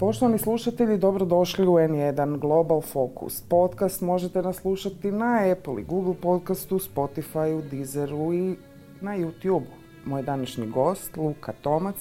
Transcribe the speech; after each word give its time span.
Poštovani 0.00 0.38
slušatelji, 0.38 0.98
dobrodošli 0.98 1.66
u 1.66 1.72
N1 1.72 2.38
Global 2.38 2.80
Focus. 2.80 3.42
Podcast 3.48 4.00
možete 4.00 4.42
nas 4.42 4.56
slušati 4.56 5.12
na 5.12 5.52
Apple 5.52 5.80
i 5.80 5.84
Google 5.84 6.14
podcastu, 6.22 6.78
Spotify, 6.78 7.62
Deezeru 7.70 8.32
i 8.32 8.56
na 9.00 9.16
YouTube. 9.16 9.64
Moj 10.04 10.22
današnji 10.22 10.66
gost, 10.66 11.16
Luka 11.16 11.52
Tomac, 11.52 11.96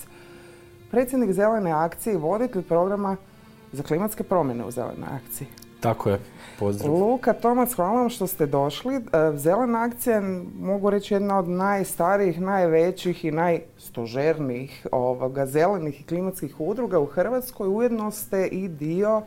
predsjednik 0.92 1.32
Zelene 1.32 1.72
akcije 1.72 2.14
i 2.14 2.18
voditelj 2.18 2.64
programa 2.64 3.18
za 3.72 3.84
klimatske 3.84 4.24
promjene 4.24 4.66
u 4.66 4.72
Zelenoj 4.72 5.10
akciji. 5.26 5.48
Tako 5.80 6.10
je, 6.10 6.20
pozdrav. 6.60 6.94
Luka 6.94 7.34
Tomac, 7.34 7.74
hvala 7.74 8.02
vam 8.02 8.10
što 8.10 8.28
ste 8.28 8.46
došli. 8.46 8.96
E, 8.96 9.00
Zelena 9.36 9.84
akcija 9.84 10.16
je, 10.16 10.44
mogu 10.60 10.90
reći, 10.90 11.14
jedna 11.14 11.40
od 11.40 11.48
najstarijih, 11.48 12.42
najvećih 12.42 13.26
i 13.26 13.32
najstožernijih 13.32 14.88
ovoga, 14.92 15.46
zelenih 15.46 16.02
i 16.02 16.04
klimatskih 16.04 16.60
udruga 16.60 17.00
u 17.00 17.06
Hrvatskoj. 17.06 17.68
Ujedno 17.68 18.12
ste 18.12 18.48
i 18.48 18.68
dio 18.68 19.22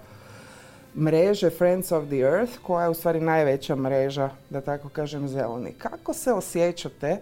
mreže 0.97 1.51
Friends 1.51 1.93
of 1.93 2.05
the 2.07 2.19
Earth, 2.19 2.53
koja 2.63 2.85
je 2.85 2.91
u 2.91 2.95
stvari 2.95 3.21
najveća 3.21 3.77
mreža, 3.77 4.31
da 4.51 4.61
tako 4.61 4.89
kažem, 4.89 5.29
zeleni. 5.29 5.73
Kako 5.73 6.15
se 6.15 6.33
osjećate 6.33 7.21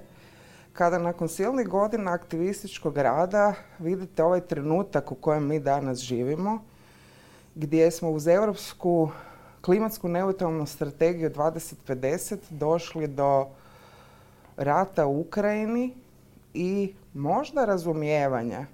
kada 0.72 0.98
nakon 0.98 1.28
silnih 1.28 1.69
godina 1.69 2.12
aktivističkog 2.12 2.97
rada 2.97 3.55
vidite 3.78 4.22
ovaj 4.24 4.41
trenutak 4.41 5.12
u 5.12 5.14
kojem 5.14 5.47
mi 5.47 5.60
danas 5.60 5.98
živimo, 5.98 6.58
gdje 7.60 7.91
smo 7.91 8.10
uz 8.10 8.27
europsku 8.27 9.10
klimatsku 9.60 10.09
neutralnu 10.09 10.66
strategiju 10.66 11.30
2050 11.30 12.36
došli 12.50 13.06
do 13.06 13.46
rata 14.56 15.06
u 15.06 15.20
Ukrajini 15.20 15.95
i 16.55 16.94
možda 17.14 17.64
razumijevanja 17.64 18.66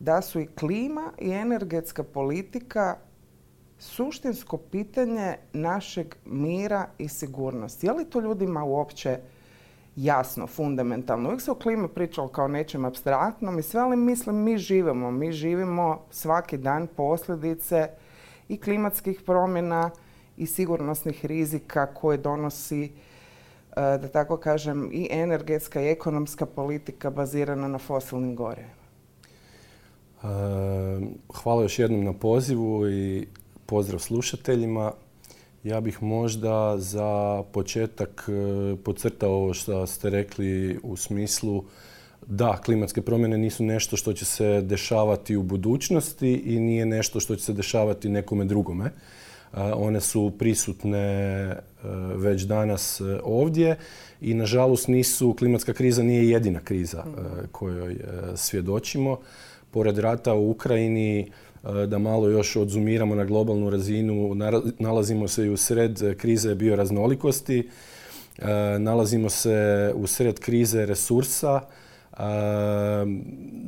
da 0.00 0.22
su 0.22 0.40
i 0.40 0.46
klima 0.46 1.12
i 1.18 1.30
energetska 1.30 2.02
politika 2.02 2.96
suštinsko 3.78 4.56
pitanje 4.56 5.36
našeg 5.52 6.14
mira 6.24 6.86
i 6.98 7.08
sigurnosti. 7.08 7.86
Je 7.86 7.92
li 7.92 8.10
to 8.10 8.20
ljudima 8.20 8.64
uopće 8.64 9.18
jasno, 9.96 10.46
fundamentalno? 10.46 11.28
Uvijek 11.28 11.42
se 11.42 11.50
o 11.50 11.54
klimi 11.54 11.88
pričalo 11.88 12.28
kao 12.28 12.48
nečem 12.48 12.84
abstraktnom 12.84 13.58
i 13.58 13.62
sve, 13.62 13.80
ali 13.80 13.96
mislim 13.96 14.36
mi 14.36 14.58
živimo. 14.58 15.10
Mi 15.10 15.32
živimo 15.32 16.00
svaki 16.10 16.56
dan 16.58 16.86
posljedice 16.86 17.88
i 18.48 18.56
klimatskih 18.56 19.20
promjena 19.26 19.90
i 20.36 20.46
sigurnosnih 20.46 21.26
rizika 21.26 21.86
koje 21.86 22.18
donosi, 22.18 22.84
e, 22.84 22.90
da 23.76 24.08
tako 24.08 24.36
kažem, 24.36 24.88
i 24.92 25.08
energetska 25.10 25.82
i 25.82 25.88
ekonomska 25.88 26.46
politika 26.46 27.10
bazirana 27.10 27.68
na 27.68 27.78
fosilnim 27.78 28.36
gorivima. 28.36 28.82
E, 30.22 30.26
hvala 31.34 31.62
još 31.62 31.78
jednom 31.78 32.04
na 32.04 32.12
pozivu 32.12 32.88
i 32.88 33.26
pozdrav 33.66 33.98
slušateljima. 33.98 34.92
Ja 35.64 35.80
bih 35.80 36.02
možda 36.02 36.78
za 36.78 37.42
početak 37.52 38.28
e, 38.28 38.76
podcrtao 38.76 39.30
ovo 39.30 39.54
što 39.54 39.86
ste 39.86 40.10
rekli 40.10 40.78
u 40.82 40.96
smislu 40.96 41.64
da, 42.26 42.56
klimatske 42.64 43.02
promjene 43.02 43.38
nisu 43.38 43.64
nešto 43.64 43.96
što 43.96 44.12
će 44.12 44.24
se 44.24 44.60
dešavati 44.60 45.36
u 45.36 45.42
budućnosti 45.42 46.32
i 46.32 46.60
nije 46.60 46.86
nešto 46.86 47.20
što 47.20 47.36
će 47.36 47.44
se 47.44 47.52
dešavati 47.52 48.08
nekome 48.08 48.44
drugome. 48.44 48.90
One 49.74 50.00
su 50.00 50.32
prisutne 50.38 50.98
e, 50.98 51.58
već 52.16 52.42
danas 52.42 53.00
e, 53.00 53.20
ovdje 53.24 53.76
i 54.20 54.34
nažalost 54.34 54.88
nisu, 54.88 55.34
klimatska 55.38 55.72
kriza 55.72 56.02
nije 56.02 56.30
jedina 56.30 56.60
kriza 56.60 57.04
e, 57.06 57.46
kojoj 57.52 57.96
svjedočimo. 58.36 59.18
Pored 59.70 59.98
rata 59.98 60.34
u 60.34 60.50
Ukrajini, 60.50 61.30
da 61.86 61.98
malo 61.98 62.28
još 62.28 62.56
odzumiramo 62.56 63.14
na 63.14 63.24
globalnu 63.24 63.70
razinu, 63.70 64.34
nalazimo 64.78 65.28
se 65.28 65.46
i 65.46 65.50
u 65.50 65.56
sred 65.56 66.16
krize 66.16 66.54
bioraznolikosti, 66.54 67.68
nalazimo 68.78 69.28
se 69.30 69.92
u 69.96 70.06
sred 70.06 70.38
krize 70.38 70.86
resursa, 70.86 71.60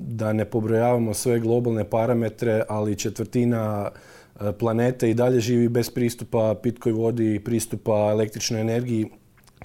da 0.06 0.32
ne 0.32 0.44
pobrojavamo 0.44 1.14
sve 1.14 1.40
globalne 1.40 1.84
parametre, 1.84 2.62
ali 2.68 2.96
četvrtina 2.96 3.90
e, 3.90 4.52
planete 4.52 5.10
i 5.10 5.14
dalje 5.14 5.40
živi 5.40 5.68
bez 5.68 5.90
pristupa 5.90 6.54
pitkoj 6.62 6.92
vodi 6.92 7.34
i 7.34 7.40
pristupa 7.40 8.08
električnoj 8.10 8.60
energiji. 8.60 9.10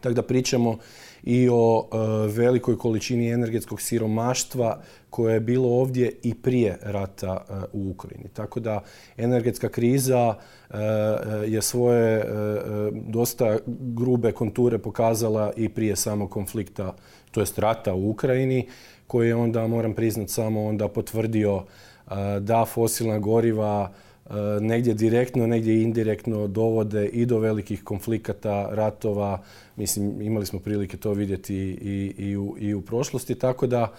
Tako 0.01 0.13
da 0.13 0.21
pričamo 0.21 0.77
i 1.23 1.49
o 1.51 1.87
e, 1.91 1.97
velikoj 2.27 2.77
količini 2.77 3.31
energetskog 3.31 3.81
siromaštva 3.81 4.81
koje 5.09 5.33
je 5.33 5.39
bilo 5.39 5.69
ovdje 5.69 6.11
i 6.23 6.33
prije 6.33 6.77
rata 6.81 7.45
e, 7.49 7.53
u 7.73 7.89
Ukrajini. 7.89 8.29
Tako 8.33 8.59
da 8.59 8.83
energetska 9.17 9.69
kriza 9.69 10.35
je 11.47 11.61
svoje 11.61 12.25
dosta 12.91 13.57
grube 13.67 14.31
konture 14.31 14.77
pokazala 14.77 15.51
i 15.57 15.69
prije 15.69 15.95
samog 15.95 16.31
konflikta 16.31 16.95
to 17.31 17.39
jest 17.39 17.59
rata 17.59 17.93
u 17.93 18.09
Ukrajini, 18.09 18.67
koji 19.07 19.27
je 19.27 19.35
onda, 19.35 19.67
moram 19.67 19.93
priznati, 19.93 20.31
samo 20.31 20.65
onda 20.65 20.87
potvrdio 20.87 21.63
da 22.39 22.65
fosilna 22.65 23.19
goriva 23.19 23.91
negdje 24.61 24.93
direktno, 24.93 25.47
negdje 25.47 25.81
indirektno 25.83 26.47
dovode 26.47 27.05
i 27.05 27.25
do 27.25 27.39
velikih 27.39 27.83
konflikata, 27.83 28.69
ratova. 28.71 29.43
Mislim, 29.75 30.21
imali 30.21 30.45
smo 30.45 30.59
prilike 30.59 30.97
to 30.97 31.13
vidjeti 31.13 31.55
i, 31.55 32.13
i, 32.17 32.37
u, 32.37 32.55
i 32.59 32.73
u 32.73 32.81
prošlosti. 32.81 33.35
Tako 33.35 33.67
da, 33.67 33.93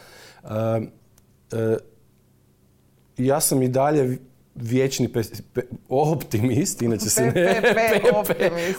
ja 3.18 3.40
sam 3.40 3.62
i 3.62 3.68
dalje 3.68 4.18
vječni 4.54 5.08
optimist, 5.88 6.82
inače 6.82 7.10
se 7.10 7.22
ne... 7.22 7.60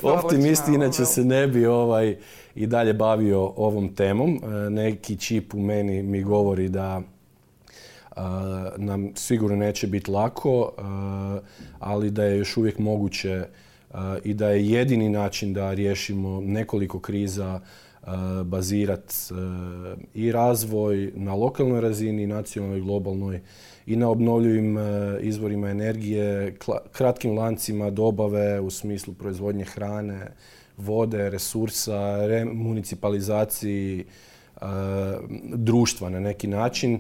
optimist, 0.02 0.68
inače 0.68 1.06
se 1.06 1.26
ne 1.26 1.48
bi 1.48 1.66
ovaj, 1.66 2.18
i 2.56 2.68
dalje 2.68 2.94
bavio 2.94 3.54
ovom 3.56 3.96
temom. 3.96 4.42
E, 4.44 4.70
neki 4.70 5.18
čip 5.18 5.54
u 5.54 5.60
meni 5.60 6.04
mi 6.04 6.24
govori 6.24 6.70
da 6.70 7.02
nam 8.78 9.12
sigurno 9.16 9.56
neće 9.56 9.88
biti 9.88 10.12
lako, 10.12 10.72
ali 11.80 12.12
da 12.12 12.24
je 12.24 12.38
još 12.38 12.58
uvijek 12.58 12.80
moguće 12.80 13.46
i 14.24 14.34
da 14.34 14.50
je 14.50 14.70
jedini 14.70 15.10
način 15.10 15.54
da 15.54 15.74
riješimo 15.74 16.42
nekoliko 16.42 17.00
kriza 17.00 17.62
bazirat 18.46 19.14
e, 19.14 19.34
i 20.14 20.32
razvoj 20.32 21.12
na 21.16 21.36
lokalnoj 21.36 21.82
razini, 21.82 22.28
nacionalnoj 22.28 22.80
i 22.80 22.82
globalnoj 22.82 23.42
i 23.86 23.96
na 23.96 24.10
obnovljivim 24.10 24.78
izvorima 25.22 25.70
energije, 25.70 26.56
kratkim 26.92 27.38
lancima 27.38 27.90
dobave 27.90 28.60
u 28.60 28.70
smislu 28.70 29.14
proizvodnje 29.14 29.66
hrane, 29.66 30.28
vode, 30.78 31.30
resursa, 31.30 32.18
municipalizaciji 32.54 34.06
društva 35.44 36.10
na 36.10 36.20
neki 36.20 36.48
način 36.48 37.00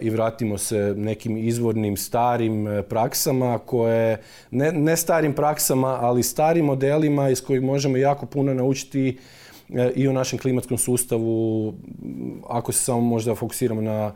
i 0.00 0.10
vratimo 0.10 0.58
se 0.58 0.94
nekim 0.96 1.36
izvornim 1.36 1.96
starim 1.96 2.66
praksama 2.88 3.58
koje, 3.58 4.22
ne, 4.50 4.72
ne 4.72 4.96
starim 4.96 5.34
praksama, 5.34 5.98
ali 6.00 6.22
starim 6.22 6.64
modelima 6.64 7.28
iz 7.28 7.44
kojih 7.44 7.62
možemo 7.62 7.96
jako 7.96 8.26
puno 8.26 8.54
naučiti 8.54 9.18
E, 9.18 9.41
i 9.94 10.08
o 10.08 10.12
našem 10.12 10.38
klimatskom 10.38 10.78
sustavu, 10.78 11.74
ako 12.48 12.72
se 12.72 12.84
samo 12.84 13.00
možda 13.00 13.34
fokusiramo 13.34 13.80
na, 13.80 14.12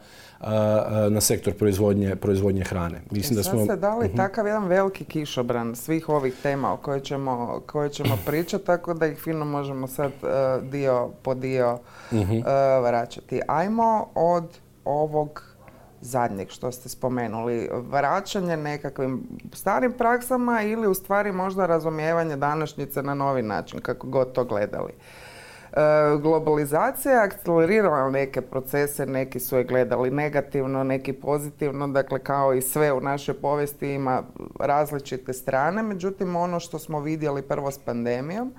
na 1.11 1.21
sektor 1.21 1.55
proizvodnje, 1.55 2.17
proizvodnje 2.17 2.65
hrane. 2.65 3.01
Mislim 3.11 3.37
da 3.37 3.43
smo... 3.43 3.65
ste 3.65 3.77
dali 3.77 4.07
uh 4.07 4.17
takav 4.17 4.47
jedan 4.47 4.65
veliki 4.65 5.05
kišobran 5.05 5.77
svih 5.77 6.09
ovih 6.09 6.35
tema 6.43 6.73
o 6.73 6.77
kojoj 6.77 7.01
ćemo, 7.01 7.63
koje 7.67 7.89
ćemo 7.89 8.19
pričati, 8.27 8.67
tako 8.67 8.95
da 8.95 9.07
ih 9.07 9.19
fino 9.19 9.45
možemo 9.45 9.87
sad 9.87 10.13
e, 10.23 10.61
dio 10.63 11.11
po 11.23 11.35
dio 11.35 11.79
uh 12.13 12.19
vraćati. 12.83 13.41
Ajmo 13.49 14.09
od 14.15 14.59
ovog 14.85 15.57
zadnjeg 16.01 16.51
što 16.51 16.73
ste 16.73 16.89
spomenuli, 16.89 17.69
vraćanje 17.73 18.57
nekakvim 18.57 19.23
starim 19.53 19.93
praksama 19.93 20.63
ili 20.63 20.89
u 20.89 20.95
stvari 20.95 21.33
možda 21.33 21.67
razumijevanje 21.67 22.37
današnjice 22.37 23.03
na 23.03 23.15
novi 23.15 23.43
način, 23.43 23.81
kako 23.81 24.07
god 24.07 24.33
to 24.33 24.45
gledali. 24.45 24.93
E, 25.73 26.17
globalizacija 26.23 27.23
akcelerirala 27.23 28.11
neke 28.11 28.41
procese, 28.41 29.07
neki 29.07 29.41
su 29.41 29.57
je 29.57 29.65
gledali 29.65 30.11
negativno, 30.11 30.85
neki 30.85 31.13
pozitivno, 31.13 31.89
dakle 31.89 32.19
kao 32.19 32.55
i 32.55 32.63
sve 32.63 32.93
u 32.93 33.01
našoj 33.01 33.35
povijesti 33.35 33.93
ima 33.93 34.23
različite 34.61 35.33
strane, 35.33 35.83
međutim 35.83 36.37
ono 36.37 36.61
što 36.61 36.79
smo 36.79 37.01
vidjeli 37.01 37.43
prvo 37.43 37.71
s 37.71 37.79
pandemijom, 37.79 38.53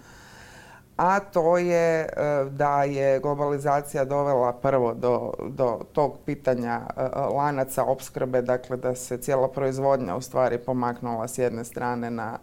a 0.97 1.19
to 1.19 1.57
je 1.57 2.01
e, 2.01 2.09
da 2.49 2.83
je 2.83 3.19
globalizacija 3.19 4.05
dovela 4.05 4.53
prvo 4.53 4.93
do, 4.93 5.33
do 5.47 5.79
tog 5.93 6.17
pitanja 6.25 6.81
e, 6.97 7.01
lanaca 7.35 7.83
opskrbe, 7.83 8.41
dakle 8.41 8.77
da 8.77 8.95
se 8.95 9.17
cijela 9.17 9.47
proizvodnja 9.47 10.15
u 10.15 10.21
stvari 10.21 10.57
pomaknula 10.57 11.27
s 11.27 11.37
jedne 11.37 11.63
strane 11.65 12.11
na 12.11 12.37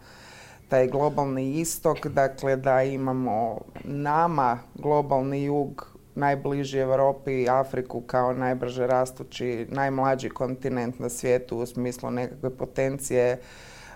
taj 0.75 0.87
globalni 0.87 1.61
istok, 1.61 2.07
dakle 2.07 2.57
da 2.57 2.83
imamo 2.83 3.61
nama 3.85 4.59
globalni 4.75 5.45
jug 5.45 5.87
najbliži 6.15 6.79
Europi 6.79 7.33
i 7.33 7.49
Afriku 7.49 8.01
kao 8.01 8.33
najbrže 8.33 8.87
rastući, 8.87 9.67
najmlađi 9.71 10.29
kontinent 10.29 10.99
na 10.99 11.09
svijetu 11.09 11.59
u 11.59 11.67
smislu 11.67 12.11
nekakve 12.11 12.51
potencije, 12.51 13.41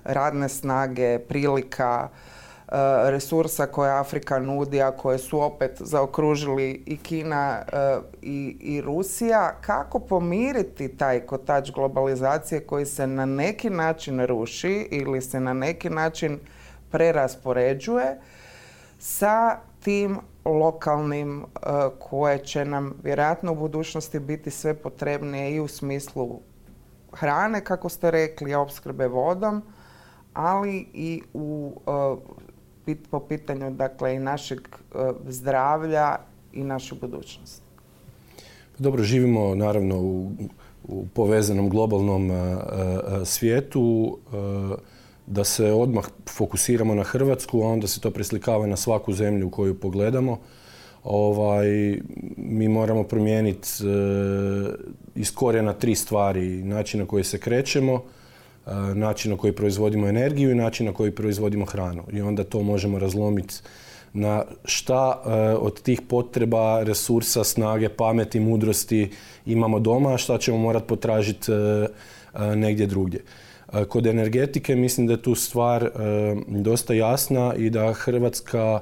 radne 0.05 0.49
snage, 0.49 1.19
prilika, 1.19 2.09
e, 2.09 2.75
resursa 3.11 3.67
koje 3.67 3.99
Afrika 3.99 4.39
nudi, 4.39 4.83
a 4.83 4.91
koje 4.91 5.19
su 5.19 5.41
opet 5.41 5.77
zaokružili 5.81 6.83
i 6.87 6.97
Kina 6.97 7.63
e, 7.73 7.99
i, 8.23 8.57
i 8.61 8.81
Rusija. 8.81 9.57
Kako 9.61 9.99
pomiriti 9.99 10.89
taj 10.97 11.21
kotač 11.21 11.71
globalizacije 11.71 12.61
koji 12.61 12.87
se 12.87 13.07
na 13.07 13.27
neki 13.27 13.71
način 13.71 14.27
ruši 14.27 14.89
ili 14.91 15.23
se 15.23 15.41
na 15.41 15.55
neki 15.55 15.91
način 15.91 16.39
preraspoređuje 16.91 18.19
sa 18.99 19.59
tim 19.81 20.19
lokalnim 20.45 21.41
e, 21.43 21.47
koje 21.99 22.39
će 22.39 22.65
nam 22.65 22.95
vjerojatno 23.03 23.53
u 23.53 23.55
budućnosti 23.55 24.19
biti 24.19 24.51
sve 24.51 24.75
potrebnije 24.75 25.55
i 25.55 25.61
u 25.61 25.69
smislu 25.69 26.41
hrane, 27.13 27.65
kako 27.65 27.89
ste 27.89 28.11
rekli, 28.11 28.55
opskrbe 28.55 29.09
vodom, 29.09 29.63
ali 30.35 30.87
i 30.95 31.23
u, 31.35 31.73
e, 32.87 32.95
po 33.11 33.21
pitanju 33.21 33.71
dakle, 33.71 34.15
i 34.15 34.19
našeg 34.19 34.59
e, 34.59 35.13
zdravlja 35.29 36.17
i 36.53 36.65
naše 36.65 36.95
budućnosti. 36.95 37.63
Dobro, 38.79 39.03
živimo 39.03 39.55
naravno 39.55 39.97
u, 39.97 40.31
u 40.89 41.07
povezanom 41.15 41.69
globalnom 41.69 42.31
svijetu 43.25 44.19
da 45.31 45.45
se 45.45 45.73
odmah 45.73 46.05
fokusiramo 46.29 46.95
na 46.95 47.03
Hrvatsku, 47.03 47.63
a 47.63 47.67
onda 47.67 47.87
se 47.87 48.01
to 48.01 48.11
preslikava 48.11 48.67
na 48.67 48.77
svaku 48.77 49.13
zemlju 49.13 49.51
koju 49.51 49.81
pogledamo. 49.81 50.39
Ovaj, 51.05 51.99
mi 52.37 52.69
moramo 52.69 53.03
promijeniti 53.03 53.69
e, 53.69 53.87
iz 55.15 55.35
korijena 55.35 55.73
tri 55.73 55.95
stvari. 55.95 56.63
Način 56.63 57.01
na 57.01 57.07
koji 57.07 57.25
se 57.25 57.39
krećemo, 57.39 58.03
e, 58.67 58.71
način 58.95 59.31
na 59.31 59.37
koji 59.37 59.53
proizvodimo 59.53 60.09
energiju 60.09 60.51
i 60.51 60.55
način 60.55 60.87
na 60.87 60.93
koji 60.93 61.11
proizvodimo 61.11 61.65
hranu. 61.65 62.03
I 62.13 62.21
onda 62.21 62.45
to 62.45 62.63
možemo 62.63 62.99
razlomiti 62.99 63.55
na 64.13 64.45
šta 64.65 65.23
e, 65.25 65.31
od 65.55 65.83
tih 65.83 66.01
potreba, 66.09 66.83
resursa, 66.83 67.45
snage, 67.45 67.89
pameti, 67.89 68.41
mudrosti 68.41 69.11
imamo 69.47 69.79
doma, 69.81 70.15
a 70.15 70.19
šta 70.19 70.39
ćemo 70.39 70.59
morati 70.59 70.87
potražiti 70.87 71.53
negdje 72.55 72.87
drugdje. 72.87 73.21
Kod 73.89 74.07
energetike 74.07 74.77
mislim 74.77 75.07
da 75.07 75.13
je 75.13 75.23
tu 75.23 75.35
stvar 75.35 75.85
e, 75.85 75.91
dosta 76.47 76.95
jasna 76.95 77.55
i 77.55 77.71
da 77.71 77.93
Hrvatska 77.93 78.81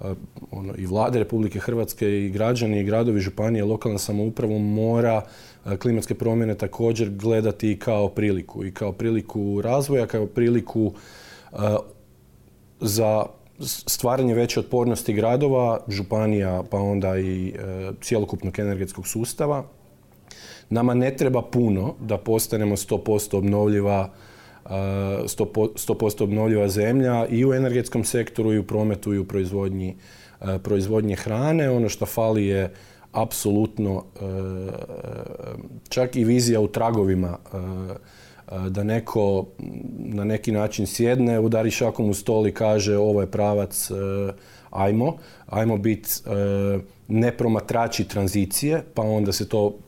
e, 0.00 0.04
ono, 0.50 0.74
i 0.76 0.86
vlade 0.86 1.18
Republike 1.18 1.60
Hrvatske 1.60 2.08
i 2.08 2.30
građani 2.30 2.80
i 2.80 2.84
gradovi, 2.84 3.20
županije, 3.20 3.64
lokalna 3.64 3.98
samouprava 3.98 4.58
mora 4.58 5.22
e, 5.66 5.76
klimatske 5.76 6.14
promjene 6.14 6.54
također 6.54 7.10
gledati 7.10 7.78
kao 7.78 8.08
priliku 8.08 8.64
i 8.64 8.74
kao 8.74 8.92
priliku 8.92 9.60
razvoja, 9.60 10.06
kao 10.06 10.26
priliku 10.26 10.92
za 12.80 13.26
stvaranje 13.86 14.34
veće 14.34 14.60
otpornosti 14.60 15.12
gradova, 15.12 15.80
županija 15.88 16.62
pa 16.70 16.78
onda 16.78 17.18
i 17.18 17.54
cjelokupnog 18.00 18.58
energetskog 18.58 19.06
sustava. 19.06 19.64
Nama 20.70 20.94
ne 20.94 21.16
treba 21.16 21.42
puno 21.42 21.94
da 22.00 22.18
postanemo 22.18 22.76
100% 22.76 23.36
obnovljiva 23.36 24.10
100%, 24.68 26.22
obnovljiva 26.22 26.68
zemlja 26.68 27.26
i 27.26 27.44
u 27.44 27.54
energetskom 27.54 28.04
sektoru 28.04 28.52
i 28.52 28.58
u 28.58 28.66
prometu 28.66 29.14
i 29.14 29.18
u 29.18 29.24
proizvodnji, 29.24 29.96
proizvodnje 30.62 31.16
hrane. 31.16 31.70
Ono 31.70 31.88
što 31.88 32.06
fali 32.06 32.46
je 32.46 32.72
apsolutno 33.12 34.04
čak 35.88 36.16
i 36.16 36.24
vizija 36.24 36.60
u 36.60 36.68
tragovima 36.68 37.38
da 38.68 38.84
neko 38.84 39.46
na 39.98 40.24
neki 40.24 40.52
način 40.52 40.86
sjedne, 40.86 41.40
udari 41.40 41.70
šakom 41.70 42.10
u 42.10 42.14
stol 42.14 42.46
i 42.46 42.52
kaže 42.52 42.96
ovo 42.96 43.20
je 43.20 43.30
pravac, 43.30 43.90
ajmo, 44.70 45.16
ajmo 45.46 45.78
biti 45.78 46.10
nepromatrači 47.08 48.08
tranzicije, 48.08 48.82
pa 48.94 49.02
onda 49.02 49.32
se 49.32 49.48
to 49.48 49.78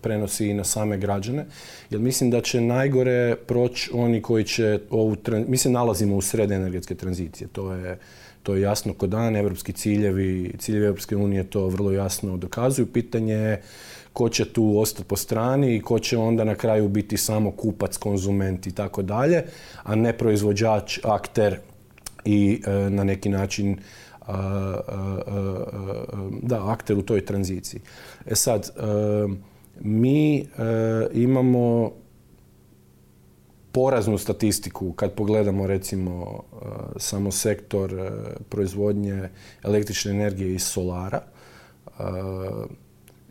prenosi 0.00 0.46
i 0.46 0.54
na 0.54 0.64
same 0.64 0.98
građane. 0.98 1.46
Jer 1.90 2.00
mislim 2.00 2.30
da 2.30 2.40
će 2.40 2.60
najgore 2.60 3.36
proći 3.36 3.90
oni 3.94 4.22
koji 4.22 4.44
će 4.44 4.78
ovu... 4.90 5.16
Mi 5.46 5.56
se 5.56 5.70
nalazimo 5.70 6.16
u 6.16 6.20
sred 6.20 6.50
energetske 6.50 6.94
tranzicije. 6.94 7.48
To 7.48 7.72
je, 7.72 7.98
to 8.42 8.54
je 8.54 8.60
jasno 8.62 8.94
kod 8.94 9.10
dan. 9.10 9.36
Evropski 9.36 9.72
ciljevi, 9.72 10.54
ciljevi 10.58 10.86
Evropske 10.86 11.16
unije 11.16 11.44
to 11.44 11.68
vrlo 11.68 11.92
jasno 11.92 12.36
dokazuju. 12.36 12.86
Pitanje 12.86 13.34
je 13.34 13.62
ko 14.12 14.28
će 14.28 14.52
tu 14.52 14.78
ostati 14.78 15.08
po 15.08 15.16
strani 15.16 15.76
i 15.76 15.80
ko 15.80 15.98
će 15.98 16.16
onda 16.18 16.44
na 16.44 16.54
kraju 16.54 16.88
biti 16.88 17.16
samo 17.16 17.50
kupac, 17.50 17.96
konzument 17.96 18.66
i 18.66 18.74
tako 18.74 19.02
dalje, 19.02 19.44
a 19.82 19.94
ne 19.94 20.12
proizvođač, 20.18 20.98
akter 21.04 21.58
i 22.24 22.62
e, 22.66 22.70
na 22.90 23.04
neki 23.04 23.28
način 23.28 23.78
da, 26.42 26.70
akter 26.70 26.98
u 26.98 27.02
toj 27.02 27.24
tranziciji. 27.26 27.80
E 28.26 28.34
sad, 28.34 28.70
mi 29.80 30.46
imamo 31.12 31.92
poraznu 33.72 34.18
statistiku 34.18 34.92
kad 34.92 35.14
pogledamo 35.14 35.66
recimo 35.66 36.42
samo 36.96 37.30
sektor 37.30 38.10
proizvodnje 38.48 39.28
električne 39.64 40.10
energije 40.10 40.54
iz 40.54 40.62
solara. 40.62 41.22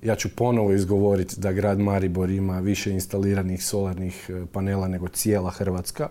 Ja 0.02 0.16
ću 0.16 0.30
ponovo 0.36 0.74
izgovoriti 0.74 1.36
da 1.40 1.52
grad 1.52 1.80
Maribor 1.80 2.30
ima 2.30 2.60
više 2.60 2.92
instaliranih 2.92 3.64
solarnih 3.64 4.30
panela 4.52 4.88
nego 4.88 5.08
cijela 5.08 5.50
Hrvatska. 5.50 6.10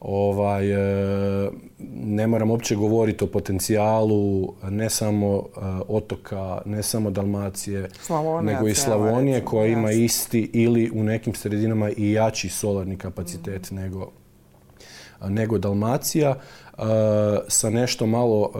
Ovaj, 0.00 0.70
e, 0.72 1.50
ne 1.94 2.26
moram 2.26 2.50
uopće 2.50 2.76
govoriti 2.76 3.24
o 3.24 3.26
potencijalu 3.26 4.54
ne 4.62 4.90
samo 4.90 5.36
e, 5.36 5.60
otoka, 5.88 6.62
ne 6.64 6.82
samo 6.82 7.10
Dalmacije, 7.10 7.88
nego 8.42 8.68
i 8.68 8.74
Slavonije 8.74 9.44
koja 9.44 9.66
ima 9.66 9.90
isti 9.90 10.50
ili 10.52 10.90
u 10.94 11.02
nekim 11.02 11.34
sredinama 11.34 11.90
i 11.90 12.12
jači 12.12 12.48
solarni 12.48 12.96
kapacitet 12.96 13.70
mhm. 13.70 13.80
nego, 13.80 14.10
nego 15.28 15.58
Dalmacija. 15.58 16.30
E, 16.30 16.82
sa 17.48 17.70
nešto 17.70 18.06
malo 18.06 18.50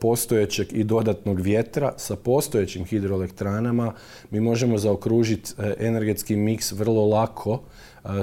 postojećeg 0.00 0.66
i 0.72 0.84
dodatnog 0.84 1.40
vjetra, 1.40 1.92
sa 1.96 2.16
postojećim 2.16 2.84
hidroelektranama 2.84 3.92
mi 4.30 4.40
možemo 4.40 4.78
zaokružiti 4.78 5.52
energetski 5.78 6.36
miks 6.36 6.72
vrlo 6.72 7.06
lako 7.06 7.60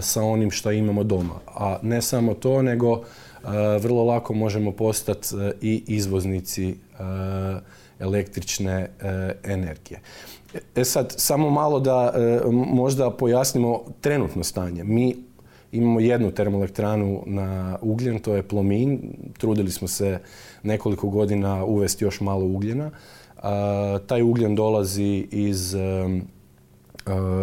sa 0.02 0.24
onim 0.24 0.52
što 0.52 0.72
imamo 0.72 1.04
doma. 1.04 1.40
A 1.48 1.78
ne 1.82 2.02
samo 2.02 2.34
to, 2.34 2.62
nego 2.62 3.04
vrlo 3.80 4.04
lako 4.04 4.34
možemo 4.34 4.72
postati 4.72 5.28
e, 5.36 5.52
i 5.62 5.84
izvoznici 5.88 6.70
e, 6.70 6.76
električne 8.00 8.74
e, 8.74 8.90
energije. 9.44 10.00
E 10.76 10.84
sad, 10.84 11.14
samo 11.18 11.50
malo 11.50 11.80
da 11.80 12.14
možda 12.52 13.12
pojasnimo 13.12 13.82
trenutno 14.02 14.44
stanje. 14.44 14.84
Mi 14.84 15.16
imamo 15.72 16.00
jednu 16.00 16.32
termoelektranu 16.32 17.24
na 17.26 17.78
ugljen, 17.82 18.20
to 18.20 18.36
je 18.36 18.44
Plomin. 18.44 19.00
Trudili 19.38 19.72
smo 19.72 19.88
se 19.88 20.20
nekoliko 20.64 21.10
godina 21.10 21.66
uvesti 21.66 22.06
još 22.06 22.22
malo 22.22 22.46
ugljena. 22.46 22.92
Taj 24.08 24.22
ugljen 24.22 24.56
dolazi 24.56 25.28
iz 25.32 25.76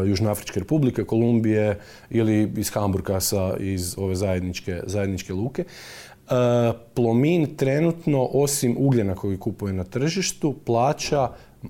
Južnoafričke 0.06 0.60
republike, 0.60 1.04
Kolumbije 1.04 1.78
ili 2.10 2.52
iz 2.56 2.70
Hamburga 2.70 3.20
sa, 3.20 3.56
iz 3.60 3.94
ove 3.98 4.14
zajedničke, 4.14 4.80
zajedničke 4.86 5.32
luke. 5.32 5.64
Plomin 6.94 7.56
trenutno, 7.56 8.28
osim 8.32 8.76
ugljena 8.78 9.14
koji 9.14 9.38
kupuje 9.38 9.72
na 9.72 9.84
tržištu, 9.84 10.54
plaća 10.64 11.28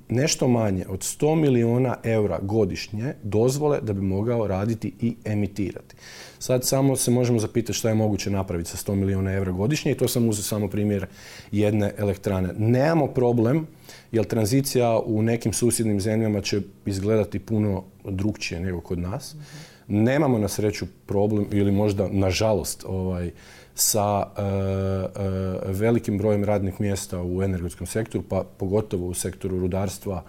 nešto 0.09 0.49
manje 0.49 0.85
od 0.88 1.00
100 1.00 1.35
milijuna 1.35 1.97
eura 2.05 2.38
godišnje 2.43 3.15
dozvole 3.23 3.81
da 3.81 3.93
bi 3.93 4.00
mogao 4.00 4.47
raditi 4.47 4.93
i 5.00 5.17
emitirati. 5.25 5.97
Sad 6.38 6.65
samo 6.65 6.97
se 6.97 7.11
možemo 7.11 7.38
zapitati 7.38 7.73
šta 7.73 7.88
je 7.88 7.95
moguće 7.95 8.31
napraviti 8.31 8.71
sa 8.71 8.93
100 8.93 8.95
milijuna 8.95 9.33
eura 9.33 9.53
godišnje 9.53 9.93
i 9.93 9.95
to 9.95 10.09
sam 10.09 10.29
uzeo 10.29 10.43
samo 10.43 10.69
primjer 10.69 11.07
jedne 11.53 11.93
elektrane. 11.99 12.55
Nemamo 12.59 13.07
problem 13.07 13.67
jer 14.13 14.25
tranzicija 14.25 14.99
u 14.99 15.23
nekim 15.23 15.53
susjednim 15.53 16.01
zemljama 16.01 16.41
će 16.41 16.61
izgledati 16.87 17.39
puno 17.39 17.85
drugčije 18.05 18.61
nego 18.61 18.81
kod 18.81 18.99
nas. 18.99 19.35
Nemamo 19.89 20.39
na 20.39 20.49
sreću 20.49 20.87
problem 21.07 21.47
ili 21.53 21.73
možda 21.73 22.09
nažalost 22.09 22.85
ovaj, 22.89 23.31
sa 23.75 24.27
e, 24.27 24.43
velikim 25.73 26.19
brojem 26.19 26.45
radnih 26.45 26.81
mjesta 26.81 27.23
u 27.23 27.43
energetskom 27.43 27.87
sektoru, 27.87 28.25
pa 28.29 28.45
pogotovo 28.59 29.07
u 29.07 29.15
sektoru 29.15 29.59
rudarstva 29.59 30.25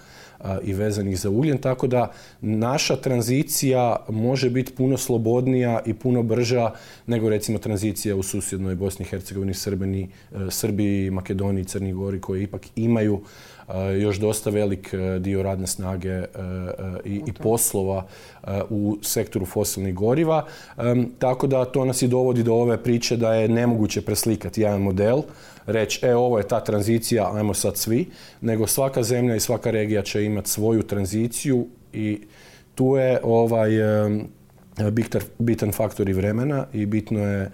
i 0.63 0.73
vezanih 0.73 1.19
za 1.19 1.29
ugljen, 1.29 1.57
tako 1.57 1.87
da 1.87 2.11
naša 2.41 2.95
tranzicija 2.95 3.95
može 4.09 4.49
biti 4.49 4.73
puno 4.73 4.97
slobodnija 4.97 5.79
i 5.85 5.93
puno 5.93 6.23
brža 6.23 6.71
nego 7.05 7.29
recimo 7.29 7.57
tranzicija 7.57 8.15
u 8.15 8.23
susjednoj 8.23 8.75
Bosni 8.75 9.05
i 9.05 9.09
Hercegovini, 9.09 9.53
Srbiji, 10.49 11.11
Makedoniji, 11.11 11.65
Crnoj 11.65 11.91
Gori 11.91 12.21
koji 12.21 12.43
ipak 12.43 12.61
imaju 12.75 13.21
još 13.75 14.17
dosta 14.17 14.49
velik 14.49 14.93
e, 14.93 15.19
dio 15.19 15.43
radne 15.43 15.67
snage 15.67 16.09
e, 16.09 16.23
e, 16.23 16.25
i, 17.05 17.33
poslova 17.39 18.05
u 18.69 18.97
sektoru 19.01 19.45
fosilnih 19.45 19.95
goriva. 19.95 20.45
Tako 21.19 21.47
da 21.47 21.65
to 21.65 21.85
nas 21.85 22.01
i 22.01 22.07
dovodi 22.07 22.43
do 22.43 22.53
ove 22.53 22.83
priče 22.83 23.17
da 23.17 23.33
je 23.33 23.47
nemoguće 23.47 24.01
preslikati 24.01 24.61
jedan 24.61 24.81
model, 24.81 25.21
reći 25.65 26.05
e 26.05 26.15
ovo 26.15 26.37
je 26.37 26.47
ta 26.47 26.59
tranzicija, 26.63 27.31
ajmo 27.35 27.53
sad 27.53 27.77
svi, 27.77 28.09
nego 28.41 28.67
svaka 28.67 29.03
zemlja 29.03 29.35
i 29.35 29.39
svaka 29.39 29.71
regija 29.71 30.01
će 30.01 30.25
imati 30.25 30.49
svoju 30.49 30.83
tranziciju 30.83 31.67
i 31.93 32.19
tu 32.75 32.95
je 32.95 33.19
ovaj 33.23 33.69
bitan 35.39 35.71
faktor 35.71 36.09
i 36.09 36.13
vremena 36.13 36.65
i 36.73 36.85
bitno 36.85 37.19
je 37.19 37.51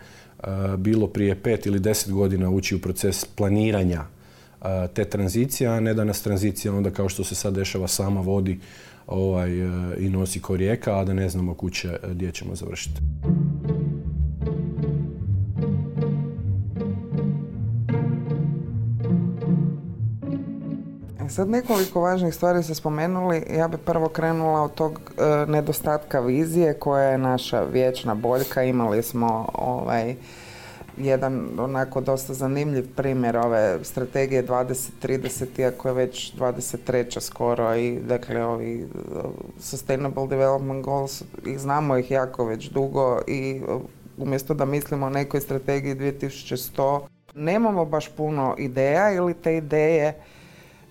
bilo 0.78 1.08
prije 1.08 1.36
pet 1.36 1.66
ili 1.66 1.80
deset 1.80 2.12
godina 2.12 2.50
ući 2.50 2.76
u 2.76 2.80
proces 2.80 3.26
planiranja 3.26 4.04
te 4.94 5.06
tranzicije, 5.06 5.70
a 5.70 5.80
ne 5.80 5.94
da 5.94 6.04
nas 6.04 6.22
tranzicija 6.22 6.74
onda 6.74 6.92
kao 6.92 7.10
što 7.10 7.24
se 7.24 7.36
sad 7.36 7.54
dešava 7.54 7.88
sama 7.88 8.22
vodi 8.22 8.60
ovaj, 9.08 9.62
e, 9.62 9.96
i 9.98 10.10
nosi 10.10 10.42
ko 10.42 10.56
rijeka, 10.56 11.00
a 11.00 11.04
da 11.04 11.14
ne 11.14 11.30
znamo 11.30 11.54
kuće 11.54 11.90
e, 11.90 11.98
gdje 12.12 12.32
ćemo 12.32 12.56
završiti. 12.56 13.02
E, 21.26 21.30
sad 21.30 21.50
nekoliko 21.50 22.02
važnih 22.02 22.34
stvari 22.34 22.64
ste 22.64 22.76
spomenuli. 22.76 23.44
Ja 23.58 23.68
bih 23.68 23.80
prvo 23.86 24.10
krenula 24.10 24.62
od 24.62 24.74
tog 24.74 25.00
nedostatka 25.48 26.20
vizije 26.20 26.74
koja 26.74 27.04
je 27.04 27.18
naša 27.18 27.64
vječna 27.64 28.16
boljka. 28.16 28.64
Imali 28.64 29.04
smo 29.04 29.50
ovaj, 29.54 30.16
jedan 30.98 31.60
onako 31.60 32.02
dosta 32.02 32.34
zanimljiv 32.34 32.96
primjer 32.96 33.38
ove 33.38 33.84
strategije 33.84 34.48
2030, 34.48 35.60
iako 35.60 35.88
je 35.88 35.94
već 35.94 36.34
23. 36.38 37.20
skoro 37.20 37.76
i 37.76 38.00
dakle 38.00 38.46
ovi 38.46 38.84
uh, 38.84 39.32
Sustainable 39.60 40.28
Development 40.28 40.86
Goals, 40.86 41.24
i 41.46 41.58
znamo 41.58 41.98
ih 41.98 42.12
jako 42.12 42.46
već 42.46 42.70
dugo 42.70 43.22
i 43.28 43.62
umjesto 44.18 44.54
da 44.54 44.66
mislimo 44.66 45.06
o 45.06 45.10
nekoj 45.10 45.42
strategiji 45.42 45.96
2100, 45.96 47.00
nemamo 47.36 47.86
baš 47.86 48.10
puno 48.10 48.56
ideja 48.58 49.12
ili 49.12 49.34
te 49.34 49.58
ideje 49.58 50.14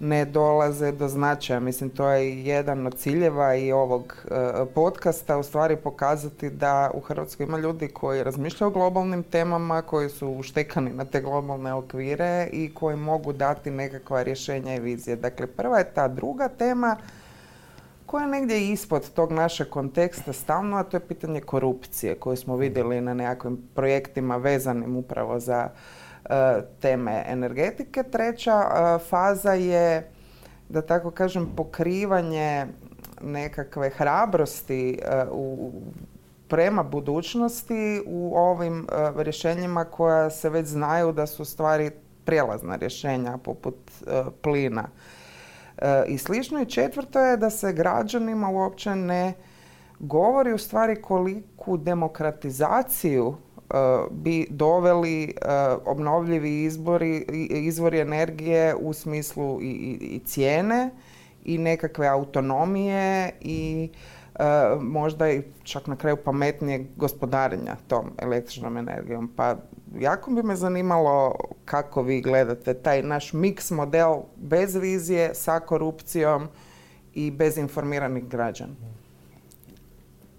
ne 0.03 0.25
dolaze 0.25 0.93
do 0.93 1.09
značaja. 1.09 1.61
Mislim, 1.61 1.91
to 1.91 2.09
je 2.09 2.45
jedan 2.45 2.87
od 2.87 2.99
ciljeva 2.99 3.55
i 3.55 3.73
ovog 3.73 4.17
e, 4.31 4.65
podcasta, 4.75 5.39
u 5.39 5.43
stvari 5.43 5.77
pokazati 5.77 6.51
da 6.51 6.91
u 6.95 7.01
Hrvatskoj 7.01 7.47
ima 7.47 7.59
ljudi 7.59 7.89
koji 7.89 8.23
razmišljaju 8.23 8.69
o 8.69 8.73
globalnim 8.73 9.23
temama, 9.23 9.83
koji 9.83 10.09
su 10.09 10.29
uštekani 10.29 10.91
na 10.91 11.05
te 11.05 11.21
globalne 11.21 11.73
okvire 11.73 12.49
i 12.53 12.75
koji 12.75 12.97
mogu 12.97 13.33
dati 13.33 13.71
nekakva 13.71 14.23
rješenja 14.23 14.75
i 14.75 14.81
vizije. 14.81 15.17
Dakle, 15.17 15.47
prva 15.47 15.79
je 15.79 15.95
ta 15.95 16.09
druga 16.09 16.49
tema 16.49 16.97
koja 18.07 18.25
je 18.25 18.31
negdje 18.31 18.73
ispod 18.73 19.11
tog 19.11 19.33
našeg 19.33 19.69
konteksta 19.69 20.33
stalno, 20.33 20.77
a 20.77 20.83
to 20.83 20.97
je 20.97 21.01
pitanje 21.01 21.41
korupcije 21.41 22.15
koju 22.15 22.37
smo 22.37 22.57
vidjeli 22.57 23.01
na 23.01 23.15
nekakvim 23.15 23.69
projektima 23.75 24.37
vezanim 24.37 24.97
upravo 24.97 25.41
za 25.41 25.69
teme 26.81 27.25
energetike. 27.27 28.03
Treća 28.03 28.53
e, 28.53 28.99
faza 29.09 29.53
je, 29.53 30.11
da 30.69 30.83
tako 30.83 31.11
kažem, 31.11 31.49
pokrivanje 31.57 32.67
nekakve 33.23 33.91
hrabrosti 33.91 34.99
e, 35.03 35.25
u, 35.31 35.73
prema 36.49 36.83
budućnosti 36.83 38.03
u 38.07 38.33
ovim 38.37 38.87
rješenjima 39.17 39.85
koja 39.85 40.31
se 40.31 40.51
već 40.51 40.67
znaju 40.67 41.13
da 41.13 41.27
su 41.27 41.45
stvari 41.45 41.91
prijelazna 42.25 42.77
rješenja 42.77 43.39
poput 43.45 43.75
plina 44.43 44.89
i 46.07 46.19
slično. 46.19 46.63
I 46.63 46.67
četvrto 46.67 47.21
je 47.21 47.37
da 47.37 47.51
se 47.51 47.73
građanima 47.73 48.49
uopće 48.49 48.95
ne 48.95 49.33
govori 49.99 50.53
u 50.53 50.59
stvari 50.59 51.03
koliku 51.03 51.77
demokratizaciju 51.77 53.37
bi 54.11 54.47
doveli 54.51 55.25
e, 55.25 55.33
obnovljivi 55.87 56.63
izbori, 56.63 57.17
izvori 57.51 58.01
energije 58.01 58.75
u 58.75 58.93
smislu 58.93 59.63
i, 59.63 59.71
i, 60.01 60.21
cijene 60.25 60.91
i 61.45 61.59
nekakve 61.59 62.07
autonomije 62.09 63.31
i 63.41 63.89
e, 64.35 64.45
možda 64.81 65.31
i 65.31 65.43
čak 65.63 65.87
na 65.87 65.97
kraju 65.97 66.17
pametnijeg 66.17 66.87
gospodarenja 66.97 67.77
tom 67.89 68.11
električnom 68.19 68.77
energijom. 68.77 69.33
Pa 69.37 69.57
jako 69.99 70.31
bi 70.31 70.43
me 70.43 70.57
zanimalo 70.57 71.35
kako 71.65 72.03
vi 72.03 72.21
gledate 72.21 72.75
taj 72.75 73.03
naš 73.03 73.33
miks 73.33 73.71
model 73.71 74.15
bez 74.37 74.77
vizije, 74.77 75.35
sa 75.35 75.61
korupcijom 75.61 76.49
i 77.15 77.31
bez 77.31 77.59
informiranih 77.59 78.29
građana. 78.29 78.75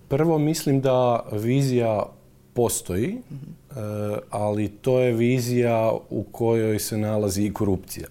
Prvo 0.08 0.38
mislim 0.38 0.82
da 0.82 1.26
vizija 1.32 2.04
postoji, 2.54 3.18
eh, 3.18 3.76
ali 4.30 4.68
to 4.70 5.00
je 5.00 5.14
vizija 5.14 5.92
u 6.10 6.24
kojoj 6.24 6.80
se 6.80 6.98
nalazi 6.98 7.44
i 7.44 7.54
korupcija. 7.54 8.08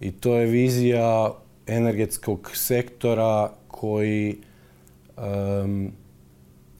I 0.00 0.12
to 0.12 0.34
je 0.34 0.46
vizija 0.46 1.32
energetskog 1.66 2.50
sektora 2.54 3.50
koji 3.68 4.36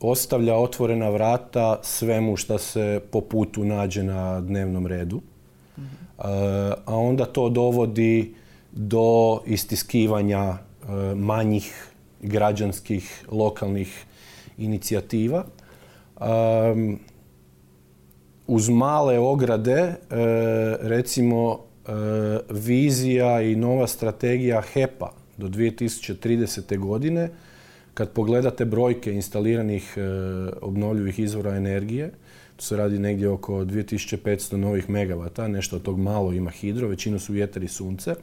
ostavlja 0.01 0.55
otvorena 0.57 1.09
vrata 1.09 1.79
svemu 1.83 2.37
što 2.37 2.59
se 2.59 3.01
po 3.11 3.21
putu 3.21 3.65
nađe 3.65 4.03
na 4.03 4.41
dnevnom 4.41 4.87
redu. 4.87 5.21
Eh, 5.79 6.23
a 6.85 6.97
onda 6.97 7.25
to 7.25 7.49
dovodi 7.49 8.35
do 8.73 9.41
istiskivanja 9.47 10.43
eh, 10.43 11.15
manjih 11.15 11.91
građanskih 12.23 13.25
lokalnih 13.31 14.05
inicijativa 14.59 15.45
Um, 16.25 16.99
uz 18.47 18.69
male 18.69 19.19
ograde, 19.19 19.73
e, 19.73 19.97
recimo 20.81 21.59
e, 21.87 21.93
vizija 22.51 23.43
i 23.43 23.57
nova 23.57 23.87
strategija 23.87 24.61
HEPA 24.61 25.13
do 25.37 25.49
2030. 25.49 26.79
godine, 26.79 27.31
kad 27.95 28.11
pogledate 28.11 28.65
brojke 28.65 29.13
instaliranih 29.13 29.95
e, 29.97 30.01
obnovljivih 30.61 31.19
izvora 31.19 31.57
energije, 31.57 32.11
to 32.57 32.65
se 32.65 32.77
radi 32.77 32.99
negdje 32.99 33.29
oko 33.29 33.53
2500 33.53 34.57
novih 34.57 34.91
megavata, 34.91 35.49
nešto 35.49 35.77
od 35.77 35.83
tog 35.83 35.99
malo 35.99 36.33
ima 36.33 36.51
hidro, 36.51 36.89
većinu 36.89 37.19
su 37.19 37.33
vjetar 37.33 37.63
i 37.63 37.69
sunce. 37.69 38.15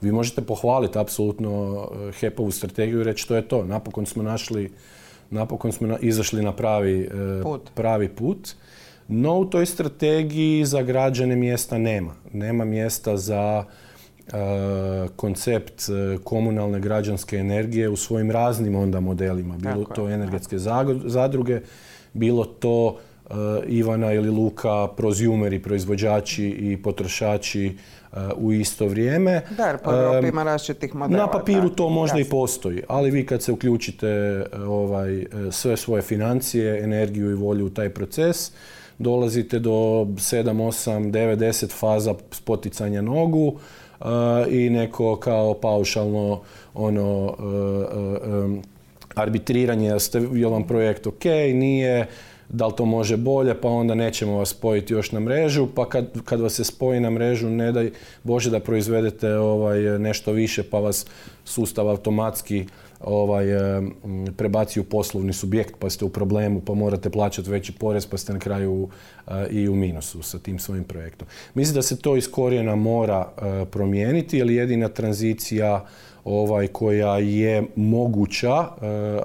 Vi 0.00 0.12
možete 0.12 0.42
pohvaliti 0.42 0.98
apsolutno 0.98 1.88
HEP-ovu 2.20 2.50
strategiju 2.50 3.00
i 3.00 3.04
reći 3.04 3.22
što 3.22 3.36
je 3.36 3.48
to. 3.48 3.64
Napokon 3.64 4.06
smo 4.06 4.22
našli 4.22 4.72
napokon 5.30 5.72
smo 5.72 5.96
izašli 6.00 6.42
na 6.42 6.52
pravi 6.52 7.00
e, 7.00 7.42
put. 7.42 7.70
pravi 7.74 8.08
put. 8.08 8.54
No 9.08 9.38
u 9.38 9.44
toj 9.44 9.66
strategiji 9.66 10.64
za 10.64 10.82
građane 10.82 11.36
mjesta 11.36 11.78
nema. 11.78 12.14
Nema 12.32 12.64
mjesta 12.64 13.16
za 13.16 13.64
e, 14.26 14.30
koncept 15.16 15.82
e, 15.88 16.18
komunalne 16.24 16.80
građanske 16.80 17.36
energije 17.36 17.88
u 17.88 17.96
svojim 17.96 18.30
raznim 18.30 18.74
onda 18.74 19.00
modelima. 19.00 19.56
Bilo 19.56 19.84
to 19.84 20.08
energetske 20.08 20.58
zadruge, 21.04 21.60
bilo 22.12 22.44
to 22.44 22.98
Ivana 23.66 24.12
ili 24.12 24.30
Luka, 24.30 24.88
prozumeri, 24.96 25.62
proizvođači 25.62 26.46
i 26.46 26.82
potrošači 26.82 27.76
u 28.36 28.52
isto 28.52 28.86
vrijeme. 28.86 29.42
Da, 29.56 29.66
jer 29.66 29.78
po 29.78 29.92
Europi 29.92 30.28
ima 30.28 30.42
različitih 30.42 30.94
modela. 30.94 31.22
Na 31.22 31.30
papiru 31.30 31.68
to 31.68 31.88
možda 31.88 32.18
i 32.18 32.24
postoji, 32.24 32.82
ali 32.88 33.10
vi 33.10 33.26
kad 33.26 33.42
se 33.42 33.52
uključite 33.52 34.06
e, 34.06 34.44
ovaj, 34.58 35.18
e, 35.18 35.26
sve 35.50 35.76
svoje 35.76 36.02
financije, 36.02 36.84
energiju 36.84 37.30
i 37.30 37.34
volju 37.34 37.66
u 37.66 37.70
taj 37.70 37.88
proces, 37.88 38.52
dolazite 38.98 39.58
do 39.58 39.70
7, 39.70 40.06
8, 40.16 41.10
9, 41.10 41.36
10 41.36 41.70
faza 41.70 42.14
spoticanja 42.30 43.02
nogu 43.02 43.58
i 44.50 44.70
neko 44.70 45.16
kao 45.16 45.54
paušalno 45.54 46.40
ono 46.74 47.36
arbitriranje, 49.14 49.92
je 50.32 50.46
vam 50.46 50.66
projekt 50.66 51.06
ok, 51.06 51.24
nije, 51.54 52.06
da 52.48 52.66
li 52.66 52.72
to 52.76 52.84
može 52.84 53.16
bolje, 53.16 53.60
pa 53.60 53.68
onda 53.68 53.94
nećemo 53.94 54.38
vas 54.38 54.48
spojiti 54.48 54.92
još 54.92 55.12
na 55.12 55.20
mrežu, 55.20 55.68
pa 55.74 55.88
kad, 55.88 56.22
kad 56.24 56.40
vas 56.40 56.52
se 56.52 56.64
spoji 56.64 57.00
na 57.00 57.10
mrežu, 57.10 57.50
ne 57.50 57.72
daj 57.72 57.90
Bože 58.22 58.50
da 58.50 58.60
proizvedete 58.60 59.34
ovaj, 59.36 59.80
nešto 59.98 60.32
više, 60.32 60.62
pa 60.62 60.78
vas 60.78 61.06
sustav 61.44 61.88
automatski 61.88 62.66
ovaj, 63.00 63.46
prebaci 64.36 64.80
u 64.80 64.84
poslovni 64.84 65.32
subjekt 65.32 65.74
pa 65.78 65.90
ste 65.90 66.04
u 66.04 66.08
problemu 66.08 66.60
pa 66.60 66.74
morate 66.74 67.10
plaćati 67.10 67.50
veći 67.50 67.72
porez 67.72 68.06
pa 68.06 68.18
ste 68.18 68.32
na 68.32 68.38
kraju 68.38 68.88
i 69.50 69.68
u 69.68 69.74
minusu 69.74 70.22
sa 70.22 70.38
tim 70.38 70.58
svojim 70.58 70.84
projektom. 70.84 71.28
Mislim 71.54 71.74
da 71.74 71.82
se 71.82 71.98
to 71.98 72.16
iz 72.16 72.30
korijena 72.30 72.76
mora 72.76 73.28
promijeniti 73.70 74.38
jer 74.38 74.50
jedina 74.50 74.88
tranzicija 74.88 75.86
ovaj, 76.24 76.66
koja 76.66 77.18
je 77.18 77.62
moguća, 77.76 78.66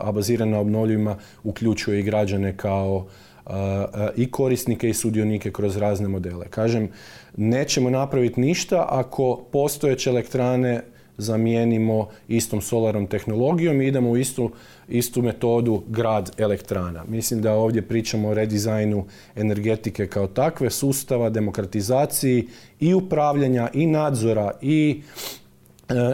a 0.02 0.12
bazirana 0.12 0.52
na 0.52 0.60
obnovljivima, 0.60 1.16
uključuje 1.44 2.00
i 2.00 2.04
građane 2.04 2.58
kao 2.58 3.06
i 4.16 4.32
korisnike 4.32 4.90
i 4.90 4.94
sudionike 4.94 5.52
kroz 5.52 5.78
razne 5.78 6.08
modele. 6.08 6.46
Kažem, 6.50 6.90
nećemo 7.38 7.90
napraviti 7.90 8.42
ništa 8.42 8.86
ako 8.90 9.42
postojeće 9.52 10.10
elektrane 10.10 10.82
zamijenimo 11.20 12.08
istom 12.28 12.62
solarnom 12.62 13.08
tehnologijom 13.08 13.82
i 13.82 13.88
idemo 13.88 14.10
u 14.10 14.18
istu, 14.18 14.52
istu 14.88 15.22
metodu 15.22 15.84
grad 15.88 16.32
elektrana. 16.38 17.04
Mislim 17.08 17.42
da 17.42 17.54
ovdje 17.54 17.82
pričamo 17.82 18.30
o 18.30 18.34
redizajnu 18.34 19.06
energetike 19.36 20.08
kao 20.08 20.28
takve, 20.28 20.70
sustava, 20.70 21.30
demokratizaciji 21.30 22.48
i 22.80 22.94
upravljanja 22.94 23.70
i 23.74 23.86
nadzora 23.86 24.52
i 24.62 25.02
e, 25.02 25.39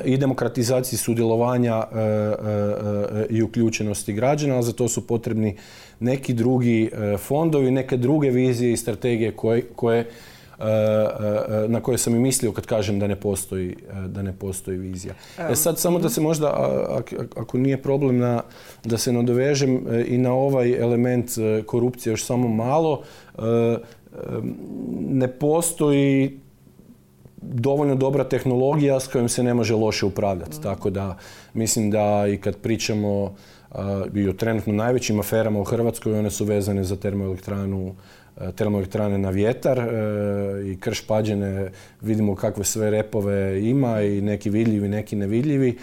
i 0.05 0.17
demokratizaciji 0.17 0.99
sudjelovanja 0.99 1.75
e, 1.75 1.99
e, 1.99 3.25
i 3.29 3.41
uključenosti 3.41 4.13
građana, 4.13 4.55
ali 4.55 4.63
za 4.63 4.73
to 4.73 4.87
su 4.87 5.07
potrebni 5.07 5.57
neki 5.99 6.33
drugi 6.33 6.91
fondovi, 7.17 7.71
neke 7.71 7.97
druge 7.97 8.29
vizije 8.29 8.73
i 8.73 8.77
strategije 8.77 9.31
koje, 9.31 9.61
koje 9.75 10.05
E, 10.59 10.63
e, 10.63 11.67
na 11.67 11.81
koje 11.81 11.97
sam 11.97 12.15
i 12.15 12.19
mislio 12.19 12.51
kad 12.51 12.65
kažem 12.65 12.99
da 12.99 13.07
ne 13.07 13.15
postoji, 13.15 13.69
e, 13.69 14.07
da 14.07 14.21
ne 14.21 14.33
postoji 14.33 14.77
vizija. 14.77 15.13
E 15.49 15.55
sad 15.55 15.79
samo 15.79 15.99
da 15.99 16.09
se 16.09 16.21
možda, 16.21 16.47
ako 17.35 17.57
nije 17.57 17.81
problem 17.81 18.17
na, 18.17 18.41
da 18.83 18.97
se 18.97 19.13
nadovežem 19.13 19.85
i 20.07 20.17
na 20.17 20.33
ovaj 20.33 20.81
element 20.81 21.31
korupcije 21.65 22.11
još 22.11 22.25
samo 22.25 22.47
malo, 22.47 23.03
ne 24.99 25.27
postoji 25.27 26.39
dovoljno 27.53 27.95
dobra 27.95 28.23
tehnologija 28.23 28.99
s 28.99 29.07
kojom 29.07 29.29
se 29.29 29.43
ne 29.43 29.53
može 29.53 29.75
loše 29.75 30.05
upravljati. 30.05 30.59
Mm. 30.59 30.63
Tako 30.63 30.89
da 30.89 31.17
mislim 31.53 31.91
da 31.91 32.27
i 32.27 32.37
kad 32.37 32.57
pričamo 32.57 33.35
i 34.13 34.27
o 34.29 34.33
trenutno 34.33 34.73
najvećim 34.73 35.19
aferama 35.19 35.59
u 35.59 35.63
Hrvatskoj, 35.63 36.19
one 36.19 36.31
su 36.31 36.45
vezane 36.45 36.83
za 36.83 36.95
termoelektranu 36.95 37.95
E, 38.41 38.51
termoelektrane 38.51 39.17
na 39.17 39.29
vjetar 39.29 39.79
e, 39.79 39.91
i 40.71 40.79
krš 40.79 41.07
pađene 41.07 41.71
vidimo 42.01 42.35
kakve 42.35 42.63
sve 42.63 42.89
repove 42.89 43.69
ima 43.69 44.01
i 44.01 44.21
neki 44.21 44.49
vidljivi, 44.49 44.87
neki 44.87 45.15
nevidljivi. 45.15 45.77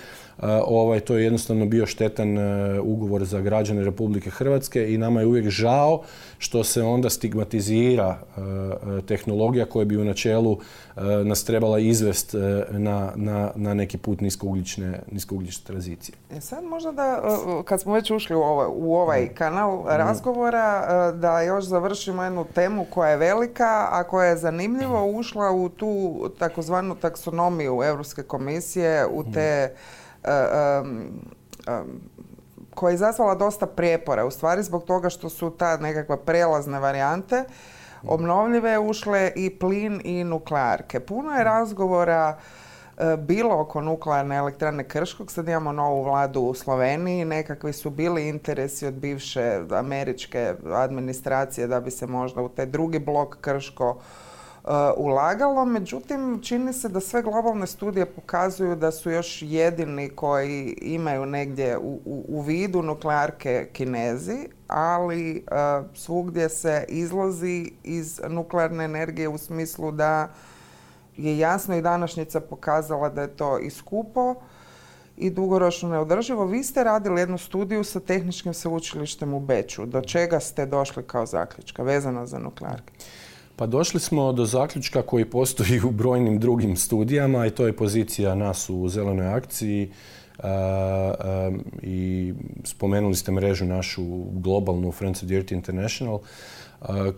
Ovaj, 0.67 1.01
to 1.01 1.17
je 1.17 1.25
jednostavno 1.25 1.67
bio 1.67 1.87
štetan 1.87 2.39
e, 2.39 2.81
ugovor 2.81 3.25
za 3.25 3.41
građane 3.41 3.85
Republike 3.85 4.31
Hrvatske 4.31 4.95
i 4.95 4.99
nama 4.99 5.21
je 5.21 5.27
uvijek 5.27 5.49
žao 5.49 6.03
što 6.39 6.65
se 6.65 6.83
onda 6.83 7.11
stigmatizira 7.11 8.19
e, 8.19 8.41
e, 8.41 9.03
tehnologija 9.03 9.67
koja 9.67 9.85
bi 9.85 9.97
u 9.97 10.05
načelu 10.05 10.59
nas 11.25 11.45
trebala 11.45 11.79
izvest 11.79 12.35
na, 12.71 13.13
na, 13.17 13.51
na 13.55 13.75
neki 13.75 13.99
put 13.99 14.21
niskougljične, 14.21 15.01
niskougljične 15.11 15.65
tranzicije. 15.67 16.17
E 16.31 16.41
sad 16.41 16.65
možda 16.65 16.93
da, 16.93 17.23
kad 17.65 17.81
smo 17.81 17.95
već 17.95 18.11
ušli 18.11 18.37
u 18.37 18.41
ovaj, 18.41 18.67
u 18.71 18.97
ovaj 18.97 19.25
mm. 19.25 19.35
kanal 19.35 19.77
mm. 19.77 19.87
razgovora, 19.87 21.13
da 21.13 21.41
još 21.41 21.65
završimo 21.65 22.23
jednu 22.23 22.45
temu 22.55 22.87
koja 22.91 23.11
je 23.11 23.17
velika, 23.17 23.89
a 23.91 24.05
koja 24.05 24.27
je 24.27 24.37
zanimljivo 24.37 25.07
ušla 25.07 25.51
u 25.51 25.69
tu 25.69 26.21
takozvanu 26.39 26.95
taksonomiju 26.95 27.81
Europske 27.85 28.23
komisije, 28.23 29.07
u 29.07 29.25
te 29.33 29.75
koja 32.75 32.91
je 32.91 32.95
izazvala 32.95 33.35
dosta 33.35 33.67
prijepora, 33.67 34.25
u 34.25 34.31
stvari 34.31 34.63
zbog 34.63 34.85
toga 34.85 35.11
što 35.11 35.29
su 35.29 35.51
ta 35.51 35.77
nekakva 35.77 36.17
prelazne 36.17 36.81
varijante 36.81 37.45
obnovljive 38.07 38.79
ušle 38.79 39.33
i 39.37 39.51
plin 39.51 40.01
i 40.05 40.25
nuklearke. 40.25 41.01
Puno 41.01 41.35
je 41.35 41.45
razgovora 41.45 42.39
e, 42.99 43.17
bilo 43.17 43.61
oko 43.61 43.81
nuklearne 43.81 44.37
elektrane 44.37 44.85
Krškog, 44.85 45.33
sad 45.33 45.49
imamo 45.49 45.73
novu 45.73 46.03
vladu 46.03 46.41
u 46.41 46.55
Sloveniji, 46.55 47.25
nekakvi 47.25 47.73
su 47.73 47.91
bili 47.91 48.29
interesi 48.29 48.87
od 48.87 48.95
bivše 48.95 49.61
američke 49.71 50.55
administracije 50.73 51.67
da 51.67 51.81
bi 51.81 51.91
se 51.91 52.07
možda 52.07 52.43
u 52.43 52.49
taj 52.49 52.67
drugi 52.67 52.99
blok 52.99 53.37
Krško 53.41 53.99
ulagalo, 54.97 55.65
međutim 55.65 56.41
čini 56.43 56.73
se 56.73 56.89
da 56.89 57.01
sve 57.01 57.23
globalne 57.23 57.67
studije 57.67 58.07
pokazuju 58.07 58.77
da 58.77 58.91
su 58.91 59.11
još 59.11 59.43
jedini 59.43 60.09
koji 60.09 60.77
imaju 60.81 61.27
negdje 61.27 61.79
u, 61.79 62.01
u, 62.29 62.41
vidu 62.41 62.83
nuklearke 62.83 63.69
kinezi, 63.73 64.49
ali 64.69 65.45
uh, 65.51 65.87
svugdje 65.95 66.49
se 66.49 66.85
izlazi 66.89 67.71
iz 67.85 68.21
nuklearne 68.29 68.85
energije 68.85 69.29
u 69.29 69.39
smislu 69.39 69.93
da 69.93 70.29
je 71.17 71.39
jasno 71.39 71.77
i 71.77 71.83
današnjica 71.83 72.41
pokazala 72.41 73.09
da 73.09 73.23
je 73.23 73.37
to 73.37 73.59
i 73.59 73.71
skupo 73.71 74.35
i 75.17 75.31
dugoročno 75.31 75.89
neodrživo. 75.89 76.45
Vi 76.45 76.63
ste 76.65 76.85
radili 76.85 77.21
jednu 77.21 77.39
studiju 77.39 77.85
sa 77.85 78.01
tehničkim 78.01 78.55
sveučilištem 78.55 79.35
u 79.35 79.41
Beču. 79.41 79.87
Do 79.87 80.01
čega 80.01 80.41
ste 80.41 80.67
došli 80.67 81.03
kao 81.03 81.27
zaključka 81.27 81.83
vezano 81.83 82.27
za 82.27 82.39
nuklearke? 82.39 82.93
Pa 83.57 83.67
došli 83.67 84.01
smo 84.01 84.33
do 84.33 84.45
zaključka 84.45 85.03
koji 85.03 85.25
postoji 85.25 85.81
u 85.81 85.91
brojnim 85.91 86.39
drugim 86.39 86.77
studijama 86.77 87.47
i 87.47 87.51
to 87.51 87.67
je 87.67 87.77
pozicija 87.77 88.35
nas 88.35 88.71
u 88.71 88.89
zelenoj 88.89 89.27
akciji 89.27 89.91
i 91.83 92.33
spomenuli 92.65 93.15
ste 93.15 93.33
mrežu 93.33 93.65
našu 93.65 94.05
globalnu 94.33 94.93
Friends 94.93 95.23
of 95.23 95.31
Earth 95.31 95.53
International 95.53 96.21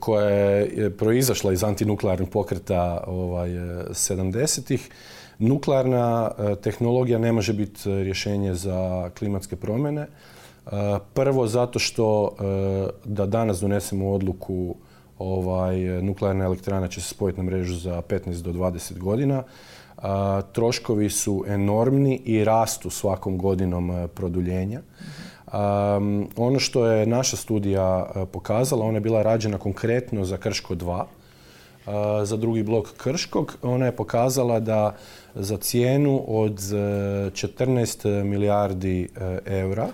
koja 0.00 0.30
je 0.30 0.96
proizašla 0.96 1.52
iz 1.52 1.64
antinuklearnih 1.64 2.28
pokreta 2.28 3.04
ovaj, 3.06 3.50
70-ih. 3.90 4.90
Nuklearna 5.38 6.30
tehnologija 6.62 7.18
ne 7.18 7.32
može 7.32 7.52
biti 7.52 7.80
rješenje 7.84 8.54
za 8.54 9.10
klimatske 9.18 9.56
promjene. 9.56 10.06
Prvo 11.14 11.46
zato 11.46 11.78
što 11.78 12.36
da 13.04 13.26
danas 13.26 13.60
donesemo 13.60 14.10
odluku 14.10 14.74
ovaj, 15.18 16.02
nuklearna 16.02 16.44
elektrana 16.44 16.88
će 16.88 17.00
se 17.00 17.08
spojiti 17.08 17.38
na 17.38 17.44
mrežu 17.44 17.74
za 17.74 18.02
15 18.02 18.42
do 18.42 18.52
20 18.52 18.98
godina. 18.98 19.42
troškovi 20.52 21.10
su 21.10 21.44
enormni 21.48 22.20
i 22.24 22.44
rastu 22.44 22.90
svakom 22.90 23.38
godinom 23.38 23.90
e, 23.90 24.08
produljenja. 24.08 24.80
ono 26.36 26.58
što 26.58 26.86
je 26.86 27.06
naša 27.06 27.36
studija 27.36 28.06
e, 28.16 28.26
pokazala, 28.26 28.86
ona 28.86 28.96
je 28.96 29.00
bila 29.00 29.22
rađena 29.22 29.58
konkretno 29.58 30.24
za 30.24 30.36
Krško 30.36 30.74
2, 30.74 31.04
za 32.24 32.36
drugi 32.36 32.62
blok 32.62 32.88
Krškog. 32.96 33.56
Ona 33.62 33.86
je 33.86 33.96
pokazala 33.96 34.60
da 34.60 34.96
za 35.34 35.56
cijenu 35.56 36.24
od 36.26 36.58
14 36.58 38.20
e, 38.20 38.24
milijardi 38.24 39.08
eura 39.46 39.88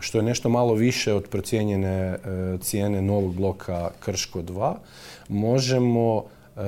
što 0.00 0.18
je 0.18 0.22
nešto 0.22 0.48
malo 0.48 0.74
više 0.74 1.14
od 1.14 1.28
procijenjene 1.28 1.88
e, 1.88 2.18
cijene 2.60 3.02
novog 3.02 3.34
bloka 3.34 3.90
Krško 4.00 4.42
2, 4.42 4.74
možemo 5.28 6.24
e, 6.56 6.60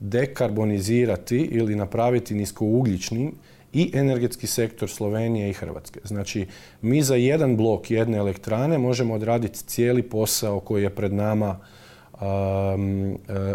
dekarbonizirati 0.00 1.38
ili 1.38 1.76
napraviti 1.76 2.34
niskougljičnim 2.34 3.34
i 3.72 3.90
energetski 3.94 4.46
sektor 4.46 4.90
Slovenije 4.90 5.50
i 5.50 5.52
Hrvatske. 5.52 6.00
Znači, 6.04 6.46
mi 6.82 7.02
za 7.02 7.14
jedan 7.14 7.56
blok 7.56 7.90
jedne 7.90 8.18
elektrane 8.18 8.78
možemo 8.78 9.14
odraditi 9.14 9.58
cijeli 9.58 10.02
posao 10.02 10.60
koji 10.60 10.82
je 10.82 10.90
pred 10.90 11.12
nama 11.12 11.58
e, 11.60 11.81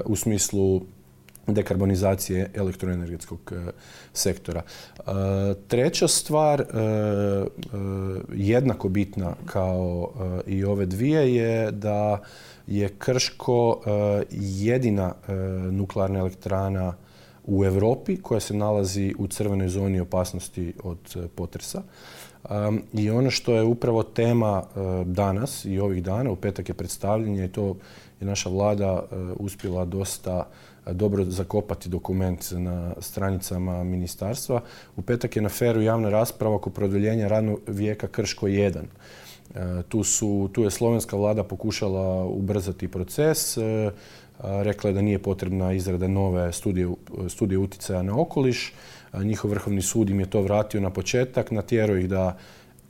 u 0.06 0.16
smislu 0.16 0.82
dekarbonizacije 1.48 2.50
elektroenergetskog 2.54 3.40
e, 3.52 3.72
sektora. 4.14 4.62
E, 4.62 5.04
treća 5.68 6.08
stvar, 6.08 6.62
e, 6.62 6.66
jednako 8.34 8.90
bitna 8.90 9.34
kao 9.46 10.12
i 10.48 10.64
ove 10.64 10.86
dvije, 10.86 11.36
je 11.36 11.72
da 11.72 12.22
je 12.68 12.90
Krško 12.90 13.82
jedina 14.32 15.14
nuklearna 15.72 16.20
elektrana 16.20 16.94
u 17.46 17.66
Europi 17.66 18.18
koja 18.18 18.40
se 18.40 18.54
nalazi 18.54 19.16
u 19.18 19.28
crvenoj 19.28 19.70
zoni 19.70 20.00
opasnosti 20.00 20.74
od 20.84 21.30
potresa. 21.36 21.82
I 22.94 23.10
ono 23.10 23.32
što 23.32 23.54
je 23.54 23.64
upravo 23.64 24.04
tema 24.04 24.64
danas 25.06 25.66
i 25.66 25.80
ovih 25.80 26.04
dana, 26.04 26.32
u 26.32 26.36
petak 26.36 26.70
je 26.70 26.76
predstavljanje 26.76 27.46
i 27.46 27.52
to 27.52 27.76
je 28.20 28.28
naša 28.28 28.50
vlada 28.50 29.04
uspjela 29.40 29.86
dosta 29.86 30.48
dobro 30.94 31.26
zakopati 31.26 31.90
dokument 31.90 32.52
na 32.52 32.94
stranicama 33.00 33.84
ministarstva. 33.84 34.62
U 34.96 35.02
petak 35.02 35.36
je 35.36 35.42
na 35.42 35.50
feru 35.50 35.82
javna 35.82 36.10
rasprava 36.10 36.56
oko 36.56 36.70
produljenja 36.70 37.28
radnog 37.28 37.60
vijeka 37.68 38.08
Krško 38.08 38.48
1. 38.48 38.84
E, 39.56 39.84
tu, 39.90 40.04
su, 40.04 40.50
tu 40.54 40.64
je 40.64 40.72
slovenska 40.72 41.18
vlada 41.18 41.44
pokušala 41.44 42.26
ubrzati 42.26 42.88
proces. 42.88 43.58
E, 43.58 43.92
rekla 44.40 44.90
je 44.90 44.94
da 44.94 45.02
nije 45.02 45.20
potrebna 45.20 45.74
izrada 45.74 46.08
nove 46.08 46.54
studije, 46.54 46.88
studije 47.30 47.58
utjecaja 47.58 48.04
na 48.04 48.20
okoliš. 48.20 48.74
Njihov 49.14 49.52
vrhovni 49.52 49.82
sud 49.82 50.10
im 50.10 50.20
je 50.20 50.30
to 50.30 50.42
vratio 50.42 50.82
na 50.82 50.90
početak, 50.90 51.52
natjerao 51.52 51.98
ih 51.98 52.10
da 52.10 52.38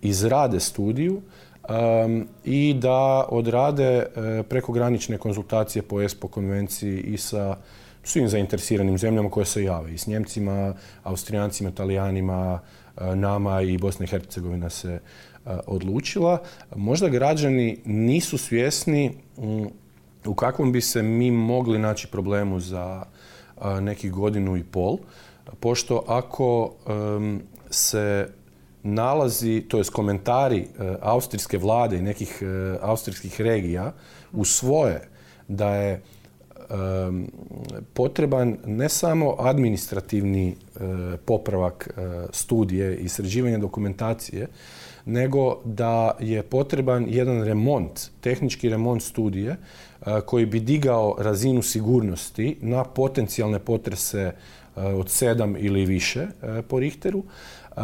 izrade 0.02 0.60
studiju 0.60 1.22
i 2.46 2.74
da 2.74 3.26
odrade 3.30 4.06
prekogranične 4.50 5.18
konzultacije 5.18 5.82
po 5.82 6.02
ESPO 6.02 6.28
konvenciji 6.28 7.00
i 7.00 7.18
sa 7.18 7.58
svim 8.04 8.28
zainteresiranim 8.28 8.98
zemljama 8.98 9.30
koje 9.30 9.46
se 9.46 9.64
jave. 9.64 9.94
I 9.94 9.98
s 9.98 10.08
Njemcima, 10.08 10.74
Austrijancima, 11.04 11.70
Italijanima, 11.70 12.60
nama 13.16 13.62
i 13.62 13.78
Bosna 13.78 14.04
i 14.04 14.08
Hercegovina 14.08 14.70
se 14.70 15.00
odlučila. 15.68 16.38
Možda 16.76 17.10
građani 17.10 17.80
nisu 17.86 18.38
svjesni 18.38 19.14
u 20.26 20.34
kakvom 20.36 20.72
bi 20.72 20.82
se 20.82 21.04
mi 21.04 21.32
mogli 21.32 21.80
naći 21.80 22.08
problemu 22.08 22.60
za 22.60 23.04
nekih 23.82 24.12
godinu 24.12 24.58
i 24.58 24.64
pol, 24.64 24.98
pošto 25.60 26.04
ako 26.08 26.74
se 27.70 28.28
nalazi, 28.88 29.62
to 29.68 29.78
jest 29.78 29.92
komentari 29.92 30.60
e, 30.60 30.96
austrijske 31.02 31.58
vlade 31.58 31.98
i 31.98 32.02
nekih 32.02 32.42
e, 32.42 32.78
austrijskih 32.82 33.42
regija 33.42 33.94
u 34.34 34.46
svoje 34.46 35.08
da 35.48 35.76
je 35.76 36.02
potreban 37.94 38.58
ne 38.66 38.90
samo 38.90 39.36
administrativni 39.40 40.50
e, 40.50 40.56
popravak 41.26 41.90
studije 42.32 42.98
i 42.98 43.10
sređivanje 43.10 43.58
dokumentacije, 43.58 44.48
nego 45.06 45.62
da 45.66 46.18
je 46.20 46.44
potreban 46.44 47.06
jedan 47.10 47.44
remont, 47.44 48.10
tehnički 48.22 48.70
remont 48.70 49.04
studije 49.04 49.56
koji 50.26 50.46
bi 50.46 50.60
digao 50.60 51.16
razinu 51.20 51.62
sigurnosti 51.62 52.58
na 52.62 52.84
potencijalne 52.84 53.60
potrese 53.60 54.32
od 54.76 55.10
sedam 55.10 55.56
ili 55.58 55.86
više 55.86 56.28
po 56.68 56.80
Richteru, 56.80 57.24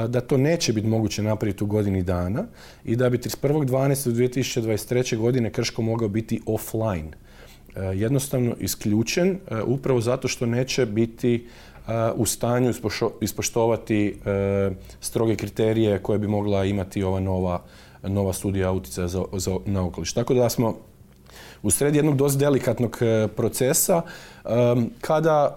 da 0.08 0.22
to 0.22 0.38
neće 0.38 0.74
biti 0.74 0.88
moguće 0.88 1.24
napraviti 1.24 1.64
u 1.64 1.68
godini 1.68 2.04
dana 2.04 2.46
i 2.86 2.96
da 2.96 3.10
bi 3.10 3.18
31.12.2023. 3.18 5.18
godine 5.18 5.50
Krško 5.50 5.82
mogao 5.82 6.08
biti 6.08 6.42
offline. 6.46 7.12
Jednostavno 7.94 8.56
isključen 8.60 9.40
upravo 9.66 10.02
zato 10.02 10.28
što 10.28 10.46
neće 10.46 10.86
biti 10.86 11.48
u 12.16 12.26
stanju 12.26 12.74
ispoštovati 13.22 14.20
stroge 15.02 15.36
kriterije 15.36 16.00
koje 16.00 16.20
bi 16.20 16.28
mogla 16.28 16.66
imati 16.66 17.04
ova 17.04 17.20
nova, 17.20 17.62
nova 18.04 18.34
studija 18.34 18.72
utjecaja 18.72 19.08
za, 19.08 19.24
na 19.66 19.86
okoliš. 19.86 20.14
Tako 20.14 20.34
da 20.34 20.50
smo 20.50 20.78
u 21.64 21.72
sred 21.72 21.96
jednog 21.96 22.18
dosta 22.18 22.40
delikatnog 22.40 23.00
procesa 23.36 24.02
kada 25.02 25.56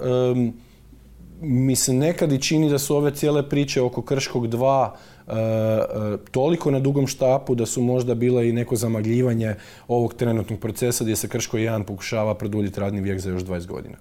mi 1.41 1.77
se 1.77 1.93
nekad 1.93 2.33
i 2.33 2.43
čini 2.43 2.71
da 2.71 2.79
su 2.79 2.97
ove 2.97 3.15
cijele 3.15 3.49
priče 3.49 3.83
oko 3.83 4.03
Krškog 4.03 4.47
2 4.47 4.89
e, 4.89 5.33
e, 5.33 6.17
toliko 6.31 6.71
na 6.71 6.81
dugom 6.81 7.07
štapu 7.07 7.55
da 7.55 7.67
su 7.67 7.83
možda 7.83 8.15
bile 8.15 8.49
i 8.49 8.53
neko 8.53 8.77
zamagljivanje 8.77 9.55
ovog 9.89 10.15
trenutnog 10.15 10.61
procesa 10.61 11.05
gdje 11.05 11.17
se 11.17 11.29
Krško 11.29 11.57
1 11.57 11.83
pokušava 11.83 12.35
produljiti 12.35 12.81
radni 12.81 13.01
vijek 13.01 13.21
za 13.21 13.31
još 13.31 13.43
20 13.43 13.67
godina. 13.67 13.97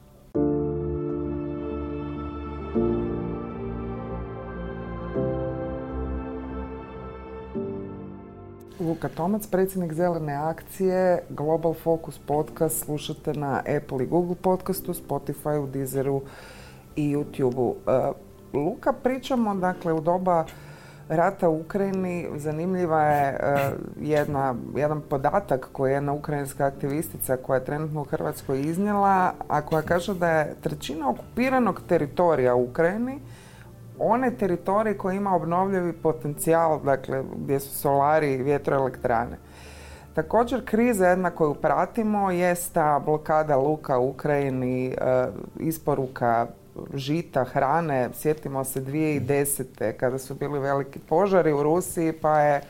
Luka 8.79 9.09
Tomac, 9.09 9.47
predsjednik 9.47 9.93
Zelene 9.93 10.33
akcije, 10.33 11.23
Global 11.29 11.73
Focus 11.73 12.19
podcast 12.25 12.85
slušate 12.85 13.33
na 13.33 13.61
Apple 13.77 14.03
i 14.03 14.07
Google 14.07 14.35
podcastu, 14.35 14.93
Spotify, 14.93 15.71
Deezeru, 15.71 16.21
i 16.95 17.15
YouTube-u. 17.15 17.75
E, 17.87 18.11
Luka, 18.57 18.93
pričamo 18.93 19.55
dakle 19.55 19.93
u 19.93 20.01
doba 20.01 20.45
rata 21.09 21.49
u 21.49 21.59
Ukrajini 21.59 22.27
zanimljiva 22.35 23.03
je 23.03 23.37
e, 23.39 23.71
jedna, 24.01 24.55
jedan 24.75 25.01
podatak 25.09 25.69
koji 25.71 25.91
je 25.91 25.93
jedna 25.93 26.13
ukrajinska 26.13 26.65
aktivistica 26.65 27.37
koja 27.37 27.57
je 27.57 27.65
trenutno 27.65 28.01
u 28.01 28.05
Hrvatskoj 28.05 28.61
iznijela, 28.61 29.33
a 29.47 29.61
koja 29.61 29.81
kaže 29.81 30.13
da 30.13 30.29
je 30.29 30.55
trećina 30.61 31.09
okupiranog 31.09 31.81
teritorija 31.87 32.55
u 32.55 32.63
Ukrajini 32.63 33.19
one 33.99 34.31
teritorije 34.31 34.97
koje 34.97 35.15
ima 35.15 35.35
obnovljivi 35.35 35.93
potencijal, 35.93 36.79
dakle 36.83 37.23
gdje 37.35 37.59
su 37.59 37.75
solari 37.75 38.33
i 38.33 38.43
vjetroelektrane. 38.43 39.37
Također 40.13 40.65
kriza 40.65 41.07
jedna 41.07 41.31
koju 41.31 41.53
pratimo 41.53 42.31
jest 42.31 42.73
ta 42.73 43.01
blokada 43.05 43.57
luka 43.57 43.99
u 43.99 44.09
Ukrajini, 44.09 44.87
e, 44.87 44.95
isporuka 45.59 46.47
žita, 46.93 47.43
hrane. 47.43 48.09
Sjetimo 48.13 48.63
se 48.63 48.81
2010. 48.81 49.93
kada 49.97 50.17
su 50.17 50.35
bili 50.35 50.59
veliki 50.59 50.99
požari 50.99 51.53
u 51.53 51.63
Rusiji 51.63 52.13
pa 52.13 52.39
je 52.39 52.61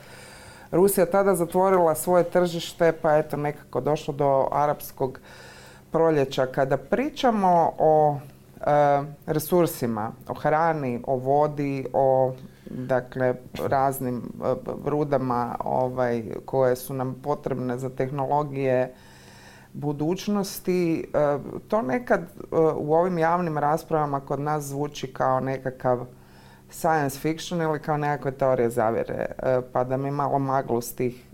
Rusija 0.72 1.06
tada 1.06 1.34
zatvorila 1.34 1.94
svoje 1.94 2.24
tržište 2.24 2.92
pa 2.92 3.16
eto 3.16 3.36
nekako 3.36 3.80
došlo 3.80 4.14
do 4.14 4.48
arapskog 4.52 5.20
proljeća. 5.90 6.46
Kada 6.46 6.76
pričamo 6.76 7.72
o 7.78 8.18
e, 8.60 8.64
resursima, 9.26 10.12
o 10.28 10.34
hrani, 10.34 11.00
o 11.06 11.16
vodi, 11.16 11.86
o 11.92 12.32
dakle 12.70 13.34
raznim 13.66 14.16
e, 14.16 14.54
rudama 14.84 15.56
ovaj, 15.64 16.24
koje 16.44 16.76
su 16.76 16.94
nam 16.94 17.16
potrebne 17.22 17.78
za 17.78 17.90
tehnologije 17.90 18.94
budućnosti. 19.76 21.10
E, 21.14 21.38
to 21.68 21.82
nekad 21.82 22.20
e, 22.20 22.56
u 22.76 22.94
ovim 22.94 23.18
javnim 23.18 23.58
raspravama 23.58 24.20
kod 24.20 24.40
nas 24.40 24.64
zvuči 24.64 25.12
kao 25.12 25.40
nekakav 25.40 26.06
science 26.70 27.18
fiction 27.18 27.62
ili 27.62 27.82
kao 27.82 27.96
nekakve 27.96 28.32
teorije 28.32 28.70
zavjere, 28.70 29.26
e, 29.42 29.60
pa 29.72 29.84
da 29.84 29.96
mi 29.96 30.10
malo 30.10 30.38
maglu 30.38 30.80
s 30.80 30.94
tih 30.94 31.24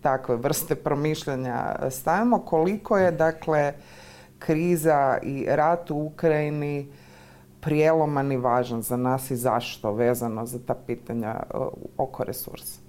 takve 0.00 0.36
vrste 0.36 0.74
promišljanja 0.74 1.76
stavimo. 1.90 2.38
Koliko 2.38 2.98
je, 2.98 3.10
dakle, 3.10 3.72
kriza 4.38 5.18
i 5.22 5.46
rat 5.48 5.90
u 5.90 5.96
Ukrajini 5.96 6.92
prijeloman 7.60 8.32
i 8.32 8.36
važan 8.36 8.82
za 8.82 8.96
nas 8.96 9.30
i 9.30 9.36
zašto 9.36 9.92
vezano 9.92 10.46
za 10.46 10.58
ta 10.66 10.74
pitanja 10.86 11.34
oko 11.96 12.24
resursa? 12.24 12.83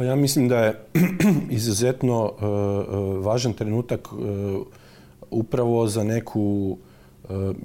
Pa 0.00 0.04
ja 0.04 0.16
mislim 0.16 0.48
da 0.48 0.58
je 0.58 0.80
izuzetno 1.58 2.32
e, 2.32 2.44
e, 2.44 2.48
važan 3.20 3.52
trenutak 3.52 4.08
e, 4.08 4.12
upravo 5.30 5.86
za 5.86 6.04
neku 6.04 6.78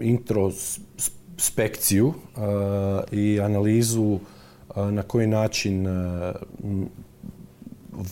introspekciju 0.01 2.13
i 3.11 3.39
analizu 3.41 4.19
na 4.75 5.03
koji 5.03 5.27
način 5.27 5.87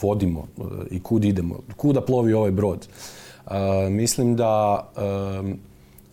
vodimo 0.02 0.48
i 0.92 1.04
kud 1.04 1.26
idemo, 1.26 1.60
kuda 1.78 2.02
plovi 2.02 2.34
ovaj 2.34 2.52
brod. 2.52 2.88
Mislim 3.90 4.36
da 4.36 4.84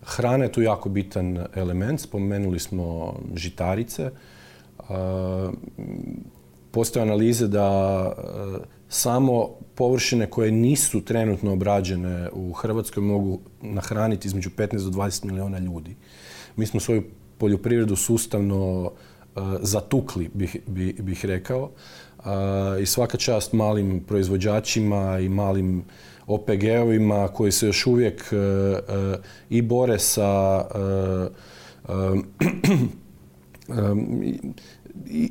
hrana 0.03 0.45
je 0.45 0.53
tu 0.53 0.63
jako 0.63 0.89
bitan 0.89 1.47
element. 1.55 2.01
Spomenuli 2.01 2.59
smo 2.59 3.15
žitarice 3.35 4.11
postoje 6.71 7.03
analize 7.03 7.49
da 7.49 8.13
e, 8.13 8.15
samo 8.89 9.49
površine 9.75 10.31
koje 10.31 10.53
nisu 10.53 11.05
trenutno 11.05 11.53
obrađene 11.53 12.29
u 12.33 12.53
Hrvatskoj 12.53 13.03
mogu 13.03 13.41
nahraniti 13.63 14.29
između 14.29 14.51
15 14.51 14.85
do 14.85 14.91
20 14.91 15.25
milijuna 15.25 15.59
ljudi. 15.59 15.97
Mi 16.57 16.67
smo 16.67 16.81
svoju 16.81 17.03
poljoprivredu 17.39 17.97
sustavno 17.97 18.91
e, 18.91 18.93
zatukli, 19.61 20.31
bih, 20.35 20.57
bih 20.99 21.25
rekao. 21.25 21.71
I 22.83 22.87
svaka 22.87 23.19
čast 23.19 23.53
malim 23.53 24.05
proizvođačima 24.05 25.19
i 25.19 25.29
malim 25.29 25.85
OPG-ovima 26.27 27.29
koji 27.29 27.53
se 27.53 27.67
još 27.67 27.87
uvijek 27.87 28.33
e, 28.33 28.37
i 29.51 29.63
bore 29.63 29.99
sa 29.99 30.65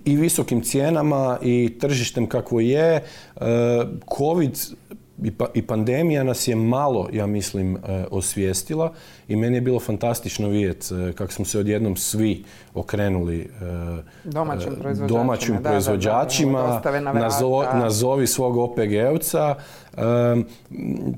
i 0.06 0.16
visokim 0.16 0.62
cijenama 0.62 1.38
i 1.42 1.78
tržištem 1.80 2.28
kakvo 2.28 2.60
je. 2.60 2.96
E, 2.96 3.02
Covid 4.18 4.58
i 5.54 5.62
pandemija 5.62 6.24
nas 6.24 6.48
je 6.48 6.56
malo, 6.56 7.10
ja 7.14 7.28
mislim, 7.28 7.76
e, 7.76 8.06
osvijestila 8.12 8.94
i 9.28 9.36
meni 9.36 9.58
je 9.58 9.62
bilo 9.62 9.80
fantastično 9.80 10.50
vidjeti 10.50 10.96
e, 10.96 11.14
kako 11.14 11.34
smo 11.34 11.46
se 11.46 11.60
odjednom 11.60 11.96
svi 11.96 12.44
okrenuli 12.74 13.50
domaćim 14.24 14.76
proizvođačima, 14.82 15.22
domaćim 15.22 15.58
proizvođačima 15.64 16.82
nazovi 17.74 18.28
svog 18.28 18.58
OPG-evca. 18.58 19.56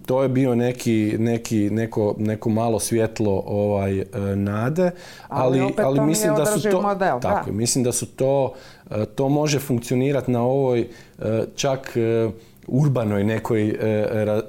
To 0.06 0.24
je 0.24 0.30
bio 0.30 0.56
neki, 0.56 1.16
neki, 1.20 1.70
neko, 1.70 2.16
neko 2.18 2.50
malo 2.50 2.80
svjetlo 2.80 3.44
ovaj, 3.48 4.04
nade, 4.36 4.92
ali, 5.28 5.74
ali, 5.78 6.02
mislim 6.02 6.36
da 6.36 6.46
su 6.46 6.72
to 6.72 6.82
model, 6.82 7.20
tako, 7.20 7.52
mislim 7.52 7.84
da 7.84 7.92
su 7.92 8.06
to 8.06 8.54
to 9.16 9.30
može 9.30 9.60
funkcionirati 9.60 10.32
na 10.32 10.42
ovoj 10.42 10.88
čak 11.56 11.98
urbanoj 12.72 13.24
nekoj 13.24 13.76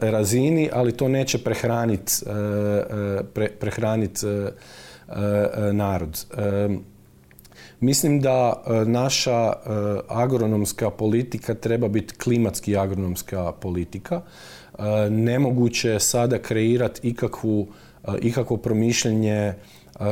razini, 0.01 0.71
ali 0.73 0.93
to 0.93 1.09
neće 1.09 1.39
prehraniti 1.39 2.13
prehranit 3.61 4.19
narod. 5.73 6.27
Mislim 7.81 8.21
da 8.21 8.63
naša 8.87 9.53
agronomska 10.09 10.91
politika 10.91 11.55
treba 11.55 11.89
biti 11.89 12.15
klimatski 12.15 12.77
agronomska 12.77 13.53
politika. 13.53 14.21
Nemoguće 15.11 15.89
je 15.89 16.01
sada 16.01 16.39
kreirati 16.39 17.09
ikakvu, 17.09 17.67
ikakvo 18.21 18.57
promišljanje 18.57 19.55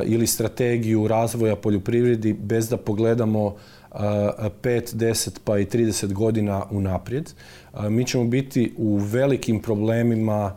ili 0.05 0.27
strategiju 0.27 1.09
razvoja 1.09 1.57
poljoprivredi 1.57 2.33
bez 2.33 2.69
da 2.69 2.77
pogledamo 2.77 3.57
5, 3.91 4.95
10 4.95 5.39
pa 5.45 5.59
i 5.59 5.65
30 5.65 6.13
godina 6.13 6.65
unaprijed. 6.71 7.31
Mi 7.81 8.07
ćemo 8.07 8.25
biti 8.25 8.75
u 8.77 8.97
velikim 8.97 9.63
problemima 9.63 10.57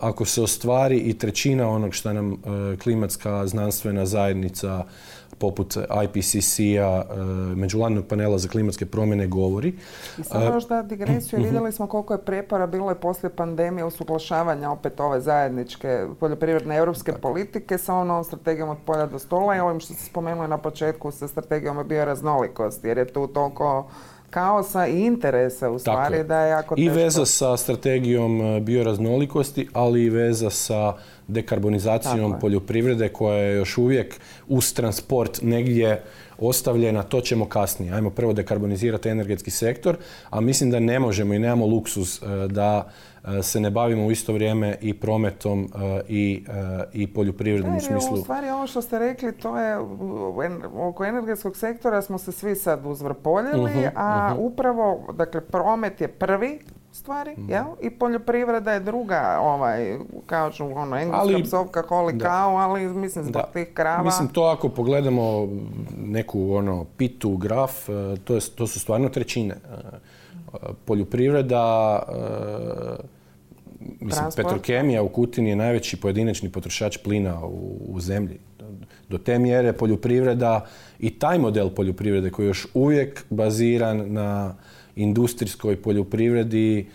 ako 0.00 0.24
se 0.24 0.42
ostvari 0.42 0.98
i 0.98 1.18
trećina 1.18 1.68
onog 1.68 1.94
što 1.94 2.12
nam 2.12 2.36
klimatska 2.82 3.46
znanstvena 3.46 4.06
zajednica 4.06 4.84
poput 5.38 5.76
IPCC-a, 6.04 7.02
e, 7.02 7.16
Međunarodnog 7.56 8.06
panela 8.06 8.38
za 8.38 8.48
klimatske 8.48 8.86
promjene 8.86 9.26
govori. 9.26 9.74
I 10.18 10.24
samo 10.24 10.44
još 10.44 10.68
da 10.68 10.82
digresiju, 10.82 11.38
mhm. 11.38 11.46
vidjeli 11.46 11.72
smo 11.72 11.86
koliko 11.86 12.14
je 12.14 12.24
prepara 12.24 12.66
bilo 12.66 12.92
i 12.92 12.94
poslije 12.94 13.30
pandemije 13.30 13.84
usuglašavanja 13.84 14.70
opet 14.70 15.00
ove 15.00 15.20
zajedničke 15.20 16.06
poljoprivredne 16.20 16.76
europske 16.76 17.12
politike 17.12 17.78
sa 17.78 17.94
onom 17.94 18.24
strategijom 18.24 18.68
od 18.68 18.78
polja 18.84 19.06
do 19.06 19.18
stola 19.18 19.56
i 19.56 19.60
ovim 19.60 19.80
što 19.80 19.94
se 19.94 20.04
spomenuli 20.06 20.48
na 20.48 20.58
početku 20.58 21.10
sa 21.10 21.28
strategijom 21.28 21.88
bioraznolikosti 21.88 22.88
jer 22.88 22.98
je 22.98 23.12
tu 23.12 23.26
toliko 23.26 23.88
kaosa 24.30 24.86
i 24.86 25.00
interesa 25.00 25.70
u 25.70 25.78
stvari 25.78 26.24
da 26.24 26.40
je 26.40 26.50
jako 26.50 26.74
teško. 26.74 26.80
I 26.80 27.02
veza 27.02 27.26
sa 27.26 27.56
strategijom 27.56 28.40
e, 28.40 28.60
bioraznolikosti, 28.60 29.68
ali 29.72 30.02
i 30.02 30.10
veza 30.10 30.50
sa 30.50 30.94
dekarbonizacijom 31.28 32.34
poljoprivrede 32.40 33.08
koja 33.08 33.38
je 33.38 33.56
još 33.56 33.78
uvijek 33.78 34.20
uz 34.48 34.74
transport 34.74 35.42
negdje 35.42 36.02
ostavljena, 36.38 37.02
to 37.02 37.20
ćemo 37.20 37.48
kasnije. 37.48 37.92
Ajmo 37.92 38.10
prvo 38.10 38.32
dekarbonizirati 38.32 39.08
energetski 39.08 39.50
sektor, 39.50 39.96
a 40.30 40.40
mislim 40.40 40.70
da 40.70 40.80
ne 40.80 40.98
možemo 40.98 41.34
i 41.34 41.38
nemamo 41.38 41.66
luksuz 41.66 42.22
e, 42.22 42.48
da 42.48 42.90
e, 43.24 43.42
se 43.42 43.60
ne 43.60 43.70
bavimo 43.70 44.06
u 44.06 44.10
isto 44.10 44.32
vrijeme 44.32 44.76
i 44.80 44.94
prometom 44.94 45.64
e, 45.74 46.00
i, 46.08 46.44
i 46.92 47.06
poljoprivredom 47.06 47.76
u 47.76 47.80
smislu. 47.80 48.14
U 48.14 48.22
stvari 48.22 48.50
ovo 48.50 48.66
što 48.66 48.82
ste 48.82 48.98
rekli, 48.98 49.32
to 49.32 49.58
je 49.58 49.78
oko 50.76 51.04
energetskog 51.04 51.56
sektora 51.56 52.02
smo 52.02 52.18
se 52.18 52.32
svi 52.32 52.56
sad 52.56 52.86
uzvrpoljili, 52.86 53.70
mhm, 53.70 53.86
a 53.94 54.30
mhm. 54.32 54.42
upravo, 54.42 55.12
dakle, 55.12 55.40
promet 55.40 56.00
je 56.00 56.08
prvi 56.08 56.58
stvari, 56.96 57.34
mm. 57.36 57.50
jel? 57.50 57.64
I 57.82 57.90
poljoprivreda 57.90 58.72
je 58.72 58.80
druga, 58.80 59.38
ovaj, 59.40 59.98
kao 60.26 60.50
ću, 60.50 60.64
ono, 60.64 60.96
engleska 60.96 61.20
ali, 61.20 61.42
psovka, 61.42 61.82
holi 61.88 62.18
kao, 62.18 62.56
ali 62.56 62.86
mislim 62.86 63.24
zbog 63.24 63.42
tih 63.52 63.68
krava. 63.74 64.02
Mislim, 64.02 64.28
to 64.28 64.42
ako 64.42 64.68
pogledamo 64.68 65.48
neku, 65.96 66.52
ono, 66.52 66.84
pitu, 66.96 67.36
graf, 67.36 67.88
e, 67.88 68.16
to, 68.24 68.34
je, 68.34 68.40
to 68.54 68.66
su 68.66 68.80
stvarno 68.80 69.08
trećine. 69.08 69.54
E, 69.54 70.56
poljoprivreda, 70.84 71.98
e, 72.08 72.16
mislim, 74.00 74.26
Petrokemija 74.36 75.02
u 75.02 75.08
Kutini 75.08 75.50
je 75.50 75.56
najveći 75.56 76.00
pojedinačni 76.00 76.50
potrošač 76.50 76.96
plina 76.96 77.44
u, 77.44 77.76
u 77.88 78.00
zemlji. 78.00 78.38
Do 79.08 79.18
te 79.18 79.38
mjere 79.38 79.72
poljoprivreda 79.72 80.66
i 80.98 81.18
taj 81.18 81.38
model 81.38 81.70
poljoprivrede 81.70 82.30
koji 82.30 82.46
je 82.46 82.48
još 82.48 82.66
uvijek 82.74 83.24
baziran 83.30 84.12
na 84.12 84.54
industrijskoj 84.96 85.82
poljoprivredi, 85.82 86.86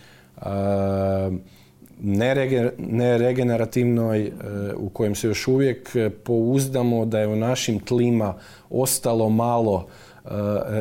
neregenerativnoj, 2.78 4.22
e, 4.22 4.32
u 4.76 4.88
kojem 4.88 5.14
se 5.14 5.26
još 5.26 5.48
uvijek 5.48 5.90
pouzdamo 6.24 7.04
da 7.04 7.20
je 7.20 7.26
u 7.26 7.36
našim 7.36 7.80
tlima 7.80 8.34
ostalo 8.70 9.28
malo 9.28 9.86
e, 10.24 10.28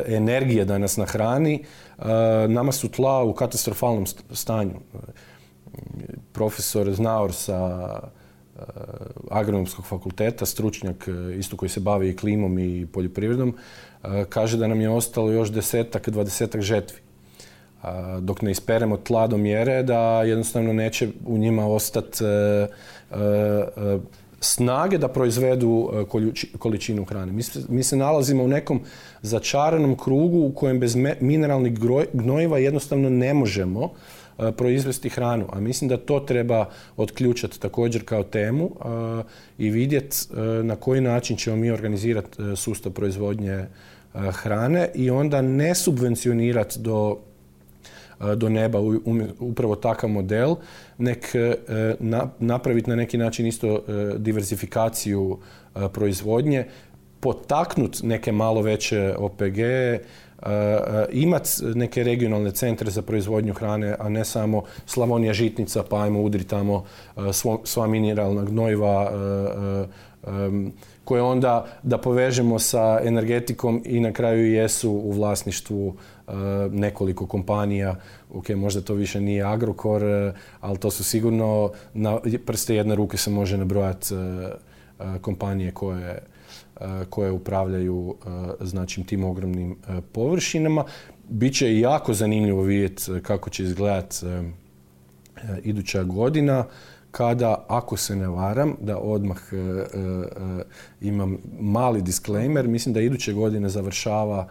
energije 0.08 0.66
da 0.66 0.78
nas 0.78 0.98
nahrani, 0.98 1.64
e, 2.00 2.04
nama 2.48 2.72
su 2.72 2.90
tla 2.90 3.24
u 3.24 3.34
katastrofalnom 3.34 4.06
stanju. 4.32 4.80
Profesor 6.34 6.94
Znaor 6.94 7.34
sa 7.34 8.00
agronomskog 9.30 9.86
fakulteta, 9.86 10.46
stručnjak 10.46 11.08
isto 11.38 11.58
koji 11.58 11.70
se 11.70 11.80
bavi 11.80 12.10
i 12.10 12.16
klimom 12.16 12.60
i 12.60 12.88
poljoprivredom, 12.94 13.56
kaže 14.30 14.58
da 14.58 14.68
nam 14.68 14.82
je 14.82 14.90
ostalo 14.90 15.32
još 15.32 15.52
desetak, 15.52 16.10
dvadesetak 16.10 16.62
žetvi 16.62 16.98
dok 18.20 18.42
ne 18.42 18.52
isperemo 18.52 18.98
tla 18.98 19.28
do 19.28 19.38
mjere 19.38 19.84
da 19.84 20.24
jednostavno 20.24 20.74
neće 20.74 21.10
u 21.26 21.38
njima 21.38 21.68
ostati 21.68 22.24
e, 22.24 22.28
e, 22.28 23.18
e, 23.18 24.00
snage 24.40 24.98
da 24.98 25.08
proizvedu 25.08 26.06
količinu 26.60 27.06
hrane. 27.06 27.32
Mi 27.70 27.84
se, 27.84 27.96
nalazimo 27.96 28.44
u 28.44 28.48
nekom 28.48 28.82
začaranom 29.22 29.98
krugu 29.98 30.38
u 30.38 30.52
kojem 30.52 30.80
bez 30.80 30.96
mineralnih 31.20 31.74
gnojiva 32.14 32.58
jednostavno 32.58 33.10
ne 33.10 33.34
možemo 33.34 33.90
proizvesti 34.58 35.10
hranu. 35.10 35.46
A 35.52 35.60
mislim 35.60 35.90
da 35.90 35.98
to 35.98 36.20
treba 36.20 36.66
otključati 36.98 37.60
također 37.60 38.06
kao 38.06 38.24
temu 38.24 38.72
i 39.58 39.70
vidjeti 39.70 40.18
na 40.64 40.76
koji 40.76 41.02
način 41.02 41.38
ćemo 41.38 41.56
mi 41.56 41.72
organizirati 41.72 42.38
sustav 42.56 42.92
proizvodnje 42.92 43.66
hrane 44.14 44.90
i 44.96 45.10
onda 45.10 45.42
ne 45.42 45.76
subvencionirati 45.76 46.80
do 46.80 47.18
do 48.36 48.50
neba 48.50 48.80
upravo 49.40 49.76
takav 49.76 50.10
model, 50.10 50.56
nek 50.98 51.36
e, 51.36 51.56
napraviti 52.40 52.90
na 52.90 52.96
neki 52.96 53.18
način 53.18 53.48
isto 53.48 53.68
e, 53.68 53.82
diversifikaciju 54.18 55.38
e, 55.76 55.90
proizvodnje, 55.94 56.66
potaknut 57.20 58.00
neke 58.04 58.32
malo 58.32 58.62
veće 58.62 59.16
OPG, 59.18 59.58
imati 61.12 61.50
neke 61.76 62.04
regionalne 62.04 62.52
centre 62.52 62.92
za 62.92 63.02
proizvodnju 63.02 63.54
hrane, 63.54 63.96
a 64.00 64.10
ne 64.10 64.26
samo 64.26 64.64
Slavonija 64.86 65.34
žitnica, 65.34 65.84
pa 65.84 66.02
ajmo 66.02 66.22
udri 66.22 66.44
tamo 66.44 66.86
sva 67.64 67.88
mineralna 67.88 68.44
gnojiva, 68.44 69.12
koje 71.04 71.22
onda 71.22 71.66
da 71.84 71.98
povežemo 71.98 72.60
sa 72.60 73.00
energetikom 73.04 73.82
i 73.86 74.00
na 74.00 74.12
kraju 74.12 74.54
jesu 74.54 74.92
u 74.92 75.12
vlasništvu 75.12 75.94
e, 75.94 76.21
nekoliko 76.72 77.26
kompanija. 77.26 77.96
Ok, 78.34 78.50
možda 78.50 78.82
to 78.82 78.94
više 78.94 79.22
nije 79.22 79.44
Agrokor, 79.44 80.04
e, 80.04 80.34
ali 80.60 80.78
to 80.78 80.92
su 80.92 81.04
sigurno 81.04 81.72
na 81.94 82.20
prste 82.46 82.76
jedne 82.76 82.96
ruke 82.96 83.18
se 83.18 83.30
može 83.30 83.58
nabrojati 83.58 84.16
e, 84.16 84.50
kompanije 85.22 85.72
koje 85.72 86.20
koje 87.10 87.32
upravljaju 87.32 88.16
znači, 88.62 89.04
tim 89.04 89.24
ogromnim 89.24 89.76
površinama. 90.12 90.84
Biće 91.30 91.80
jako 91.80 92.14
zanimljivo 92.14 92.62
vidjeti 92.62 93.12
kako 93.24 93.50
će 93.50 93.64
izgledati 93.64 94.16
iduća 95.64 96.04
godina 96.04 96.66
kada, 97.12 97.66
ako 97.68 97.98
se 97.98 98.16
ne 98.16 98.28
varam, 98.28 98.76
da 98.80 98.98
odmah 98.98 99.38
imam 101.02 101.38
mali 101.60 102.02
disclaimer, 102.02 102.68
mislim 102.68 102.94
da 102.94 103.02
iduće 103.02 103.34
godine 103.34 103.70
završava 103.70 104.50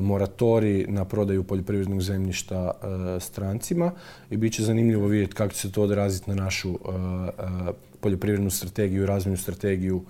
moratorij 0.00 0.86
na 0.88 1.04
prodaju 1.04 1.44
poljoprivrednog 1.44 2.02
zemljišta 2.02 2.72
strancima 3.20 3.92
i 4.30 4.36
bit 4.36 4.52
će 4.52 4.62
zanimljivo 4.62 5.06
vidjeti 5.06 5.34
kako 5.34 5.54
će 5.54 5.60
se 5.60 5.72
to 5.72 5.82
odraziti 5.82 6.30
na 6.30 6.44
našu 6.44 6.78
poljoprivrednu 8.00 8.50
strategiju 8.50 9.02
i 9.02 9.06
razvojnu 9.06 9.36
strategiju 9.36 10.02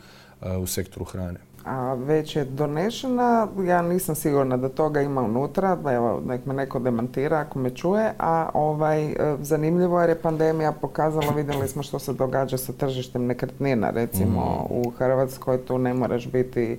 u 0.61 0.67
sektoru 0.67 1.05
hrane 1.05 1.38
a 1.69 1.95
već 1.95 2.37
je 2.37 2.45
donešena. 2.45 3.49
Ja 3.67 3.83
nisam 3.83 4.14
sigurna 4.14 4.57
da 4.57 4.69
toga 4.69 5.01
ima 5.01 5.23
unutra, 5.23 5.79
evo 5.91 6.23
nek 6.27 6.47
me 6.47 6.55
neko 6.55 6.79
demantira 6.79 7.38
ako 7.38 7.59
me 7.59 7.71
čuje, 7.71 8.12
a 8.19 8.51
ovaj, 8.55 9.07
e, 9.07 9.37
zanimljivo 9.41 10.01
jer 10.01 10.11
je 10.11 10.23
pandemija 10.23 10.73
pokazala, 10.73 11.33
vidjeli 11.37 11.69
smo 11.69 11.83
što 11.83 11.99
se 11.99 12.12
događa 12.12 12.59
sa 12.59 12.73
tržištem 12.73 13.27
nekretnina, 13.27 13.91
recimo 13.91 14.41
mm. 14.41 14.73
u 14.73 14.91
Hrvatskoj 14.91 15.59
tu 15.59 15.79
ne 15.79 15.95
moraš 15.95 16.29
biti 16.29 16.79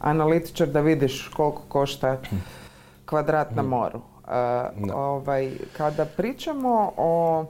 analitičar 0.00 0.68
da 0.68 0.80
vidiš 0.80 1.28
koliko 1.36 1.62
košta 1.68 2.16
kvadrat 3.06 3.54
na 3.54 3.62
moru. 3.62 4.00
Ovaj, 4.94 5.52
kada 5.76 6.04
pričamo 6.04 6.92
o 6.96 7.44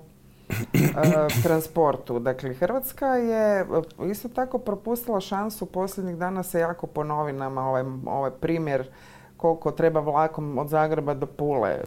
E, 0.48 1.42
transportu. 1.42 2.18
Dakle, 2.18 2.54
Hrvatska 2.54 3.06
je 3.06 3.60
e, 3.60 3.64
isto 4.10 4.28
tako 4.28 4.58
propustila 4.58 5.20
šansu 5.20 5.66
posljednjih 5.66 6.16
dana 6.16 6.42
se 6.42 6.60
jako 6.60 6.86
po 6.86 7.04
novinama 7.04 7.68
ovaj, 7.68 7.84
ovaj 8.06 8.30
primjer 8.30 8.88
koliko 9.36 9.70
treba 9.70 10.00
vlakom 10.00 10.58
od 10.58 10.68
Zagreba 10.68 11.14
do 11.14 11.26
Pule 11.26 11.70
e, 11.70 11.82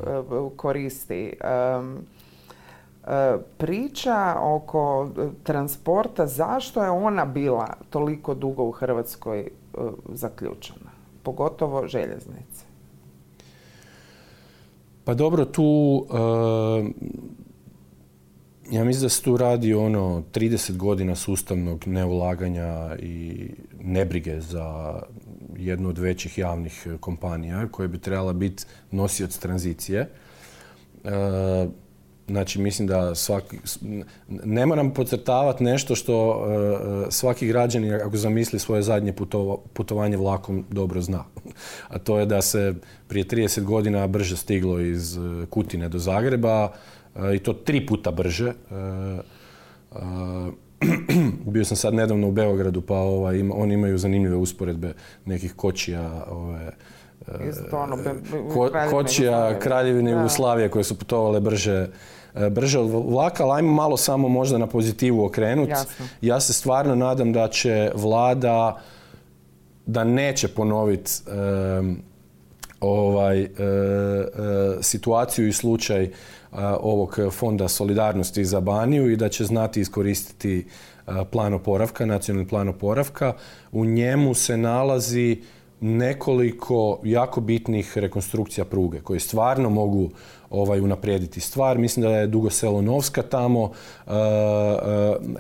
koristi. 0.55 1.37
Priča 3.57 4.35
oko 4.39 5.09
transporta, 5.43 6.27
zašto 6.27 6.83
je 6.83 6.89
ona 6.89 7.25
bila 7.25 7.67
toliko 7.89 8.33
dugo 8.33 8.63
u 8.63 8.71
Hrvatskoj 8.71 9.49
zaključena? 10.13 10.91
Pogotovo 11.23 11.87
željeznice. 11.87 12.65
Pa 15.03 15.13
dobro, 15.13 15.45
tu 15.45 16.05
ja 18.71 18.83
mislim 18.83 19.03
da 19.05 19.09
se 19.09 19.21
tu 19.21 19.37
radi 19.37 19.73
ono 19.73 20.23
30 20.33 20.77
godina 20.77 21.15
sustavnog 21.15 21.87
neulaganja 21.87 22.95
i 22.99 23.49
nebrige 23.79 24.41
za 24.41 24.99
jednu 25.57 25.89
od 25.89 25.97
većih 25.97 26.37
javnih 26.37 26.87
kompanija 26.99 27.67
koja 27.71 27.87
bi 27.87 27.97
trebala 27.97 28.33
biti 28.33 28.63
nosioc 28.91 29.37
tranzicije. 29.37 29.99
E, 31.03 31.09
znači, 32.31 32.59
mislim 32.59 32.87
da 32.87 33.15
svaki, 33.15 33.57
ne 34.29 34.65
moram 34.65 34.93
podcrtavati 34.93 35.63
nešto 35.63 35.95
što 35.95 36.45
e, 37.07 37.11
svaki 37.11 37.47
građanin, 37.47 37.93
ako 37.93 38.17
zamisli 38.17 38.59
svoje 38.59 38.81
zadnje 38.81 39.13
putovanje 39.73 40.17
vlakom, 40.17 40.65
dobro 40.69 41.01
zna. 41.01 41.23
A 41.87 41.99
to 41.99 42.19
je 42.19 42.25
da 42.25 42.41
se 42.41 42.73
prije 43.07 43.25
30 43.25 43.63
godina 43.63 44.07
brže 44.07 44.37
stiglo 44.37 44.79
iz 44.79 45.17
Kutine 45.49 45.89
do 45.89 45.99
Zagreba, 45.99 46.71
i 47.35 47.39
to 47.39 47.53
tri 47.53 47.85
puta 47.85 48.11
brže. 48.11 48.47
E, 48.47 48.53
bio 51.53 51.65
sam 51.65 51.77
sad 51.77 51.93
nedavno 51.93 52.27
u 52.27 52.31
Beogradu, 52.31 52.81
pa 52.81 52.95
ovaj, 52.95 53.41
oni 53.53 53.73
imaju 53.73 53.97
zanimljive 53.97 54.35
usporedbe 54.35 54.93
nekih 55.25 55.53
kočija, 55.53 56.25
ove, 56.29 56.71
ono, 57.71 57.97
kočija 58.91 59.59
kraljevine 59.59 60.11
Jugoslavije 60.11 60.69
koje 60.69 60.83
su 60.83 60.99
putovale 60.99 61.39
brže 61.39 61.73
e, 61.73 61.89
brže 62.51 62.79
od 62.79 62.89
vlaka, 62.89 63.43
ali 63.43 63.57
ajmo 63.57 63.73
malo 63.73 63.97
samo 63.97 64.29
možda 64.29 64.57
na 64.57 64.67
pozitivu 64.67 65.25
okrenuti. 65.25 65.73
Ja 66.21 66.39
se 66.39 66.53
stvarno 66.53 66.95
nadam 66.95 67.33
da 67.33 67.47
će 67.47 67.91
vlada 67.95 68.81
da 69.85 70.03
neće 70.03 70.47
ponoviti 70.47 71.11
ovaj, 72.79 73.47
situaciju 74.81 75.47
i 75.47 75.53
slučaj 75.53 76.09
ovog 76.79 77.17
fonda 77.31 77.67
solidarnosti 77.67 78.45
za 78.45 78.59
Baniju 78.59 79.11
i 79.11 79.15
da 79.15 79.29
će 79.29 79.45
znati 79.45 79.81
iskoristiti 79.81 80.67
plan 81.31 81.53
oporavka, 81.53 82.05
nacionalni 82.05 82.47
plan 82.47 82.69
oporavka. 82.69 83.33
U 83.71 83.85
njemu 83.85 84.33
se 84.33 84.57
nalazi 84.57 85.41
nekoliko 85.81 86.99
jako 87.03 87.41
bitnih 87.41 87.97
rekonstrukcija 87.97 88.65
pruge 88.65 89.01
koje 89.01 89.19
stvarno 89.19 89.69
mogu 89.69 90.09
ovaj, 90.49 90.79
unaprijediti 90.79 91.39
stvar. 91.39 91.77
Mislim 91.77 92.03
da 92.03 92.09
je 92.09 92.27
Dugo 92.27 92.49
Selo 92.49 92.81
Novska 92.81 93.21
tamo 93.21 93.71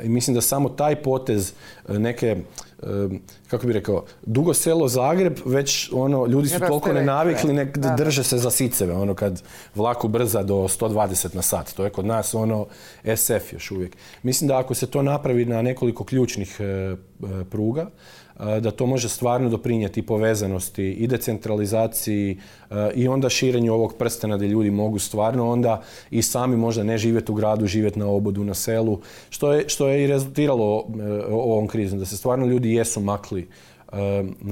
i 0.03 0.09
mislim 0.09 0.33
da 0.35 0.41
samo 0.41 0.69
taj 0.69 0.95
potez 0.95 1.53
neke 1.87 2.37
kako 3.47 3.67
bi 3.67 3.73
rekao, 3.73 4.03
dugo 4.25 4.53
selo 4.53 4.87
Zagreb, 4.87 5.39
već 5.45 5.89
ono, 5.93 6.25
ljudi 6.25 6.49
su 6.49 6.59
toliko 6.59 6.93
nenavikli, 6.93 7.53
nek 7.53 7.77
drže 7.77 8.23
se 8.23 8.37
za 8.37 8.51
siceve, 8.51 8.93
ono 8.93 9.13
kad 9.13 9.43
vlaku 9.75 10.07
brza 10.07 10.43
do 10.43 10.55
120 10.55 11.35
na 11.35 11.41
sat. 11.41 11.73
To 11.73 11.83
je 11.83 11.89
kod 11.89 12.05
nas 12.05 12.33
ono 12.33 12.67
SF 13.15 13.53
još 13.53 13.71
uvijek. 13.71 13.97
Mislim 14.23 14.47
da 14.47 14.59
ako 14.59 14.73
se 14.73 14.87
to 14.87 15.01
napravi 15.01 15.45
na 15.45 15.61
nekoliko 15.61 16.03
ključnih 16.03 16.57
e, 16.59 16.63
e, 16.63 16.95
pruga, 17.51 17.89
da 18.61 18.71
to 18.71 18.85
može 18.85 19.09
stvarno 19.09 19.49
doprinijeti 19.49 20.01
povezanosti 20.01 20.83
i 20.83 21.07
decentralizaciji 21.07 22.37
i 22.95 23.07
onda 23.07 23.29
širenju 23.29 23.73
ovog 23.73 23.95
prstena 23.97 24.37
gdje 24.37 24.47
ljudi 24.47 24.71
mogu 24.71 24.99
stvarno 24.99 25.49
onda 25.49 25.81
i 26.11 26.21
sami 26.21 26.57
možda 26.57 26.83
ne 26.83 26.97
živjeti 26.97 27.31
u 27.31 27.35
gradu, 27.35 27.67
živjeti 27.67 27.99
na 27.99 28.07
obodu, 28.07 28.43
na 28.43 28.53
selu, 28.53 28.99
što 29.29 29.53
je, 29.53 29.69
što 29.69 29.87
je 29.87 30.03
i 30.03 30.07
rezultiralo 30.07 30.79
e, 30.79 31.03
ovom 31.31 31.67
krizom, 31.67 31.99
da 31.99 32.05
se 32.05 32.17
stvarno 32.17 32.45
ljudi 32.45 32.73
jesu 32.73 32.99
makli 32.99 33.47
e, 33.91 33.97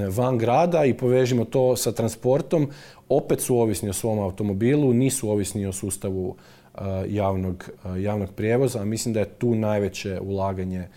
van 0.10 0.38
grada 0.38 0.86
i 0.86 0.94
povežimo 0.94 1.46
to 1.46 1.76
sa 1.76 1.92
transportom, 1.92 2.70
opet 3.10 3.42
su 3.42 3.58
ovisni 3.58 3.90
o 3.90 3.94
svom 3.94 4.20
automobilu, 4.20 4.94
nisu 4.94 5.30
ovisni 5.30 5.66
o 5.66 5.74
sustavu 5.74 6.36
e, 6.36 6.80
javnog, 7.08 7.70
javnog 7.98 8.30
prijevoza, 8.36 8.82
a 8.82 8.86
mislim 8.86 9.14
da 9.14 9.20
je 9.20 9.30
tu 9.30 9.56
najveće 9.56 10.20
ulaganje 10.22 10.88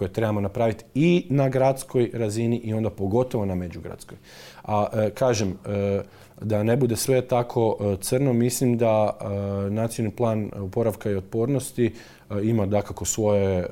koje 0.00 0.12
trebamo 0.12 0.40
napraviti 0.40 0.84
i 0.94 1.26
na 1.30 1.48
gradskoj 1.48 2.10
razini 2.14 2.56
i 2.56 2.74
onda 2.74 2.90
pogotovo 2.90 3.44
na 3.44 3.54
međugradskoj. 3.54 4.18
A 4.64 4.86
e, 4.92 5.10
kažem, 5.10 5.50
e, 5.66 6.00
da 6.40 6.62
ne 6.62 6.76
bude 6.76 6.96
sve 6.96 7.20
tako 7.22 7.76
e, 7.80 7.96
crno, 8.00 8.32
mislim 8.32 8.78
da 8.78 9.18
nacionalni 9.70 10.16
plan 10.16 10.50
oporavka 10.56 11.10
i 11.10 11.14
otpornosti 11.14 11.92
ima 12.42 12.66
dakako 12.66 13.04
svoje 13.04 13.66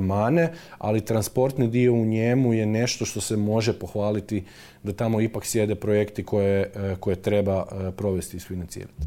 mane, 0.00 0.52
ali 0.78 1.04
transportni 1.04 1.68
dio 1.68 1.92
u 1.92 2.04
njemu 2.04 2.52
je 2.54 2.66
nešto 2.66 3.04
što 3.04 3.20
se 3.20 3.36
može 3.36 3.72
pohvaliti 3.72 4.44
da 4.82 4.92
tamo 4.92 5.20
ipak 5.20 5.46
sjede 5.46 5.74
projekti 5.74 6.24
koje, 6.24 6.70
koje 7.00 7.16
treba 7.16 7.64
provesti 7.96 8.36
i 8.36 8.38
isfinancirati. 8.38 9.02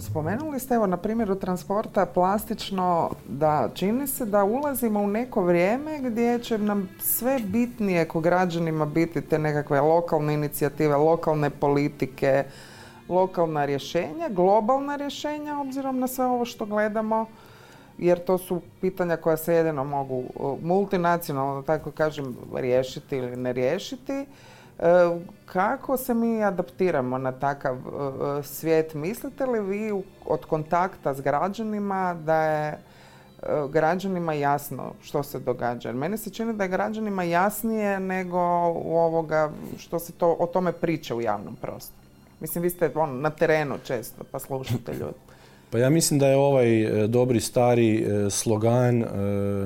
Spomenuli 0.00 0.60
ste 0.60 0.74
evo 0.74 0.86
na 0.86 0.96
primjeru 0.96 1.34
transporta 1.34 2.06
plastično 2.06 3.10
da 3.28 3.70
čini 3.74 4.06
se 4.06 4.26
da 4.26 4.44
ulazimo 4.44 5.00
u 5.00 5.06
neko 5.06 5.42
vrijeme 5.42 5.98
gdje 6.00 6.38
će 6.38 6.58
nam 6.58 6.88
sve 7.00 7.38
bitnije 7.38 8.08
ko 8.08 8.20
građanima 8.20 8.86
biti 8.86 9.20
te 9.20 9.38
nekakve 9.38 9.80
lokalne 9.80 10.34
inicijative, 10.34 10.96
lokalne 10.96 11.50
politike, 11.50 12.44
lokalna 13.08 13.64
rješenja, 13.64 14.28
globalna 14.28 14.96
rješenja 14.96 15.60
obzirom 15.60 15.98
na 15.98 16.06
sve 16.06 16.24
ovo 16.24 16.44
što 16.44 16.66
gledamo 16.66 17.26
jer 17.98 18.18
to 18.24 18.38
su 18.38 18.60
pitanja 18.80 19.16
koja 19.16 19.36
se 19.36 19.54
jedino 19.54 19.84
mogu 19.84 20.24
multinacionalno, 20.62 21.62
tako 21.62 21.90
kažem, 21.90 22.36
riješiti 22.54 23.16
ili 23.16 23.36
ne 23.36 23.52
riješiti. 23.52 24.26
E, 24.78 25.18
kako 25.46 25.96
se 25.96 26.14
mi 26.14 26.44
adaptiramo 26.44 27.18
na 27.18 27.32
takav 27.32 27.76
e, 27.76 28.42
svijet? 28.42 28.94
Mislite 28.94 29.46
li 29.46 29.60
vi 29.60 30.02
od 30.26 30.44
kontakta 30.44 31.14
s 31.14 31.20
građanima 31.20 32.14
da 32.14 32.42
je 32.42 32.68
e, 32.68 32.78
građanima 33.70 34.32
jasno 34.32 34.92
što 35.02 35.22
se 35.22 35.38
događa? 35.38 35.92
Meni 35.92 36.18
se 36.18 36.30
čini 36.30 36.52
da 36.52 36.64
je 36.64 36.68
građanima 36.68 37.22
jasnije 37.22 38.00
nego 38.00 38.38
u 38.74 38.98
ovoga 38.98 39.50
što 39.78 39.98
se 39.98 40.12
to, 40.12 40.36
o 40.38 40.46
tome 40.46 40.72
priča 40.72 41.14
u 41.14 41.20
javnom 41.20 41.56
prostoru. 41.56 41.98
Mislim, 42.40 42.62
vi 42.62 42.70
ste 42.70 42.90
on, 42.94 43.20
na 43.20 43.30
terenu 43.30 43.78
često 43.84 44.24
pa 44.30 44.38
slušate 44.38 44.92
ljudi. 44.92 45.27
Pa 45.70 45.78
ja 45.78 45.90
mislim 45.90 46.18
da 46.18 46.28
je 46.28 46.36
ovaj 46.36 46.66
dobri 47.08 47.40
stari 47.40 48.06
slogan 48.30 49.04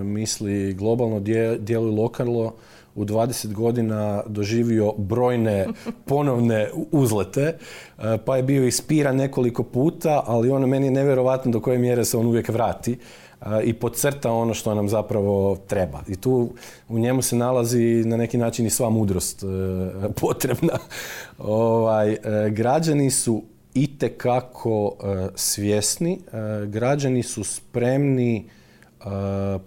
misli 0.02 0.74
globalno 0.74 1.20
djeluj 1.58 1.90
lokalno 1.90 2.52
u 2.94 3.04
20 3.04 3.52
godina 3.52 4.22
doživio 4.26 4.92
brojne 4.98 5.66
ponovne 6.08 6.70
uzlete, 6.92 7.40
e, 7.40 8.18
pa 8.24 8.36
je 8.36 8.42
bio 8.42 8.66
ispiran 8.66 9.16
nekoliko 9.16 9.62
puta, 9.62 10.22
ali 10.26 10.50
ono 10.50 10.66
meni 10.66 10.86
je 10.86 10.90
nevjerojatno 10.90 11.52
do 11.52 11.60
koje 11.60 11.78
mjere 11.78 12.04
se 12.04 12.16
on 12.16 12.26
uvijek 12.26 12.48
vrati 12.48 12.92
e, 13.40 13.46
i 13.64 13.72
podcrta 13.72 14.32
ono 14.32 14.54
što 14.54 14.74
nam 14.74 14.88
zapravo 14.88 15.56
treba. 15.66 16.00
I 16.08 16.16
tu 16.16 16.50
u 16.88 16.98
njemu 16.98 17.22
se 17.22 17.36
nalazi 17.36 18.02
na 18.04 18.16
neki 18.16 18.38
način 18.38 18.66
i 18.66 18.70
sva 18.70 18.90
mudrost 18.90 19.42
e, 19.42 19.46
potrebna. 20.20 20.78
Ovaj, 21.38 22.16
građani 22.50 23.10
su 23.10 23.42
itekako 23.74 24.96
svjesni, 25.34 26.18
građani 26.66 27.22
su 27.22 27.44
spremni 27.44 28.44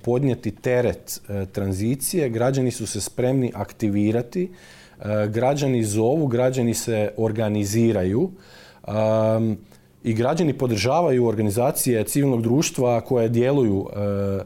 podnijeti 0.02 0.52
teret 0.52 1.22
e, 1.30 1.46
tranzicije, 1.46 2.30
građani 2.30 2.72
su 2.72 2.88
se 2.88 3.02
spremni 3.02 3.52
aktivirati, 3.56 4.44
e, 4.44 5.28
građani 5.28 5.84
zovu, 5.84 6.28
građani 6.28 6.74
se 6.74 7.12
organiziraju 7.18 8.32
i 10.04 10.14
građani 10.14 10.58
podržavaju 10.58 11.26
organizacije 11.26 12.04
civilnog 12.04 12.42
društva 12.42 13.02
koje 13.02 13.30
djeluju 13.30 13.90
e, 13.96 14.44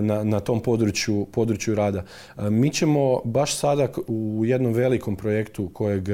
na, 0.00 0.24
na 0.24 0.40
tom 0.40 0.60
području, 0.60 1.26
području 1.32 1.74
rada. 1.74 2.04
Mi 2.38 2.70
ćemo 2.70 3.20
baš 3.24 3.56
sada 3.56 3.88
u 4.08 4.42
jednom 4.44 4.72
velikom 4.72 5.16
projektu 5.16 5.68
kojeg 5.72 6.08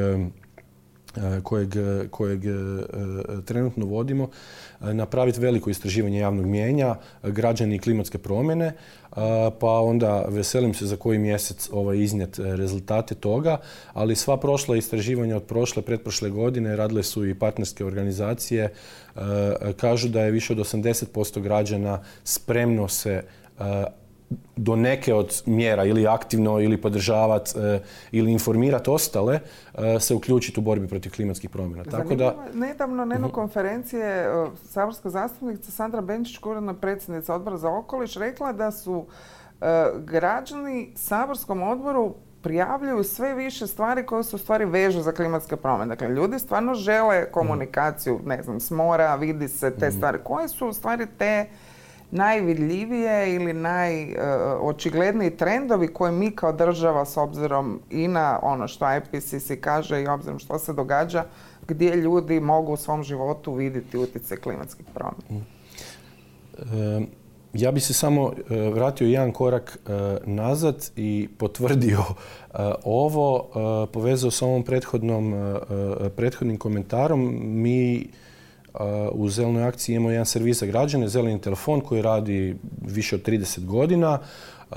kojeg, 1.43 1.75
kojeg 2.11 2.41
trenutno 3.45 3.87
vodimo, 3.87 4.29
napraviti 4.81 5.41
veliko 5.41 5.71
istraživanje 5.71 6.19
javnog 6.19 6.47
mijenja, 6.47 6.95
građani 7.23 7.77
i 7.77 7.79
klimatske 7.79 8.19
promjene, 8.19 8.73
pa 9.61 9.81
onda 9.81 10.25
veselim 10.29 10.75
se 10.75 10.87
za 10.87 10.97
koji 10.97 11.19
mjesec 11.19 11.69
ovaj, 11.73 11.99
iznijet 11.99 12.39
rezultate 12.39 13.15
toga, 13.15 13.61
ali 13.93 14.17
sva 14.17 14.37
prošla 14.37 14.77
istraživanja 14.77 15.37
od 15.37 15.45
prošle, 15.45 15.83
pretprošle 15.83 16.31
godine 16.31 16.77
radile 16.77 17.03
su 17.03 17.27
i 17.27 17.35
partnerske 17.35 17.85
organizacije, 17.85 18.73
kažu 19.77 20.09
da 20.09 20.23
je 20.23 20.31
više 20.31 20.53
od 20.53 20.59
80% 20.59 21.41
građana 21.41 22.03
spremno 22.25 22.89
se 22.89 23.23
do 24.57 24.77
neke 24.77 25.15
od 25.15 25.43
mjera 25.47 25.85
ili 25.85 26.07
aktivno 26.07 26.61
ili 26.61 26.81
podržavati 26.81 27.59
e, 27.59 27.81
ili 28.13 28.33
informirati 28.33 28.91
ostale 28.91 29.41
e, 29.75 30.01
se 30.01 30.15
uključiti 30.15 30.61
u 30.61 30.63
borbi 30.63 30.89
protiv 30.89 31.13
klimatskih 31.13 31.51
promjena. 31.51 31.85
Tako 31.85 32.15
da... 32.15 32.35
Nedavno 32.55 33.05
na 33.05 33.15
jednoj 33.15 33.29
mhm. 33.29 33.35
konferencije 33.35 34.07
e, 34.07 34.47
saborska 34.69 35.11
zastupnica 35.11 35.71
Sandra 35.71 36.01
Benčić, 36.01 36.39
uredna 36.45 36.75
predsjednica 36.75 37.35
odbora 37.35 37.57
za 37.57 37.71
okoliš, 37.71 38.15
rekla 38.15 38.53
da 38.53 38.71
su 38.71 39.07
građani 40.05 40.93
saborskom 40.97 41.63
odboru 41.63 42.15
prijavljuju 42.43 43.05
sve 43.05 43.35
više 43.35 43.67
stvari 43.67 44.07
koje 44.07 44.25
se 44.25 44.37
u 44.37 44.39
stvari 44.39 44.65
vežu 44.65 45.01
za 45.01 45.13
klimatske 45.13 45.57
promjene. 45.57 45.87
Dakle, 45.87 46.09
ljudi 46.09 46.39
stvarno 46.39 46.75
žele 46.75 47.31
komunikaciju, 47.31 48.21
ne 48.27 48.43
znam, 48.43 48.61
s 48.61 48.71
mora, 48.71 49.15
vidi 49.15 49.49
se 49.49 49.71
te 49.71 49.89
mhm. 49.89 49.97
stvari. 49.97 50.19
Koje 50.25 50.49
su 50.49 50.69
u 50.69 50.73
stvari 50.73 51.07
te 51.19 51.47
najvidljivije 52.17 53.35
ili 53.35 53.53
najočigledniji 53.53 55.31
trendovi 55.31 55.89
koje 55.89 56.13
mi 56.13 56.31
kao 56.31 56.53
država 56.53 57.05
s 57.05 57.17
obzirom 57.17 57.81
i 57.91 58.09
na 58.09 58.39
ono 58.43 58.69
što 58.69 58.87
IPCC 58.97 59.51
kaže 59.61 60.03
i 60.03 60.09
obzirom 60.09 60.39
što 60.39 60.59
se 60.59 60.73
događa, 60.73 61.25
gdje 61.69 61.97
ljudi 61.97 62.41
mogu 62.41 62.73
u 62.73 62.77
svom 62.77 63.03
životu 63.03 63.55
vidjeti 63.55 63.99
utjecaj 63.99 64.37
klimatskih 64.37 64.87
promjena? 64.95 65.45
Mm. 67.01 67.05
Ja 67.53 67.73
bi 67.73 67.81
se 67.81 67.95
samo 67.95 68.33
e, 68.33 68.71
vratio 68.71 69.07
jedan 69.07 69.33
korak 69.33 69.79
e, 69.79 69.91
nazad 70.25 70.91
i 70.97 71.29
potvrdio 71.39 71.99
e, 71.99 72.57
ovo, 72.85 73.49
povezao 73.93 74.31
sa 74.31 74.47
ovom 74.47 74.63
prethodnom, 74.63 75.35
prethodnim 76.17 76.59
komentarom. 76.59 77.39
Mi 77.43 78.09
u 79.13 79.29
Zelenoj 79.29 79.63
akciji 79.63 79.95
imamo 79.95 80.11
jedan 80.11 80.27
servis 80.27 80.61
za 80.61 80.67
građane, 80.67 81.09
zeleni 81.09 81.41
telefon 81.41 81.81
koji 81.81 82.03
radi 82.03 82.57
više 82.87 83.15
od 83.17 83.23
30 83.23 83.65
godina. 83.65 84.19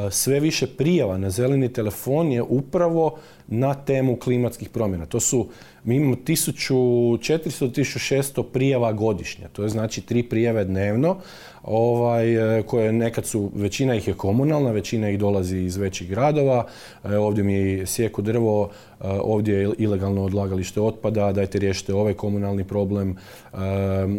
Sve 0.09 0.39
više 0.39 0.67
prijava 0.67 1.17
na 1.17 1.29
zeleni 1.29 1.73
telefon 1.73 2.31
je 2.31 2.41
upravo 2.41 3.17
na 3.49 3.73
temu 3.73 4.15
klimatskih 4.15 4.69
promjena. 4.69 5.05
To 5.05 5.19
su, 5.19 5.47
mi 5.83 5.95
imamo 5.95 6.15
1400-1600 6.15 8.43
prijava 8.43 8.93
godišnje. 8.93 9.47
To 9.53 9.63
je 9.63 9.69
znači 9.69 10.01
tri 10.01 10.23
prijave 10.23 10.65
dnevno 10.65 11.17
ovaj, 11.63 12.59
e, 12.59 12.63
koje 12.63 12.93
nekad 12.93 13.25
su, 13.25 13.51
većina 13.55 13.95
ih 13.95 14.07
je 14.07 14.13
komunalna, 14.13 14.71
većina 14.71 15.09
ih 15.09 15.19
dolazi 15.19 15.57
iz 15.57 15.77
većih 15.77 16.09
gradova. 16.09 16.65
E, 17.03 17.17
ovdje 17.17 17.43
mi 17.43 17.85
sjeku 17.85 18.21
drvo, 18.21 18.69
e, 19.01 19.05
ovdje 19.23 19.55
je 19.55 19.69
ilegalno 19.77 20.23
odlagalište 20.23 20.81
otpada, 20.81 21.31
dajte 21.31 21.59
riješite 21.59 21.93
ovaj 21.93 22.13
komunalni 22.13 22.63
problem, 22.63 23.15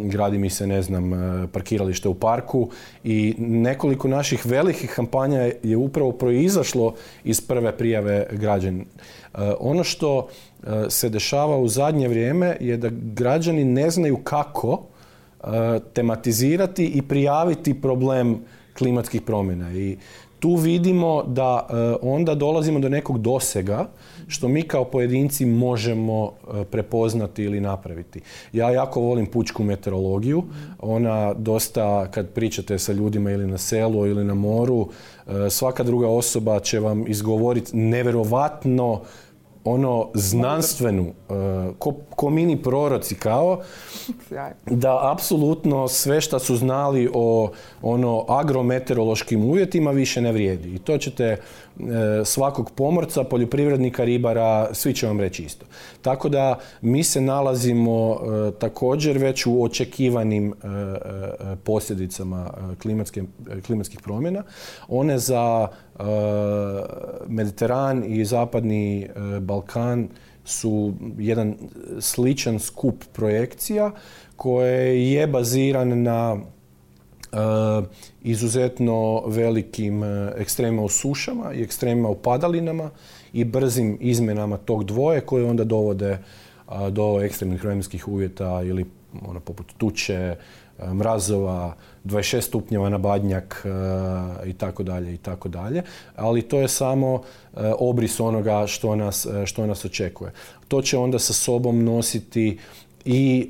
gradi 0.03 0.37
mi 0.37 0.49
se, 0.49 0.67
ne 0.67 0.81
znam, 0.81 1.11
parkiralište 1.51 2.09
u 2.09 2.13
parku 2.13 2.69
i 3.03 3.35
nekoliko 3.37 4.07
naših 4.07 4.45
velikih 4.45 4.91
kampanja 4.95 5.51
je 5.63 5.77
upravo 5.77 6.11
proizašlo 6.11 6.93
iz 7.23 7.41
prve 7.41 7.77
prijave 7.77 8.27
građana. 8.31 8.83
Ono 9.59 9.83
što 9.83 10.27
se 10.89 11.09
dešava 11.09 11.57
u 11.57 11.67
zadnje 11.67 12.07
vrijeme 12.07 12.57
je 12.59 12.77
da 12.77 12.89
građani 12.91 13.63
ne 13.63 13.89
znaju 13.89 14.17
kako 14.23 14.91
E, 15.43 15.79
tematizirati 15.93 16.85
i 16.85 17.01
prijaviti 17.01 17.81
problem 17.81 18.39
klimatskih 18.77 19.21
promjena. 19.21 19.73
I 19.73 19.97
tu 20.39 20.55
vidimo 20.55 21.23
da 21.23 21.67
onda 22.01 22.35
dolazimo 22.35 22.79
do 22.79 22.89
nekog 22.89 23.19
dosega 23.21 23.89
što 24.27 24.47
mi 24.47 24.61
kao 24.61 24.85
pojedinci 24.85 25.45
možemo 25.45 26.31
prepoznati 26.71 27.43
ili 27.43 27.59
napraviti. 27.59 28.21
Ja 28.53 28.69
jako 28.69 29.01
volim 29.01 29.25
pučku 29.25 29.63
meteorologiju. 29.63 30.43
Ona 30.79 31.33
dosta, 31.33 32.07
kad 32.11 32.29
pričate 32.29 32.79
sa 32.79 32.93
ljudima 32.93 33.31
ili 33.31 33.47
na 33.47 33.57
selu 33.57 34.07
ili 34.07 34.23
na 34.25 34.33
moru, 34.33 34.87
svaka 35.49 35.83
druga 35.83 36.07
osoba 36.07 36.59
će 36.59 36.79
vam 36.79 37.07
izgovoriti 37.07 37.77
neverovatno 37.77 39.01
ono 39.63 40.09
znanstvenu, 40.13 41.05
e, 41.05 41.33
ko, 41.79 41.93
ko 42.09 42.29
mini 42.29 42.61
proroci 42.61 43.15
kao, 43.15 43.61
da 44.65 45.11
apsolutno 45.11 45.87
sve 45.87 46.21
što 46.21 46.39
su 46.39 46.55
znali 46.55 47.09
o 47.13 47.51
ono 47.81 48.25
agrometeorološkim 48.27 49.43
uvjetima 49.45 49.91
više 49.91 50.21
ne 50.21 50.31
vrijedi. 50.31 50.75
I 50.75 50.79
to 50.79 50.97
ćete 50.97 51.25
e, 51.25 51.37
svakog 52.25 52.71
pomorca, 52.75 53.23
poljoprivrednika, 53.23 54.03
ribara, 54.03 54.73
svi 54.73 54.93
će 54.93 55.07
vam 55.07 55.19
reći 55.19 55.43
isto. 55.43 55.65
Tako 56.01 56.29
da 56.29 56.59
mi 56.81 57.03
se 57.03 57.21
nalazimo 57.21 58.13
e, 58.13 58.51
također 58.59 59.17
već 59.17 59.45
u 59.45 59.63
očekivanim 59.63 60.53
posljedicama 61.63 62.53
klimatskih 63.65 63.99
promjena. 64.03 64.43
One 64.87 65.17
za 65.17 65.67
Mediteran 67.27 68.03
i 68.07 68.25
zapadni 68.25 69.09
Balkan 69.41 70.07
su 70.45 70.93
jedan 71.17 71.55
sličan 71.99 72.59
skup 72.59 73.03
projekcija 73.13 73.91
koje 74.35 75.11
je 75.11 75.27
baziran 75.27 76.01
na 76.01 76.37
e, 76.37 77.37
izuzetno 78.21 79.23
velikim 79.27 80.03
ekstremima 80.37 80.83
u 80.83 80.89
sušama 80.89 81.53
i 81.53 81.63
ekstremima 81.63 82.09
u 82.09 82.15
padalinama 82.15 82.89
i 83.33 83.43
brzim 83.43 83.97
izmjenama 83.99 84.57
tog 84.57 84.83
dvoje 84.83 85.21
koje 85.21 85.45
onda 85.45 85.63
dovode 85.63 86.17
do 86.89 87.21
ekstremnih 87.23 87.63
vremenskih 87.63 88.07
uvjeta 88.07 88.61
ili 88.63 88.85
ono, 89.27 89.39
poput 89.39 89.73
tuče, 89.77 90.35
mrazova, 90.93 91.75
26 92.05 92.41
stupnjeva 92.41 92.89
na 92.89 92.97
badnjak 92.97 93.65
e, 93.65 94.49
i 94.49 94.53
tako 94.53 94.83
dalje 94.83 95.13
i 95.13 95.17
tako 95.17 95.49
dalje. 95.49 95.83
Ali 96.15 96.41
to 96.41 96.59
je 96.59 96.67
samo 96.67 97.15
e, 97.15 97.73
obris 97.79 98.19
onoga 98.19 98.67
što 98.67 98.95
nas, 98.95 99.27
što 99.45 99.67
nas 99.67 99.85
očekuje. 99.85 100.31
To 100.67 100.81
će 100.81 100.97
onda 100.97 101.19
sa 101.19 101.33
sobom 101.33 101.83
nositi 101.83 102.57
i 103.05 103.49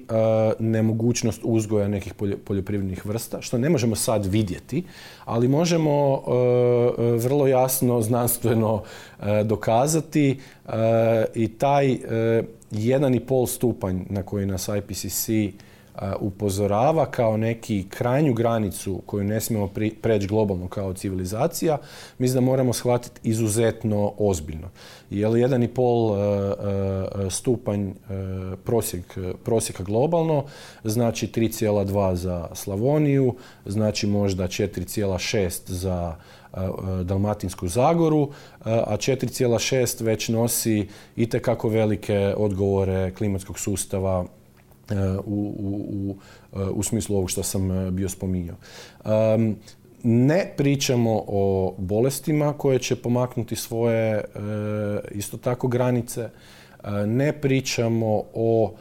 nemogućnost 0.60 1.42
uzgoja 1.44 1.88
nekih 1.88 2.14
poljoprivrednih 2.46 3.06
vrsta, 3.06 3.42
što 3.42 3.58
ne 3.58 3.70
možemo 3.70 3.96
sad 3.96 4.26
vidjeti, 4.26 4.84
ali 5.26 5.48
možemo 5.48 6.24
vrlo 7.18 7.48
jasno 7.48 8.02
znanstveno 8.02 8.84
dokazati 9.44 10.40
i 11.36 11.48
taj 11.48 11.98
jedan 12.72 13.16
i 13.16 13.20
pol 13.20 13.48
stupanj 13.48 14.00
na 14.10 14.24
koji 14.24 14.46
nas 14.46 14.70
IPCC 14.78 15.30
upozorava 16.20 17.06
kao 17.06 17.38
neki 17.38 17.86
krajnju 17.90 18.34
granicu 18.34 19.02
koju 19.06 19.24
ne 19.24 19.42
smijemo 19.42 19.70
preći 20.02 20.28
globalno 20.28 20.68
kao 20.68 20.94
civilizacija, 20.94 21.78
mislim 22.18 22.36
da 22.46 22.52
moramo 22.52 22.74
shvatiti 22.74 23.20
izuzetno 23.24 24.14
ozbiljno. 24.18 24.70
Jer 25.10 25.36
jedan 25.36 25.64
i 25.64 25.68
pol 25.68 26.16
stupanj 27.30 27.92
prosjek, 28.64 29.18
prosjeka 29.44 29.84
globalno 29.84 30.46
znači 30.84 31.28
3,2 31.28 32.14
za 32.16 32.48
Slavoniju, 32.54 33.36
znači 33.66 34.08
možda 34.08 34.44
4,6 34.44 35.72
za 35.72 36.16
Dalmatinsku 37.04 37.68
Zagoru, 37.68 38.30
a 38.64 38.98
4,6 38.98 40.04
već 40.04 40.30
nosi 40.30 40.88
itekako 41.16 41.70
velike 41.70 42.34
odgovore 42.38 43.14
klimatskog 43.18 43.60
sustava 43.60 44.26
u, 45.26 45.54
u, 45.60 46.16
u 46.74 46.84
smislu 46.84 47.16
ovog 47.16 47.30
što 47.30 47.44
sam 47.44 47.72
e, 47.72 47.92
bio 47.92 48.10
spominjao. 48.10 48.56
Ne 50.04 50.54
pričamo 50.58 51.24
o 51.28 51.76
bolestima 51.78 52.54
koje 52.54 52.80
će 52.80 52.96
pomaknuti 52.96 53.56
svoje 53.56 54.14
e, 54.14 54.24
isto 55.12 55.38
tako 55.38 55.68
granice. 55.68 56.22
E, 56.22 56.90
ne 57.06 57.34
pričamo 57.34 58.24
o 58.34 58.74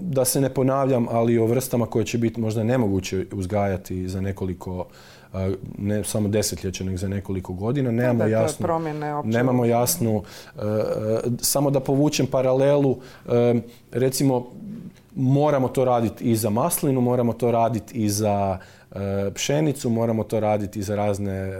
da 0.00 0.24
se 0.24 0.40
ne 0.40 0.54
ponavljam, 0.54 1.06
ali 1.10 1.38
o 1.38 1.46
vrstama 1.46 1.86
koje 1.86 2.04
će 2.04 2.18
biti 2.18 2.40
možda 2.40 2.64
nemoguće 2.64 3.26
uzgajati 3.32 4.08
za 4.08 4.20
nekoliko 4.20 4.86
ne 5.78 6.04
samo 6.04 6.28
desetljeća, 6.28 6.84
nego 6.84 6.96
za 6.96 7.08
nekoliko 7.08 7.52
godina. 7.52 7.90
Nemamo 7.90 8.24
jasnu, 8.24 8.66
nemamo 9.24 9.64
jasnu, 9.64 10.22
e, 10.56 10.60
e, 10.60 11.20
samo 11.40 11.70
da 11.70 11.80
povučem 11.80 12.26
paralelu, 12.26 12.98
e, 13.28 13.60
recimo 13.92 14.46
moramo 15.14 15.68
to 15.68 15.84
raditi 15.84 16.24
i 16.24 16.36
za 16.36 16.50
maslinu, 16.50 17.00
moramo 17.00 17.32
to 17.32 17.50
raditi 17.50 17.98
i 18.04 18.08
za 18.08 18.58
pšenicu, 19.34 19.90
moramo 19.90 20.24
to 20.24 20.40
raditi 20.40 20.78
i 20.78 20.82
za 20.82 20.96
razne, 20.96 21.52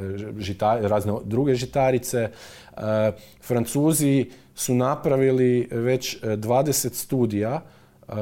razne 0.81 1.13
druge 1.25 1.55
žitarice. 1.55 2.29
Francuzi 3.43 4.31
su 4.55 4.75
napravili 4.75 5.69
već 5.71 6.23
20 6.23 6.95
studija 6.95 7.61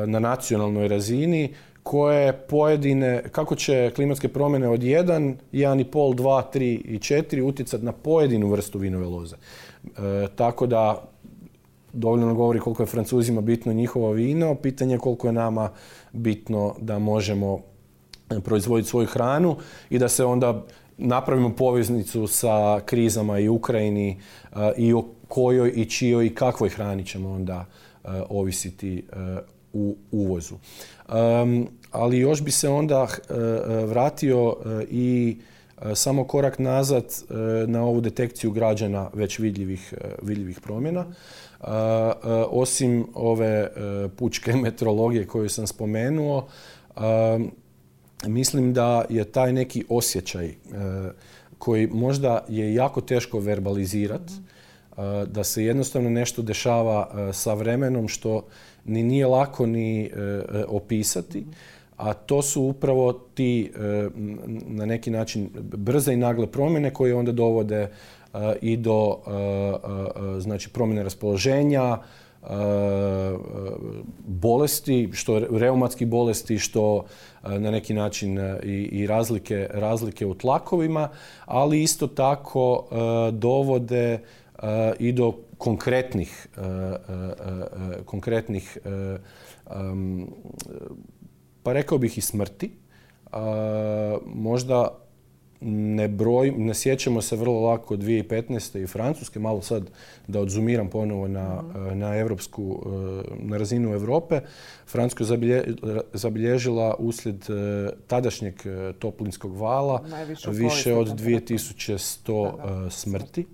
na 0.07 0.19
nacionalnoj 0.19 0.89
razini 0.89 1.55
koje 1.89 2.33
pojedine, 2.33 3.23
kako 3.33 3.55
će 3.55 3.91
klimatske 3.95 4.29
promjene 4.29 4.69
od 4.69 4.81
1, 4.81 5.35
1,5, 5.53 6.15
2, 6.15 6.43
3 6.55 6.63
i 6.85 6.99
4 6.99 7.43
utjecati 7.43 7.85
na 7.85 7.93
pojedinu 7.93 8.51
vrstu 8.51 8.79
vinove 8.79 9.07
loze. 9.07 9.37
E, 9.37 10.27
tako 10.37 10.67
da 10.67 11.09
dovoljno 11.93 12.35
govori 12.35 12.61
koliko 12.61 12.83
je 12.83 12.87
Francuzima 12.87 13.41
bitno 13.41 13.73
njihovo 13.73 14.13
vino, 14.13 14.55
pitanje 14.55 14.95
je 14.95 14.99
koliko 14.99 15.27
je 15.27 15.33
nama 15.33 15.71
bitno 16.13 16.75
da 16.81 16.99
možemo 16.99 17.61
proizvoditi 18.45 18.89
svoju 18.89 19.07
hranu 19.07 19.57
i 19.91 19.99
da 19.99 20.09
se 20.09 20.25
onda 20.25 20.65
napravimo 20.99 21.57
poveznicu 21.57 22.27
sa 22.27 22.81
krizama 22.87 23.39
i 23.39 23.49
Ukrajini 23.49 24.11
e, 24.11 24.73
i 24.77 24.93
o 24.93 25.05
kojoj 25.29 25.73
i 25.77 25.85
čijoj 25.85 26.27
i 26.27 26.35
kakvoj 26.35 26.69
hrani 26.69 27.07
ćemo 27.07 27.31
onda 27.31 27.65
e, 27.65 28.09
ovisiti 28.29 29.05
u 29.73 29.97
uvozu. 30.11 30.55
Ali 31.91 32.19
još 32.19 32.43
bi 32.43 32.51
se 32.51 32.69
onda 32.69 33.07
e, 33.07 33.35
e, 33.35 33.87
vratio 33.87 34.57
e, 34.65 34.85
i 34.91 35.37
samo 35.95 36.25
korak 36.25 36.59
nazad 36.59 37.05
na 37.67 37.85
ovu 37.85 38.01
detekciju 38.01 38.51
građana 38.51 39.11
već 39.15 39.39
vidljivih, 39.39 39.95
vidljivih 40.23 40.61
promjena. 40.61 41.07
Osim 42.51 43.07
ove 43.15 43.69
pučke 44.17 44.57
metrologije 44.65 45.27
koju 45.27 45.49
sam 45.49 45.67
spomenuo, 45.67 46.49
mislim 48.27 48.73
da 48.73 49.05
je 49.09 49.25
taj 49.25 49.53
neki 49.53 49.85
osjećaj 49.89 50.55
koji 51.59 51.87
možda 51.87 52.45
je 52.49 52.75
jako 52.75 53.01
teško 53.01 53.39
verbalizirati, 53.39 54.33
da 55.27 55.45
se 55.45 55.65
jednostavno 55.65 56.11
nešto 56.11 56.43
dešava 56.43 57.31
sa 57.33 57.55
vremenom 57.55 58.09
što 58.09 58.47
ni 58.85 59.03
nije 59.03 59.27
lako 59.27 59.67
ni 59.67 60.11
opisati, 60.69 61.45
a 61.99 62.15
to 62.15 62.43
su 62.43 62.63
upravo 62.63 63.13
ti 63.13 63.73
e, 63.75 64.09
na 64.67 64.87
neki 64.87 65.11
način 65.11 65.51
brze 65.55 66.13
i 66.13 66.17
nagle 66.17 66.47
promjene 66.47 66.91
koje 66.91 67.15
onda 67.15 67.33
dovode 67.33 67.89
i 68.61 68.77
do 68.77 69.17
znači 70.39 70.71
promjene 70.71 71.03
raspoloženja, 71.03 71.99
bolesti, 74.27 75.11
što 75.13 75.39
reumatskih 75.39 76.09
bolesti, 76.09 76.59
što 76.59 77.05
na 77.43 77.71
neki 77.71 77.95
način 77.95 78.39
i, 78.63 79.07
razlike, 79.07 79.69
razlike 79.71 80.27
u 80.27 80.35
tlakovima, 80.35 81.09
ali 81.45 81.83
isto 81.83 82.07
tako 82.07 82.89
dovode 83.33 84.19
i 84.99 85.13
do 85.13 85.33
konkretnih, 85.59 86.49
konkretnih 88.05 88.79
pa 91.63 91.73
rekao 91.73 91.99
bih 91.99 92.19
i 92.19 92.21
smrti. 92.21 92.71
Možda 94.25 94.99
ne 95.61 96.09
broj, 96.09 96.51
ne 96.51 96.75
sjećamo 96.75 97.23
se 97.23 97.37
vrlo 97.37 97.61
lako 97.61 97.97
2015. 97.97 98.83
i 98.83 98.87
Francuske, 98.87 99.39
malo 99.39 99.63
sad 99.63 99.91
da 100.27 100.41
odzumiram 100.41 100.91
ponovo 100.91 101.29
na, 101.29 101.63
mhm. 101.63 101.99
na 101.99 102.17
evropsku, 102.17 102.87
na 103.39 103.57
razinu 103.57 103.93
Europe. 103.93 104.41
Francuska 104.87 105.25
je 105.41 105.75
zabilježila 106.13 106.95
uslijed 106.99 107.47
tadašnjeg 108.07 108.55
toplinskog 108.99 109.57
vala 109.57 110.05
više 110.47 110.95
od 110.95 111.09
2100 111.09 112.91
smrti. 112.91 113.47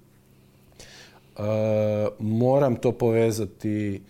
Moram 2.19 2.77
to 2.77 2.93
povezati 2.93 4.03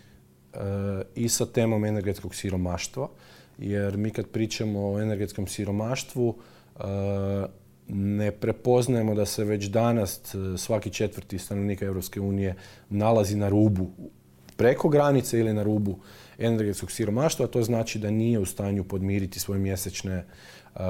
i 1.14 1.28
sa 1.28 1.46
temom 1.46 1.84
energetskog 1.84 2.34
siromaštva, 2.34 3.08
jer 3.58 3.96
mi 3.96 4.10
kad 4.10 4.26
pričamo 4.26 4.92
o 4.92 5.00
energetskom 5.00 5.46
siromaštvu, 5.46 6.34
ne 7.88 8.30
prepoznajemo 8.32 9.14
da 9.14 9.26
se 9.26 9.44
već 9.44 9.64
danas 9.64 10.34
e, 10.34 10.58
svaki 10.58 10.90
četvrti 10.90 11.38
stanovnik 11.38 11.82
Europske 11.82 12.20
unije 12.20 12.54
nalazi 12.90 13.36
na 13.36 13.48
rubu 13.48 13.90
preko 14.56 14.88
granice 14.88 15.40
ili 15.40 15.52
na 15.52 15.62
rubu 15.62 15.98
energetskog 16.38 16.90
siromaštva, 16.90 17.44
a 17.44 17.48
to 17.48 17.62
znači 17.62 17.98
da 17.98 18.10
nije 18.10 18.38
u 18.38 18.46
stanju 18.46 18.84
podmiriti 18.84 19.40
svoje 19.40 19.60
mjesečne 19.60 20.24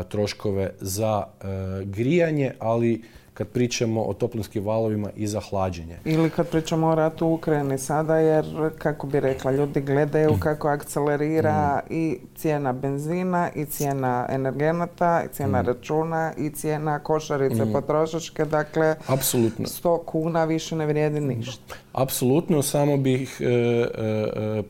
troškove 0.09 0.71
za 0.81 1.25
e, 1.25 1.45
grijanje, 1.85 2.53
ali 2.59 3.03
kad 3.35 3.49
pričamo 3.49 4.03
o 4.03 4.13
toplinskim 4.15 4.65
valovima 4.65 5.11
i 5.17 5.27
za 5.27 5.41
hlađenje. 5.41 5.99
Ili 6.05 6.31
kad 6.31 6.49
pričamo 6.49 6.87
o 6.87 6.95
ratu 6.95 7.27
u 7.27 7.35
Ukrajini 7.35 7.79
sada, 7.79 8.17
jer 8.17 8.45
kako 8.79 9.07
bi 9.07 9.21
rekla, 9.21 9.51
ljudi 9.51 9.81
gledaju 9.81 10.33
mm. 10.33 10.41
kako 10.41 10.69
akcelerira 10.69 11.83
mm. 11.91 11.95
i 11.95 12.19
cijena 12.37 12.73
benzina, 12.73 13.51
i 13.55 13.65
cijena 13.65 14.27
energenata, 14.31 15.23
i 15.25 15.35
cijena 15.35 15.63
mm. 15.63 15.67
računa, 15.67 16.33
i 16.39 16.51
cijena 16.51 16.99
košarice 16.99 17.73
potrošačke. 17.73 18.45
Dakle, 18.45 18.97
Apsolutno. 19.07 19.65
100 19.65 20.05
kuna 20.05 20.45
više 20.45 20.77
ne 20.77 20.87
vrijedi 20.87 21.21
ništa. 21.21 21.75
Apsolutno, 21.93 22.63
samo 22.63 22.97
bih 22.97 23.41
e, 23.41 23.45
e, 23.45 24.63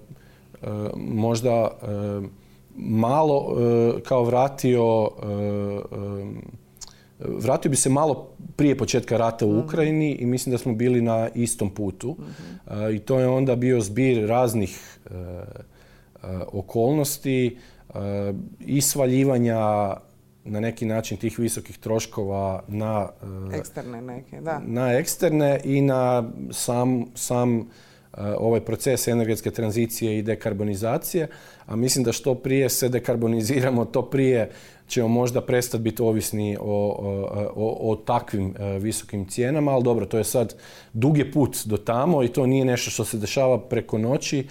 e, 0.62 0.72
možda 0.96 1.70
malo 2.76 3.56
kao 4.04 4.24
vratio 4.24 5.10
Vratio 7.18 7.70
bi 7.70 7.76
se 7.76 7.88
malo 7.88 8.28
prije 8.56 8.78
početka 8.78 9.16
rata 9.16 9.46
u 9.46 9.50
mhm. 9.50 9.58
Ukrajini 9.58 10.12
i 10.12 10.26
mislim 10.26 10.50
da 10.50 10.58
smo 10.58 10.74
bili 10.74 11.02
na 11.02 11.28
istom 11.34 11.70
putu. 11.70 12.16
Mhm. 12.18 12.94
I 12.94 12.98
to 12.98 13.20
je 13.20 13.28
onda 13.28 13.56
bio 13.56 13.80
zbir 13.80 14.28
raznih 14.28 14.98
e, 15.10 15.14
e, 15.14 15.44
okolnosti 16.52 17.58
i 18.60 18.80
svaljivanja 18.80 19.58
na 20.44 20.60
neki 20.60 20.86
način 20.86 21.16
tih 21.16 21.38
visokih 21.38 21.78
troškova 21.78 22.62
na 22.68 23.08
e, 23.52 23.56
eksterne 23.56 24.02
neke, 24.02 24.40
da. 24.40 24.60
Na 24.66 24.92
eksterne 24.92 25.60
i 25.64 25.80
na 25.80 26.30
sam, 26.50 27.04
sam 27.14 27.70
ovaj 28.16 28.60
proces 28.60 29.08
energetske 29.08 29.50
tranzicije 29.50 30.18
i 30.18 30.22
dekarbonizacije, 30.22 31.28
a 31.66 31.76
mislim 31.76 32.04
da 32.04 32.12
što 32.12 32.34
prije 32.34 32.68
se 32.68 32.88
dekarboniziramo, 32.88 33.84
to 33.84 34.02
prije 34.02 34.50
ćemo 34.88 35.08
možda 35.08 35.40
prestati 35.40 35.82
biti 35.82 36.02
ovisni 36.02 36.56
o, 36.60 36.96
o, 37.54 37.90
o 37.90 37.96
takvim 37.96 38.54
e, 38.58 38.78
visokim 38.78 39.28
cijenama, 39.28 39.72
ali 39.72 39.84
dobro, 39.84 40.06
to 40.06 40.18
je 40.18 40.24
sad 40.24 40.54
dug 40.92 41.18
je 41.18 41.32
put 41.32 41.56
do 41.64 41.76
tamo 41.76 42.22
i 42.22 42.28
to 42.28 42.46
nije 42.46 42.64
nešto 42.64 42.90
što 42.90 43.04
se 43.04 43.18
dešava 43.18 43.60
preko 43.60 43.98
noći. 43.98 44.46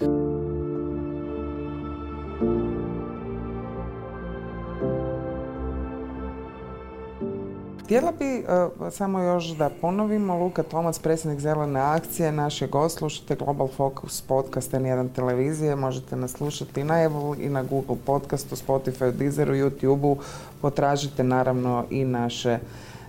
Htjela 7.84 8.12
bi 8.20 8.26
e, 8.26 8.44
samo 8.92 9.20
još 9.20 9.46
da 9.46 9.70
ponovimo, 9.82 10.38
Luka 10.38 10.64
Tomac, 10.64 11.00
predsjednik 11.00 11.40
Zelene 11.40 11.80
akcije, 11.80 12.32
naš 12.32 12.62
je 12.62 12.68
gost, 12.68 12.98
slušate 12.98 13.36
Global 13.36 13.68
Focus 13.68 14.22
podcast 14.22 14.74
N1 14.74 15.10
televizije, 15.16 15.76
možete 15.76 16.16
nas 16.16 16.32
slušati 16.32 16.84
na 16.84 17.04
Evo 17.04 17.36
i 17.40 17.50
na 17.50 17.64
Google 17.64 17.96
podcastu, 18.06 18.56
Spotify, 18.56 19.12
Deezeru, 19.12 19.54
YouTubeu, 19.54 20.16
potražite 20.62 21.24
naravno 21.24 21.86
i 21.90 22.06
naše 22.06 22.60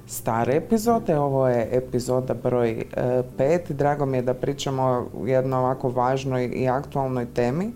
stare 0.06 0.56
epizode. 0.56 1.18
Ovo 1.18 1.48
je 1.48 1.68
epizoda 1.72 2.34
broj 2.34 2.84
5. 2.94 3.20
E, 3.38 3.60
Drago 3.68 4.06
mi 4.06 4.16
je 4.16 4.22
da 4.22 4.34
pričamo 4.34 4.82
o 4.82 5.26
jednoj 5.26 5.58
ovako 5.58 5.88
važnoj 5.88 6.44
i 6.54 6.68
aktualnoj 6.68 7.26
temi. 7.26 7.72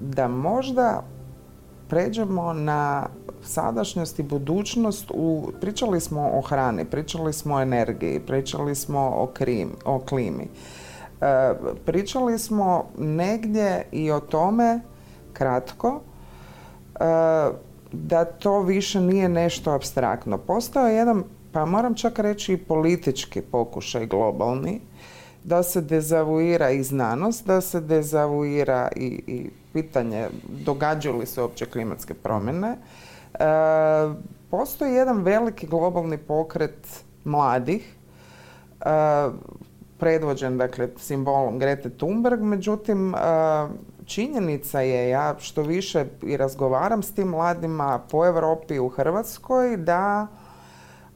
da 0.00 0.28
možda 0.28 1.02
pređemo 1.88 2.52
na 2.52 3.06
sadašnjost 3.42 4.18
i 4.18 4.22
budućnost 4.22 5.10
u, 5.14 5.52
pričali 5.60 6.00
smo 6.00 6.30
o 6.34 6.40
hrani, 6.40 6.84
pričali 6.84 7.32
smo 7.32 7.54
o 7.54 7.60
energiji, 7.60 8.20
pričali 8.20 8.74
smo 8.74 9.00
o, 9.00 9.28
o 9.84 9.98
klimi. 9.98 10.48
E, 11.20 11.54
pričali 11.84 12.38
smo 12.38 12.84
negdje 12.98 13.86
i 13.92 14.10
o 14.10 14.20
tome, 14.20 14.80
kratko, 15.32 16.00
e, 16.94 16.98
da 17.92 18.24
to 18.24 18.60
više 18.60 19.00
nije 19.00 19.28
nešto 19.28 19.70
abstraktno. 19.70 20.38
Postao 20.38 20.88
je 20.88 20.96
jedan, 20.96 21.24
pa 21.52 21.64
moram 21.64 21.94
čak 21.94 22.18
reći 22.18 22.52
i 22.52 22.56
politički 22.56 23.40
pokušaj 23.40 24.06
globalni, 24.06 24.80
da 25.44 25.62
se 25.62 25.80
dezavuira 25.80 26.70
i 26.70 26.82
znanost, 26.82 27.46
da 27.46 27.60
se 27.60 27.80
dezavuira 27.80 28.88
i, 28.96 29.22
i 29.26 29.50
pitanje 29.76 30.28
događaju 30.64 31.16
li 31.16 31.26
se 31.26 31.42
uopće 31.42 31.66
klimatske 31.66 32.14
promjene, 32.14 32.76
E, 33.38 34.14
postoji 34.50 34.94
jedan 34.94 35.22
veliki 35.22 35.66
globalni 35.66 36.18
pokret 36.18 37.04
mladih, 37.24 37.94
e, 38.80 38.90
predvođen 39.98 40.58
dakle 40.58 40.88
simbolom 40.96 41.58
Grete 41.58 41.90
Thunberg, 41.90 42.40
međutim 42.40 43.14
e, 43.14 43.18
činjenica 44.04 44.80
je, 44.80 45.08
ja 45.08 45.34
što 45.38 45.62
više 45.62 46.06
i 46.22 46.36
razgovaram 46.36 47.02
s 47.02 47.14
tim 47.14 47.28
mladima 47.28 48.00
po 48.10 48.26
Europi 48.26 48.78
u 48.78 48.88
Hrvatskoj, 48.88 49.76
da 49.76 50.26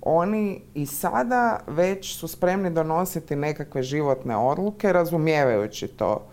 oni 0.03 0.63
i 0.75 0.87
sada 0.87 1.61
već 1.67 2.17
su 2.17 2.29
spremni 2.29 2.71
donositi 2.71 3.37
nekakve 3.37 3.83
životne 3.83 4.37
odluke 4.37 4.93
razumijevajući 4.93 5.89
to 5.89 6.27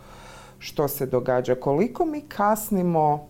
što 0.60 0.88
se 0.88 1.06
događa. 1.06 1.56
Koliko 1.56 2.06
mi 2.06 2.22
kasnimo 2.22 3.28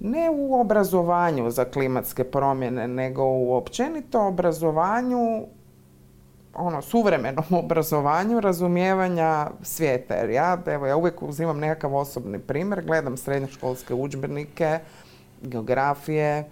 ne 0.00 0.30
u 0.30 0.60
obrazovanju 0.60 1.50
za 1.50 1.64
klimatske 1.64 2.24
promjene, 2.24 2.88
nego 2.88 3.24
u 3.24 3.54
općenito 3.54 4.26
obrazovanju, 4.26 5.46
ono, 6.54 6.82
suvremenom 6.82 7.44
obrazovanju 7.64 8.40
razumijevanja 8.40 9.50
svijeta. 9.62 10.14
Jer 10.14 10.30
ja, 10.30 10.62
evo, 10.66 10.86
ja 10.86 10.96
uvijek 10.96 11.22
uzimam 11.22 11.58
nekakav 11.58 11.96
osobni 11.96 12.38
primjer, 12.38 12.84
gledam 12.84 13.16
srednjoškolske 13.16 13.94
udžbenike, 13.94 14.78
geografije, 15.42 16.50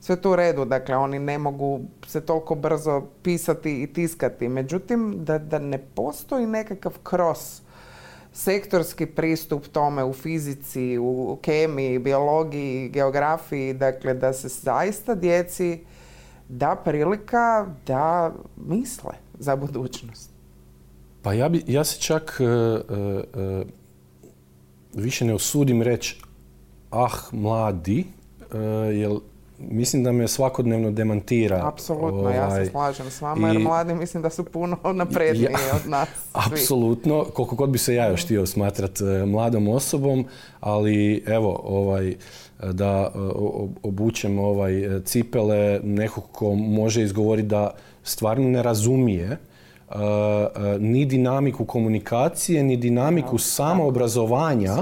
sve 0.00 0.16
to 0.16 0.30
u 0.30 0.36
redu, 0.36 0.64
dakle 0.64 0.96
oni 0.96 1.18
ne 1.18 1.38
mogu 1.38 1.80
se 2.06 2.20
toliko 2.20 2.54
brzo 2.54 3.02
pisati 3.22 3.82
i 3.82 3.92
tiskati. 3.92 4.48
Međutim, 4.48 5.24
da, 5.24 5.38
da 5.38 5.58
ne 5.58 5.78
postoji 5.78 6.46
nekakav 6.46 6.92
kros 7.02 7.62
sektorski 8.32 9.06
pristup 9.06 9.66
tome 9.66 10.04
u 10.04 10.12
fizici, 10.12 10.98
u 10.98 11.38
kemiji, 11.42 11.98
biologiji, 11.98 12.88
geografiji, 12.88 13.74
dakle 13.74 14.14
da 14.14 14.32
se 14.32 14.48
zaista 14.48 15.14
djeci 15.14 15.80
da 16.48 16.76
prilika 16.84 17.66
da 17.86 18.32
misle 18.56 19.12
za 19.38 19.56
budućnost. 19.56 20.30
Pa 21.22 21.32
ja, 21.32 21.48
bi, 21.48 21.62
ja 21.66 21.84
se 21.84 22.00
čak 22.00 22.40
više 24.94 25.24
ne 25.24 25.34
osudim 25.34 25.82
reći 25.82 26.20
ah 26.90 27.14
mladi, 27.32 28.06
jer 28.92 29.10
mislim 29.58 30.04
da 30.04 30.12
me 30.12 30.28
svakodnevno 30.28 30.90
demantira. 30.90 31.68
Apsolutno, 31.68 32.30
ja 32.30 32.50
se 32.50 32.54
ovaj, 32.54 32.66
slažem 32.66 33.10
s 33.10 33.20
vama 33.20 33.48
jer 33.48 33.58
mladi 33.58 33.94
mislim 33.94 34.22
da 34.22 34.30
su 34.30 34.44
puno 34.44 34.76
napredniji 34.94 35.48
od 35.74 35.90
nas. 35.90 36.08
Apsolutno, 36.46 37.24
koliko 37.24 37.56
god 37.56 37.70
bi 37.70 37.78
se 37.78 37.94
ja 37.94 38.08
još 38.08 38.24
htio 38.24 38.46
smatrat 38.46 39.00
e, 39.00 39.26
mladom 39.26 39.68
osobom, 39.68 40.26
ali 40.60 41.24
evo, 41.26 41.60
ovaj, 41.64 42.14
da 42.72 43.12
e, 43.14 43.18
obučem 43.82 44.38
ovaj, 44.38 44.96
e, 44.96 45.00
cipele 45.04 45.80
nekog 45.82 46.24
ko 46.32 46.54
može 46.54 47.02
izgovoriti 47.02 47.48
da 47.48 47.70
stvarno 48.02 48.48
ne 48.48 48.62
razumije 48.62 49.36
ni 50.78 51.04
dinamiku 51.04 51.64
komunikacije, 51.64 52.62
ni 52.62 52.76
dinamiku 52.76 53.38
samoobrazovanja 53.38 54.76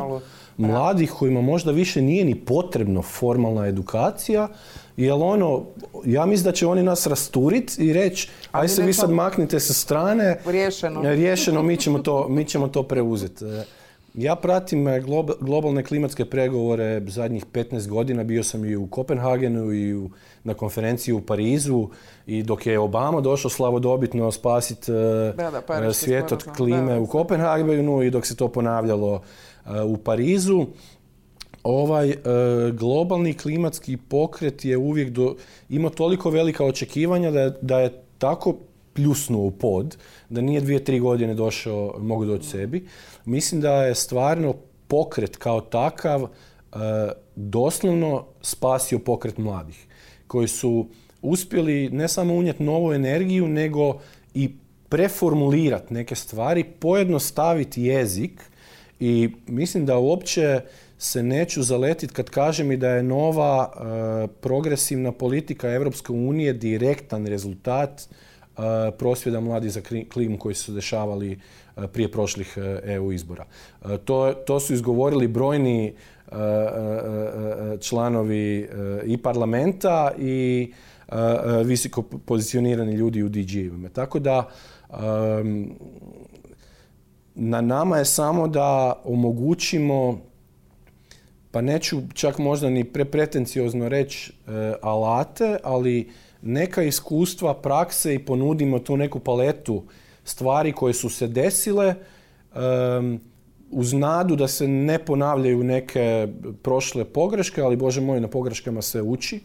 mladih 0.56 1.12
kojima 1.12 1.40
možda 1.40 1.70
više 1.70 2.02
nije 2.02 2.24
ni 2.24 2.34
potrebno 2.34 3.02
formalna 3.02 3.66
edukacija, 3.66 4.48
jer 4.96 5.12
ono, 5.12 5.64
ja 6.04 6.26
mislim 6.26 6.44
da 6.44 6.52
će 6.52 6.66
oni 6.66 6.82
nas 6.82 7.06
rasturit 7.06 7.78
i 7.78 7.92
reći, 7.92 8.28
aj 8.52 8.68
se 8.68 8.82
vi 8.82 8.92
sad 8.92 9.10
maknite 9.10 9.60
sa 9.60 9.72
strane. 9.72 10.38
Riješeno. 10.46 11.02
Riješeno, 11.02 11.62
mi 11.62 11.76
ćemo 11.76 11.98
to, 11.98 12.28
mi 12.28 12.44
ćemo 12.44 12.68
to 12.68 12.82
preuzeti. 12.82 13.44
E, 13.44 13.64
ja 14.14 14.36
pratim 14.36 14.88
e, 14.88 15.00
globalne 15.40 15.84
klimatske 15.84 16.24
pregovore 16.24 17.02
zadnjih 17.06 17.46
15 17.46 17.88
godina. 17.88 18.24
Bio 18.24 18.44
sam 18.44 18.64
i 18.64 18.76
u 18.76 18.86
Kopenhagenu 18.86 19.72
i 19.72 20.08
na 20.44 20.54
konferenciji 20.54 21.14
u 21.14 21.20
Parizu 21.20 21.88
i 22.26 22.42
dok 22.42 22.66
je 22.66 22.78
Obama 22.78 23.20
došao 23.20 23.50
slavodobitno 23.50 24.32
spasiti 24.32 24.92
e, 24.92 25.92
svijet 25.92 26.32
od 26.32 26.44
klime 26.56 26.98
u 26.98 27.06
Kopenhagenu 27.06 28.02
i 28.02 28.10
dok 28.10 28.26
se 28.26 28.36
to 28.36 28.48
ponavljalo 28.48 29.22
u 29.86 29.96
Parizu 29.96 30.66
ovaj 31.66 32.10
e, 32.10 32.16
globalni 32.72 33.34
klimatski 33.34 33.96
pokret 33.96 34.64
je 34.64 34.76
uvijek 34.76 35.10
do, 35.10 35.36
imao 35.68 35.90
toliko 35.90 36.30
velika 36.30 36.64
očekivanja 36.64 37.30
da 37.30 37.40
je, 37.40 37.52
da 37.62 37.80
je 37.80 38.02
tako 38.18 38.56
pljusnuo 38.92 39.46
u 39.46 39.50
pod, 39.50 39.96
da 40.28 40.40
nije 40.40 40.60
dvije, 40.60 40.84
tri 40.84 41.00
godine 41.00 41.34
došao, 41.34 41.94
mogu 41.98 42.24
doći 42.24 42.48
sebi. 42.48 42.86
Mislim 43.24 43.60
da 43.60 43.84
je 43.84 43.94
stvarno 43.94 44.54
pokret 44.88 45.36
kao 45.36 45.60
takav 45.60 46.22
e, 46.22 46.28
doslovno 47.36 48.24
spasio 48.42 48.98
pokret 48.98 49.38
mladih, 49.38 49.86
koji 50.26 50.48
su 50.48 50.86
uspjeli 51.22 51.90
ne 51.90 52.08
samo 52.08 52.34
unijeti 52.34 52.62
novu 52.62 52.92
energiju, 52.92 53.48
nego 53.48 53.98
i 54.34 54.50
preformulirati 54.88 55.94
neke 55.94 56.14
stvari, 56.14 56.64
pojednostaviti 56.64 57.82
jezik 57.82 58.50
i 59.00 59.30
mislim 59.46 59.86
da 59.86 59.98
uopće 59.98 60.60
se 60.98 61.22
neću 61.22 61.62
zaletiti 61.62 62.14
kad 62.14 62.30
kažem 62.30 62.72
i 62.72 62.76
da 62.76 62.88
je 62.88 63.02
nova 63.02 63.72
e, 63.72 64.26
progresivna 64.40 65.12
politika 65.12 65.70
Europske 65.72 66.12
unije 66.12 66.52
direktan 66.52 67.26
rezultat 67.26 68.00
uh, 68.00 68.64
prosvjeda 68.98 69.40
mladi 69.40 69.70
za 69.70 69.80
klimu 70.12 70.38
koji 70.38 70.54
su 70.54 70.64
se 70.64 70.72
dešavali 70.72 71.38
e, 71.76 71.86
prije 71.86 72.12
prošlih 72.12 72.58
EU 72.84 73.12
izbora. 73.12 73.44
To, 74.04 74.32
to 74.46 74.60
su 74.60 74.74
izgovorili 74.74 75.28
brojni 75.28 75.94
članovi 77.80 78.68
i 79.04 79.18
parlamenta 79.18 80.12
i 80.18 80.72
visoko 81.64 82.02
pozicionirani 82.02 82.92
ljudi 82.92 83.22
u 83.22 83.28
DG-evima. 83.28 83.88
Tako 83.88 84.18
da 84.18 84.50
na 87.36 87.60
nama 87.60 87.98
je 87.98 88.04
samo 88.04 88.48
da 88.48 89.00
omogućimo, 89.04 90.20
pa 91.50 91.60
neću 91.60 92.00
čak 92.14 92.38
možda 92.38 92.70
ni 92.70 92.84
prepretenciozno 92.84 93.88
reći 93.88 94.32
e, 94.32 94.74
alate, 94.82 95.56
ali 95.62 96.10
neka 96.42 96.82
iskustva, 96.82 97.54
prakse 97.54 98.14
i 98.14 98.18
ponudimo 98.18 98.78
tu 98.78 98.96
neku 98.96 99.18
paletu 99.18 99.82
stvari 100.24 100.72
koje 100.72 100.94
su 100.94 101.08
se 101.08 101.26
desile 101.26 101.94
uz 103.70 103.92
nadu 103.92 104.36
da 104.36 104.48
se 104.48 104.68
ne 104.68 104.98
ponavljaju 104.98 105.64
neke 105.64 106.28
prošle 106.62 107.04
pogreške, 107.04 107.62
ali 107.62 107.76
Bože 107.76 108.00
moj, 108.00 108.20
na 108.20 108.28
pogreškama 108.28 108.82
se 108.82 109.02
uči, 109.02 109.40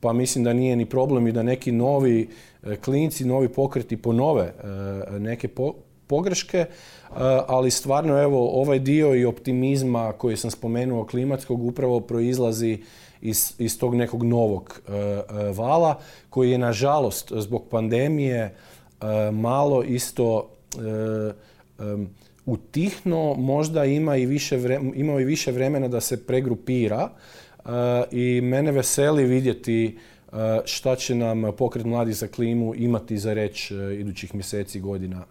pa 0.00 0.12
mislim 0.12 0.44
da 0.44 0.52
nije 0.52 0.76
ni 0.76 0.86
problem 0.86 1.26
i 1.26 1.32
da 1.32 1.42
neki 1.42 1.72
novi 1.72 2.28
e, 2.62 2.76
klinci, 2.76 3.24
novi 3.24 3.48
pokreti 3.48 3.96
ponove 3.96 4.44
e, 4.44 5.18
neke 5.18 5.48
pogreške, 6.06 6.58
e, 6.58 6.68
ali 7.46 7.70
stvarno 7.70 8.22
evo 8.22 8.60
ovaj 8.60 8.78
dio 8.78 9.14
i 9.14 9.24
optimizma 9.24 10.12
koji 10.12 10.36
sam 10.36 10.50
spomenuo 10.50 11.06
klimatskog 11.06 11.64
upravo 11.64 12.00
proizlazi 12.00 12.78
iz, 13.20 13.52
iz 13.58 13.78
tog 13.78 13.94
nekog 13.94 14.22
novog 14.22 14.80
e, 14.88 14.92
e, 14.92 15.22
vala 15.56 16.00
koji 16.30 16.50
je 16.50 16.58
nažalost 16.58 17.32
zbog 17.36 17.64
pandemije 17.70 18.54
malo 19.32 19.82
isto 19.82 20.50
utihno, 22.46 23.34
možda 23.34 23.84
ima 23.84 24.16
i 24.16 24.26
više 24.26 24.58
imao 24.94 25.20
i 25.20 25.24
više 25.24 25.52
vremena 25.52 25.88
da 25.88 26.00
se 26.00 26.26
pregrupira 26.26 27.08
i 28.10 28.40
mene 28.40 28.72
veseli 28.72 29.24
vidjeti 29.24 29.98
šta 30.64 30.96
će 30.96 31.14
nam 31.14 31.52
pokret 31.58 31.84
mladi 31.84 32.12
za 32.12 32.26
klimu 32.28 32.74
imati 32.74 33.18
za 33.18 33.32
reći 33.32 33.74
idućih 33.74 34.34
mjeseci 34.34 34.80
godina 34.80 35.24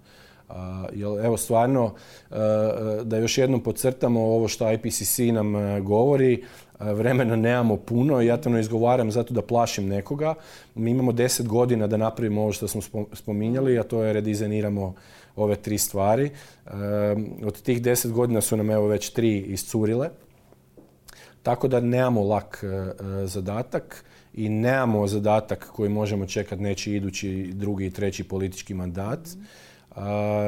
Jel, 0.94 1.26
evo 1.26 1.38
stvarno, 1.38 1.94
e, 2.32 2.36
e, 2.36 3.04
da 3.04 3.18
još 3.18 3.38
jednom 3.38 3.64
podcrtamo 3.64 4.22
ovo 4.22 4.48
što 4.48 4.72
IPCC 4.72 5.20
nam 5.34 5.56
e, 5.56 5.82
govori, 5.82 6.44
vremena 6.80 7.36
nemamo 7.36 7.78
puno 7.78 8.22
i 8.22 8.26
ja 8.26 8.38
to 8.38 8.50
ne 8.50 8.60
izgovaram 8.60 9.12
zato 9.12 9.34
da 9.34 9.42
plašim 9.42 9.88
nekoga. 9.88 10.36
Mi 10.76 10.92
imamo 10.92 11.12
deset 11.12 11.48
godina 11.48 11.88
da 11.88 11.98
napravimo 11.98 12.42
ovo 12.42 12.52
što 12.52 12.68
smo 12.68 12.82
spominjali, 13.14 13.80
a 13.80 13.84
to 13.84 14.04
je 14.04 14.14
redizajniramo 14.14 14.94
ove 15.36 15.56
tri 15.56 15.78
stvari. 15.78 16.30
Od 17.46 17.62
tih 17.62 17.82
deset 17.82 18.12
godina 18.12 18.42
su 18.42 18.58
nam 18.58 18.70
evo 18.70 18.88
već 18.88 19.10
tri 19.10 19.40
iscurile. 19.40 20.10
Tako 21.44 21.68
da 21.68 21.80
nemamo 21.80 22.24
lak 22.24 22.64
zadatak 23.26 24.06
i 24.34 24.50
nemamo 24.50 25.08
zadatak 25.08 25.70
koji 25.74 25.90
možemo 25.90 26.26
čekati 26.26 26.62
neći 26.62 26.94
idući 26.94 27.52
drugi 27.54 27.86
i 27.86 27.92
treći 27.92 28.24
politički 28.24 28.74
mandat 28.74 29.20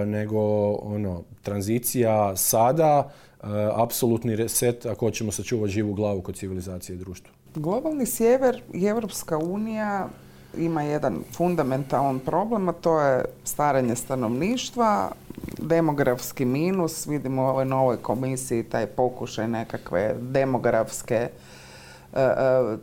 nego 0.05 0.39
ono, 0.73 1.23
tranzicija 1.41 2.35
sada, 2.35 3.09
apsolutni 3.75 4.35
reset 4.35 4.85
ako 4.85 5.05
hoćemo 5.05 5.31
sačuvati 5.31 5.73
živu 5.73 5.93
glavu 5.93 6.21
kod 6.21 6.35
civilizacije 6.35 6.95
i 6.95 6.99
društva. 6.99 7.33
Globalni 7.55 8.05
sjever 8.05 8.61
i 8.73 8.85
Evropska 8.85 9.37
unija 9.37 10.07
ima 10.57 10.83
jedan 10.83 11.23
fundamentalan 11.33 12.19
problem, 12.19 12.69
a 12.69 12.73
to 12.73 12.99
je 13.01 13.25
staranje 13.43 13.95
stanovništva, 13.95 15.11
demografski 15.57 16.45
minus, 16.45 17.07
vidimo 17.07 17.41
u 17.43 17.45
ovoj 17.45 17.65
novoj 17.65 17.97
komisiji 17.97 18.63
taj 18.63 18.85
pokušaj 18.85 19.47
nekakve 19.47 20.15
demografske 20.21 21.15
e, 21.15 21.29
e, 22.13 22.31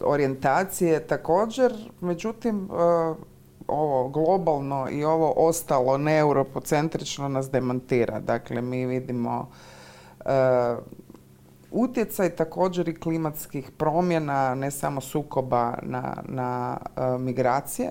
orijentacije 0.01 1.07
također. 1.07 1.73
Međutim, 2.01 2.65
e, 2.65 3.34
ovo 3.69 4.09
globalno 4.09 4.89
i 4.91 5.05
ovo 5.05 5.33
ostalo 5.37 5.99
neuropocentrično 5.99 7.29
nas 7.29 7.51
demantira. 7.51 8.21
Dakle, 8.21 8.63
mi 8.63 8.87
vidimo 8.87 9.49
uh, 10.21 10.31
utjecaj 11.75 12.31
također 12.31 12.89
i 12.89 12.95
klimatskih 12.95 13.71
promjena, 13.71 14.55
ne 14.55 14.71
samo 14.71 15.01
sukoba 15.01 15.79
na, 15.83 16.17
na 16.29 16.77
e, 16.97 17.19
migracije. 17.19 17.91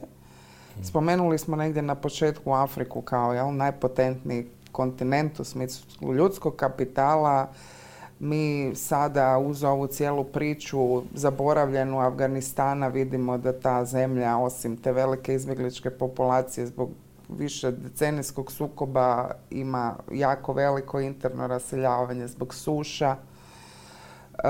Spomenuli 0.83 1.37
smo 1.37 1.55
negdje 1.55 1.81
na 1.81 1.95
početku 1.95 2.53
Afriku 2.53 3.01
kao 3.01 3.33
jel, 3.33 3.55
najpotentniji 3.55 4.47
kontinent 4.71 5.39
u 5.39 5.43
smislu 5.43 6.13
ljudskog 6.13 6.55
kapitala, 6.55 7.47
mi 8.23 8.75
sada 8.75 9.37
uz 9.37 9.63
ovu 9.63 9.87
cijelu 9.87 10.23
priču 10.23 11.03
zaboravljenu 11.13 11.99
Afganistana 11.99 12.87
vidimo 12.87 13.37
da 13.37 13.59
ta 13.59 13.85
zemlja 13.85 14.37
osim 14.37 14.77
te 14.77 14.91
velike 14.91 15.33
izbjegličke 15.33 15.89
populacije 15.89 16.67
zbog 16.67 16.89
više 17.29 17.71
decenijskog 17.71 18.51
sukoba 18.51 19.31
ima 19.49 19.95
jako 20.11 20.53
veliko 20.53 20.99
interno 20.99 21.47
raseljavanje 21.47 22.27
zbog 22.27 22.53
suša. 22.53 23.15
E, 23.15 24.47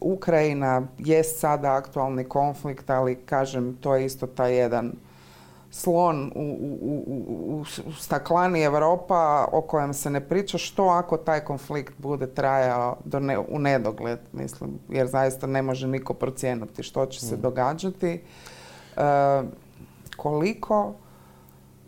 Ukrajina 0.00 0.82
jest 0.98 1.40
sada 1.40 1.74
aktualni 1.74 2.24
konflikt, 2.24 2.90
ali 2.90 3.14
kažem 3.14 3.76
to 3.80 3.94
je 3.94 4.04
isto 4.04 4.26
taj 4.26 4.56
jedan 4.56 4.92
slon 5.70 6.32
u, 6.34 6.40
u, 6.80 7.02
u, 7.06 7.60
u 7.86 7.92
staklani 7.92 8.62
Europa 8.62 9.48
o 9.52 9.60
kojem 9.60 9.94
se 9.94 10.10
ne 10.10 10.20
priča 10.20 10.58
što 10.58 10.84
ako 10.84 11.16
taj 11.16 11.40
konflikt 11.40 11.94
bude 11.98 12.26
trajao 12.26 12.96
do 13.04 13.20
ne, 13.20 13.38
u 13.38 13.58
nedogled, 13.58 14.18
mislim, 14.32 14.70
jer 14.88 15.06
zaista 15.06 15.46
ne 15.46 15.62
može 15.62 15.86
niko 15.86 16.14
procijeniti 16.14 16.82
što 16.82 17.06
će 17.06 17.20
se 17.20 17.36
mm. 17.36 17.40
događati. 17.40 18.10
E, 18.10 18.20
koliko 20.16 20.94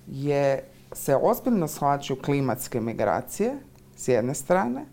je 0.06 0.64
se 0.92 1.16
ozbiljno 1.16 1.68
shvaćaju 1.68 2.22
klimatske 2.24 2.80
migracije 2.80 3.54
s 3.96 4.08
jedne 4.08 4.34
strane 4.34 4.84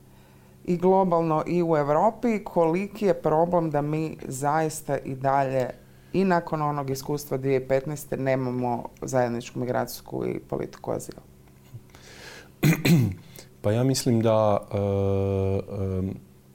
i 0.65 0.77
globalno 0.77 1.43
i 1.47 1.63
u 1.63 1.77
Europi 1.77 2.43
koliki 2.43 3.05
je 3.05 3.13
problem 3.21 3.71
da 3.71 3.81
mi 3.81 4.17
zaista 4.27 4.97
i 4.97 5.15
dalje 5.15 5.69
i 6.14 6.24
nakon 6.24 6.62
onog 6.62 6.89
iskustva 6.89 7.38
2015. 7.38 8.20
nemamo 8.20 8.89
zajedničku 9.01 9.60
migracijsku 9.60 10.26
i 10.28 10.39
politiku 10.39 10.91
azila. 10.91 11.22
Pa 13.62 13.72
ja 13.72 13.84
mislim 13.84 14.22
da 14.22 14.68
e, 14.72 14.78
e, 14.78 16.14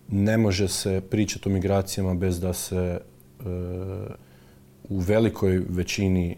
ne 0.08 0.38
može 0.38 0.68
se 0.68 1.00
pričati 1.10 1.48
o 1.48 1.52
migracijama 1.52 2.14
bez 2.14 2.40
da 2.40 2.52
se 2.52 2.76
e, 2.76 3.00
u 4.88 4.98
velikoj 4.98 5.62
većini 5.68 6.36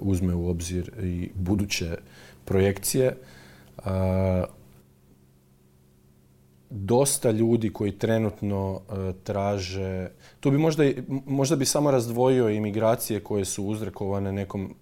uzme 0.00 0.34
u 0.34 0.48
obzir 0.48 0.90
i 1.02 1.30
buduće 1.34 1.96
projekcije. 2.44 3.16
Dosta 6.70 7.30
ljudi 7.30 7.70
koji 7.72 7.92
trenutno 7.92 8.80
traže, 9.24 10.08
tu 10.46 10.50
bi 10.50 10.58
možda, 10.58 10.84
možda 11.26 11.56
bi 11.56 11.64
samo 11.64 11.90
razdvojio 11.90 12.50
imigracije 12.50 13.20
koje 13.20 13.44
su 13.44 13.64
uzrekovane 13.64 14.32
nekom 14.32 14.74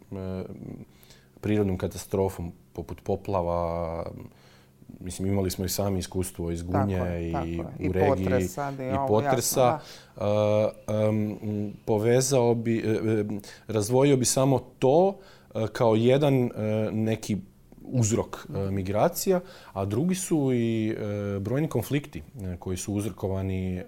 prirodnom 1.40 1.78
katastrofom 1.78 2.52
poput 2.72 3.00
poplava, 3.00 4.06
mislim 5.00 5.28
imali 5.28 5.50
smo 5.50 5.64
i 5.64 5.68
sami 5.68 5.98
iskustvo 5.98 6.50
iz 6.50 6.62
Gunje 6.62 7.32
i 7.48 7.60
u 7.88 7.92
regiji 7.92 8.48
i 8.92 9.08
potresa. 9.08 9.78
povezao 11.84 12.54
bi, 12.54 12.78
e, 12.78 12.90
e, 12.90 13.24
razdvojio 13.66 14.16
bi 14.16 14.24
samo 14.24 14.58
to 14.78 15.16
e, 15.54 15.66
kao 15.72 15.94
jedan 15.94 16.50
neki 16.92 17.36
uzrok 17.82 18.46
migracija, 18.70 19.40
a 19.72 19.84
drugi 19.84 20.14
su 20.14 20.50
i 20.54 20.96
brojni 21.40 21.68
konflikti 21.68 22.22
koji 22.58 22.76
su 22.76 22.94
uzrokovani 22.94 23.82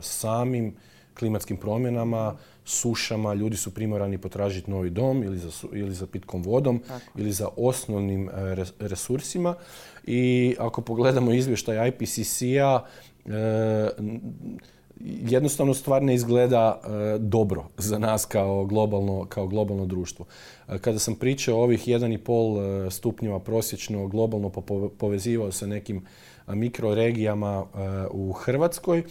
samim 0.00 0.74
klimatskim 1.14 1.56
promjenama, 1.56 2.36
sušama, 2.64 3.34
ljudi 3.34 3.56
su 3.56 3.74
primorani 3.74 4.18
potražiti 4.18 4.70
novi 4.70 4.90
dom 4.90 5.22
ili 5.22 5.38
za, 5.38 5.50
ili 5.72 5.94
za 5.94 6.06
pitkom 6.06 6.42
vodom 6.42 6.82
ili 7.16 7.32
za 7.32 7.48
osnovnim 7.56 8.30
resursima. 8.78 9.54
I 10.04 10.54
ako 10.58 10.80
pogledamo 10.80 11.32
izvještaj 11.32 11.88
IPCC-a, 11.88 12.84
e, 13.26 13.90
jednostavno 15.04 15.74
stvar 15.74 16.02
ne 16.02 16.14
izgleda 16.14 16.80
e, 16.84 17.18
dobro 17.18 17.64
za 17.78 17.98
nas 17.98 18.26
kao 18.26 18.64
globalno, 18.64 19.26
kao 19.28 19.46
globalno 19.46 19.86
društvo. 19.86 20.26
E, 20.68 20.78
kada 20.78 20.98
sam 20.98 21.14
pričao 21.14 21.58
o 21.58 21.62
ovih 21.62 21.88
1,5 21.88 22.90
stupnjeva 22.90 23.40
prosječno 23.40 24.06
globalno 24.06 24.50
povezivao 24.98 25.52
sa 25.52 25.66
nekim 25.66 26.04
mikroregijama 26.48 27.66
u 28.10 28.32
Hrvatskoj, 28.32 29.02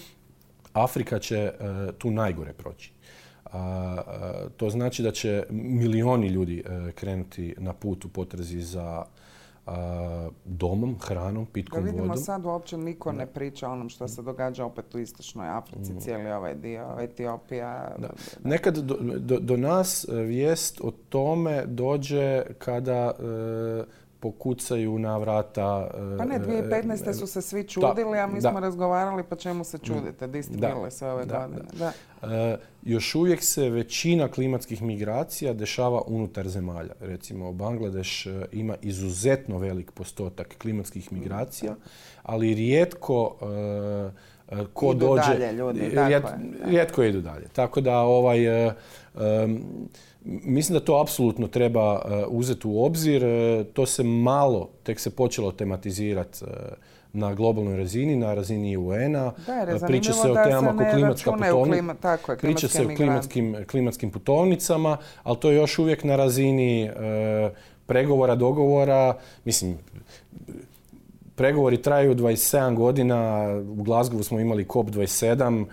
Afrika 0.74 1.20
će 1.20 1.54
tu 1.98 2.12
najgore 2.12 2.54
proći. 2.54 2.94
To 4.58 4.70
znači 4.70 5.04
da 5.04 5.12
će 5.12 5.44
milioni 5.50 6.28
ljudi 6.28 6.64
krenuti 6.96 7.56
na 7.58 7.74
put 7.74 8.06
u 8.06 8.10
potrazi 8.10 8.62
za 8.62 9.06
domom, 10.46 10.96
hranom, 11.00 11.46
pitkom 11.46 11.80
vodom. 11.80 11.96
Da 11.96 12.02
vidimo 12.02 12.18
sad 12.18 12.46
uopće 12.46 12.78
niko 12.78 13.12
ne 13.12 13.26
priča 13.26 13.70
o 13.70 13.72
onom 13.72 13.90
što 13.90 14.08
se 14.08 14.22
događa 14.22 14.66
opet 14.66 14.96
u 14.96 15.00
istočnoj 15.00 15.50
Africi, 15.50 15.94
mm. 15.94 16.00
cijeli 16.00 16.32
ovaj 16.32 16.56
dio, 16.56 16.98
Etiopija. 17.00 17.96
Nekad 18.44 18.78
do, 19.42 19.58
nas 19.58 20.06
e, 20.10 20.16
vijest 20.16 20.82
o 20.84 20.92
tome 21.10 21.66
dođe 21.66 22.44
kada 22.58 23.12
e, 23.20 23.84
pokucaju 24.22 25.00
na 25.00 25.18
vrata... 25.18 25.90
E, 26.14 26.18
pa 26.18 26.26
ne, 26.26 26.40
2015. 26.40 27.10
E, 27.10 27.14
su 27.14 27.28
se 27.28 27.42
svi 27.42 27.64
čudili, 27.64 28.20
a 28.20 28.28
mi 28.28 28.42
smo 28.42 28.60
razgovarali 28.60 29.24
pa 29.30 29.36
čemu 29.36 29.64
se 29.64 29.78
čudite, 29.78 30.28
di 30.28 30.44
ste 30.44 30.58
bile 30.58 30.92
sve 30.92 31.12
ove 31.12 31.26
godine. 31.26 31.62
Da. 31.74 31.92
E, 32.24 32.58
još 32.84 33.16
uvijek 33.16 33.44
se 33.44 33.70
većina 33.70 34.28
klimatskih 34.28 34.82
migracija 34.82 35.54
dešava 35.54 36.02
unutar 36.08 36.50
zemalja. 36.50 36.94
Recimo, 37.00 37.52
Bangladeš 37.52 38.28
ima 38.52 38.76
izuzetno 38.82 39.58
velik 39.58 39.92
postotak 39.92 40.56
klimatskih 40.62 41.14
migracija, 41.14 41.76
ali 42.24 42.54
rijetko 42.54 43.38
ko 44.74 44.92
idu 44.92 45.00
dođe... 45.00 45.38
Dalje, 45.38 45.54
ljudi, 45.54 45.92
rijetko 46.66 47.04
idu 47.04 47.22
dalje. 47.22 47.48
Tako 47.48 47.82
da 47.82 48.00
ovaj... 48.00 48.40
Mislim 50.26 50.80
da 50.80 50.86
to 50.86 51.02
apsolutno 51.02 51.48
treba 51.48 51.94
uh, 51.94 52.02
uzeti 52.28 52.68
u 52.68 52.84
obzir. 52.84 53.24
Uh, 53.26 53.66
to 53.74 53.86
se 53.86 54.04
malo, 54.04 54.70
tek 54.84 55.00
se 55.00 55.10
počelo 55.10 55.52
tematizirati 55.52 56.44
uh, 56.44 56.50
na 57.14 57.34
globalnoj 57.34 57.78
razini, 57.78 58.16
na 58.16 58.34
razini 58.34 58.78
UN-a. 58.78 59.32
Priča 59.88 60.14
se 60.14 60.32
o 60.32 60.36
temama 60.44 60.84
kao 60.84 60.94
klimatska 60.94 61.32
putovnica. 61.32 62.18
Priča 62.38 62.68
se 62.68 62.86
o 62.86 62.96
klimatskim, 62.96 63.56
klimatskim 63.72 64.12
putovnicama, 64.12 64.98
ali 65.24 65.38
to 65.38 65.52
je 65.52 65.58
još 65.58 65.80
uvijek 65.80 66.04
na 66.04 66.16
razini 66.16 66.90
pregovora, 67.86 68.36
dogovora. 68.36 69.18
Mislim, 69.46 69.78
pregovori 71.36 71.82
traju 71.82 72.16
27 72.16 72.76
godina, 72.76 73.48
u 73.60 73.84
Glasgowu 73.84 74.24
smo 74.24 74.40
imali 74.40 74.66
COP27, 74.66 75.66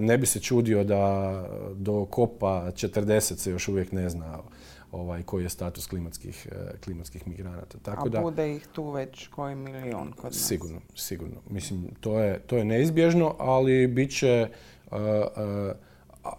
ne 0.00 0.18
bi 0.18 0.26
se 0.26 0.40
čudio 0.40 0.84
da 0.84 1.44
do 1.74 2.04
kopa 2.04 2.70
40 2.72 3.20
se 3.36 3.50
još 3.50 3.68
uvijek 3.68 3.92
ne 3.92 4.08
zna 4.08 4.38
ovaj, 4.92 5.22
koji 5.22 5.42
je 5.42 5.48
status 5.48 5.86
klimatskih, 5.86 6.48
e, 6.52 6.78
klimatskih 6.84 7.28
migranata. 7.28 7.78
Tako 7.78 8.06
A 8.06 8.08
da, 8.08 8.20
bude 8.20 8.56
ih 8.56 8.66
tu 8.72 8.90
već 8.90 9.26
koji 9.28 9.54
milion 9.54 10.12
kod 10.12 10.24
nas? 10.24 10.46
Sigurno, 10.46 10.80
sigurno. 10.94 11.36
Mislim, 11.50 11.88
to 12.00 12.20
je, 12.20 12.38
to 12.38 12.56
je 12.56 12.64
neizbježno, 12.64 13.34
ali 13.38 13.86
bit 13.86 14.18
će, 14.18 14.28
e, 14.28 14.96
e, 14.96 15.74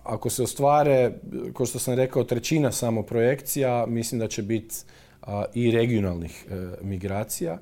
ako 0.03 0.30
se 0.30 0.43
ostvare, 0.43 1.12
kao 1.53 1.66
što 1.66 1.80
sam 1.80 1.93
rekao, 1.93 2.24
trećina 2.24 2.72
samo 2.72 3.03
projekcija, 3.03 3.86
mislim 3.88 4.20
da 4.20 4.28
će 4.28 4.43
biti 4.43 4.76
i 5.53 5.72
regionalnih 5.72 6.45
migracija. 6.82 7.58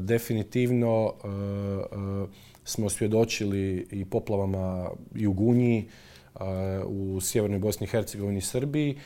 Definitivno 0.00 1.12
smo 2.70 2.90
svjedočili 2.90 3.86
i 3.90 4.04
poplavama 4.04 4.90
i 5.14 5.26
u 5.26 5.32
Gunji, 5.32 5.88
u 6.86 7.20
sjevernoj 7.20 7.58
Bosni 7.58 7.86
Hercegovini 7.86 8.38
i 8.38 8.42
Srbiji. 8.42 8.96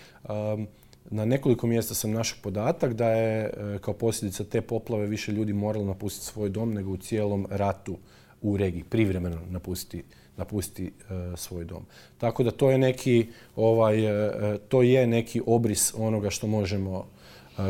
Na 1.11 1.25
nekoliko 1.25 1.67
mjesta 1.67 1.95
sam 1.95 2.11
našao 2.11 2.39
podatak 2.43 2.93
da 2.93 3.11
je 3.11 3.45
e, 3.45 3.79
kao 3.81 3.95
posljedica 3.95 4.45
te 4.45 4.61
poplave 4.61 5.07
više 5.07 5.33
ljudi 5.33 5.53
moralo 5.53 5.85
napustiti 5.85 6.27
svoj 6.27 6.49
dom 6.49 6.75
nego 6.75 6.91
u 6.91 6.97
cijelom 6.97 7.47
ratu 7.51 7.97
u 8.43 8.57
regiji, 8.57 8.85
privremeno 8.91 9.41
napustiti, 9.51 10.05
napustiti 10.37 10.87
e, 10.87 11.37
svoj 11.37 11.65
dom. 11.65 11.87
Tako 12.19 12.43
da 12.43 12.51
to 12.51 12.71
je 12.71 12.79
neki, 12.79 13.27
ovaj, 13.57 14.05
e, 14.07 14.59
to 14.69 14.83
je 14.83 15.07
neki 15.07 15.43
obris 15.47 15.95
onoga 15.97 16.31
što 16.31 16.47
možemo, 16.47 17.07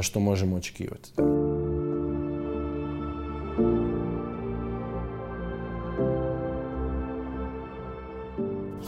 što 0.02 0.20
možemo 0.20 0.56
očekivati. 0.56 1.10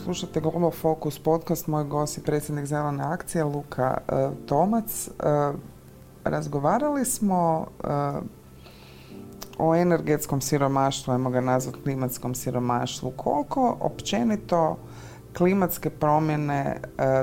Slušate 0.07 0.41
Global 0.41 0.71
Focus 0.71 1.19
podcast, 1.19 1.67
moj 1.67 1.85
gost 1.85 2.19
je 2.19 2.23
predsjednik 2.23 2.67
Zelene 2.67 3.05
akcije 3.05 3.45
Luka 3.45 3.99
e, 4.09 4.29
Tomac. 4.47 5.09
E, 5.09 5.11
razgovarali 6.25 7.05
smo 7.05 7.67
e, 7.85 7.89
o 9.59 9.75
energetskom 9.75 10.41
siromaštvu, 10.41 11.13
ajmo 11.13 11.31
ga 11.31 11.41
nazvati 11.41 11.83
klimatskom 11.83 12.35
siromaštvu. 12.35 13.13
Koliko 13.17 13.77
općenito 13.81 14.77
klimatske 15.37 15.91
promjene 15.91 16.81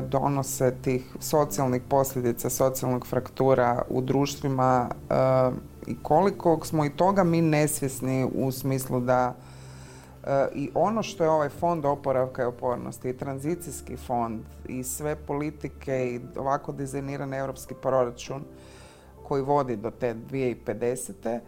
donose 0.10 0.76
tih 0.82 1.16
socijalnih 1.20 1.82
posljedica, 1.90 2.50
socijalnog 2.50 3.08
fraktura 3.08 3.82
u 3.90 4.02
društvima 4.02 4.90
i 5.88 5.96
koliko 6.02 6.60
smo 6.66 6.86
i 6.86 6.90
toga 6.90 7.24
mi 7.24 7.42
nesvjesni 7.42 8.30
u 8.36 8.52
smislu 8.52 9.00
da 9.00 9.36
i 10.56 10.70
ono 10.74 11.04
što 11.04 11.24
je 11.24 11.30
ovaj 11.30 11.50
fond 11.50 11.86
oporavka 11.86 12.42
i 12.42 12.46
opornosti 12.46 13.10
i 13.10 13.18
tranzicijski 13.18 13.98
fond 13.98 14.42
i 14.68 14.84
sve 14.84 15.16
politike 15.16 16.08
i 16.08 16.40
ovako 16.40 16.72
dizajniran 16.72 17.34
europski 17.34 17.74
proračun 17.82 18.44
koji 19.24 19.42
vodi 19.42 19.76
do 19.76 19.92
te 19.92 20.16
2050. 20.32 21.14
E, 21.26 21.40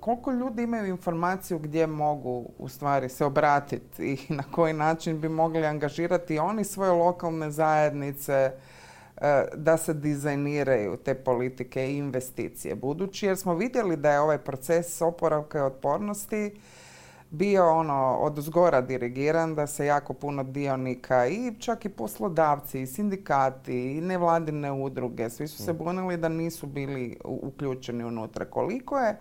koliko 0.00 0.32
ljudi 0.32 0.62
imaju 0.62 0.86
informaciju 0.86 1.58
gdje 1.58 1.86
mogu 1.86 2.48
u 2.58 2.68
stvari 2.68 3.08
se 3.08 3.24
obratiti 3.24 4.18
i 4.28 4.34
na 4.34 4.42
koji 4.50 4.72
način 4.72 5.20
bi 5.20 5.28
mogli 5.28 5.66
angažirati 5.66 6.38
oni 6.38 6.64
svoje 6.64 6.90
lokalne 6.90 7.50
zajednice 7.50 8.52
e, 9.16 9.44
da 9.54 9.76
se 9.76 9.94
dizajniraju 9.94 10.96
te 10.96 11.14
politike 11.14 11.90
i 11.90 11.96
investicije. 11.96 12.74
Budući 12.74 13.26
jer 13.26 13.36
smo 13.36 13.54
vidjeli 13.54 13.96
da 13.96 14.12
je 14.12 14.20
ovaj 14.20 14.38
proces 14.38 15.02
oporavka 15.02 15.58
i 15.58 15.62
otpornosti 15.62 16.54
bio 17.30 17.70
ono 17.70 18.16
od 18.20 18.38
zgora 18.38 18.80
dirigiran, 18.80 19.54
da 19.54 19.66
se 19.66 19.86
jako 19.86 20.12
puno 20.12 20.42
dionika 20.42 21.26
i 21.26 21.54
čak 21.58 21.84
i 21.84 21.88
poslodavci, 21.88 22.82
i 22.82 22.86
sindikati, 22.86 23.96
i 23.96 24.00
nevladine 24.00 24.72
udruge, 24.72 25.30
svi 25.30 25.48
su 25.48 25.62
se 25.62 25.72
mm. 25.72 25.76
bunili 25.76 26.16
da 26.16 26.28
nisu 26.28 26.66
bili 26.66 27.18
uključeni 27.24 28.04
unutra. 28.04 28.44
Koliko 28.44 28.98
je 28.98 29.16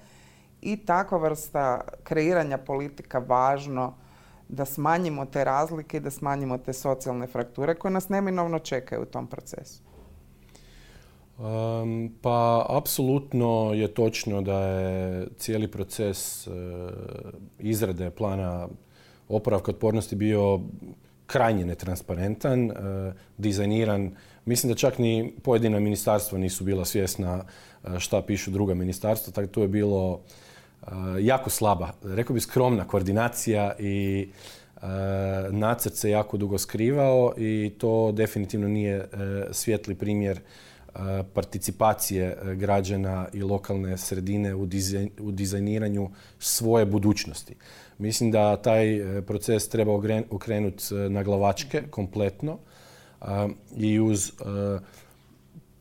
i 0.61 0.77
takva 0.77 1.17
vrsta 1.17 1.81
kreiranja 2.03 2.57
politika 2.57 3.19
važno 3.19 3.93
da 4.49 4.65
smanjimo 4.65 5.25
te 5.25 5.43
razlike 5.43 5.97
i 5.97 5.99
da 5.99 6.11
smanjimo 6.11 6.57
te 6.57 6.73
socijalne 6.73 7.27
frakture 7.27 7.75
koje 7.75 7.91
nas 7.91 8.09
neminovno 8.09 8.59
čekaju 8.59 9.01
u 9.01 9.05
tom 9.05 9.27
procesu? 9.27 9.83
Pa 12.21 12.65
apsolutno 12.69 13.71
je 13.73 13.87
točno 13.87 14.41
da 14.41 14.59
je 14.59 15.27
cijeli 15.37 15.67
proces 15.67 16.47
e, 16.47 16.51
izrade 17.59 18.09
plana 18.09 18.67
oporavka 19.29 19.71
otpornosti 19.71 20.15
bio 20.15 20.59
krajnje 21.25 21.65
netransparentan, 21.65 22.71
e, 22.71 22.73
dizajniran. 23.37 24.11
Mislim 24.45 24.73
da 24.73 24.77
čak 24.77 24.99
ni 24.99 25.33
pojedina 25.43 25.79
ministarstva 25.79 26.37
nisu 26.37 26.63
bila 26.63 26.85
svjesna 26.85 27.43
e, 27.83 27.99
šta 27.99 28.21
pišu 28.21 28.51
druga 28.51 28.73
ministarstva, 28.73 29.33
tako 29.33 29.47
tu 29.47 29.61
je 29.61 29.67
bilo 29.67 30.21
jako 31.19 31.49
slaba, 31.49 31.91
rekao 32.03 32.33
bi 32.33 32.39
skromna 32.39 32.87
koordinacija 32.87 33.75
i 33.79 34.29
nacrt 35.51 35.95
se 35.95 36.09
jako 36.09 36.37
dugo 36.37 36.57
skrivao 36.57 37.33
i 37.37 37.73
to 37.77 38.11
definitivno 38.11 38.67
nije 38.67 39.07
svijetli 39.51 39.95
primjer 39.95 40.39
participacije 41.33 42.25
e, 42.25 42.55
građana 42.55 43.27
i 43.33 43.41
lokalne 43.41 43.97
sredine 43.97 44.55
u 45.19 45.31
dizajniranju 45.31 46.09
svoje 46.39 46.85
budućnosti. 46.85 47.55
Mislim 47.97 48.31
da 48.31 48.57
taj 48.57 49.17
e, 49.17 49.21
proces 49.21 49.69
treba 49.69 49.93
okrenuti 50.29 50.95
e, 50.95 51.09
na 51.09 51.23
glavačke 51.23 51.83
kompletno 51.89 52.57
i 53.77 53.99
uz 53.99 54.31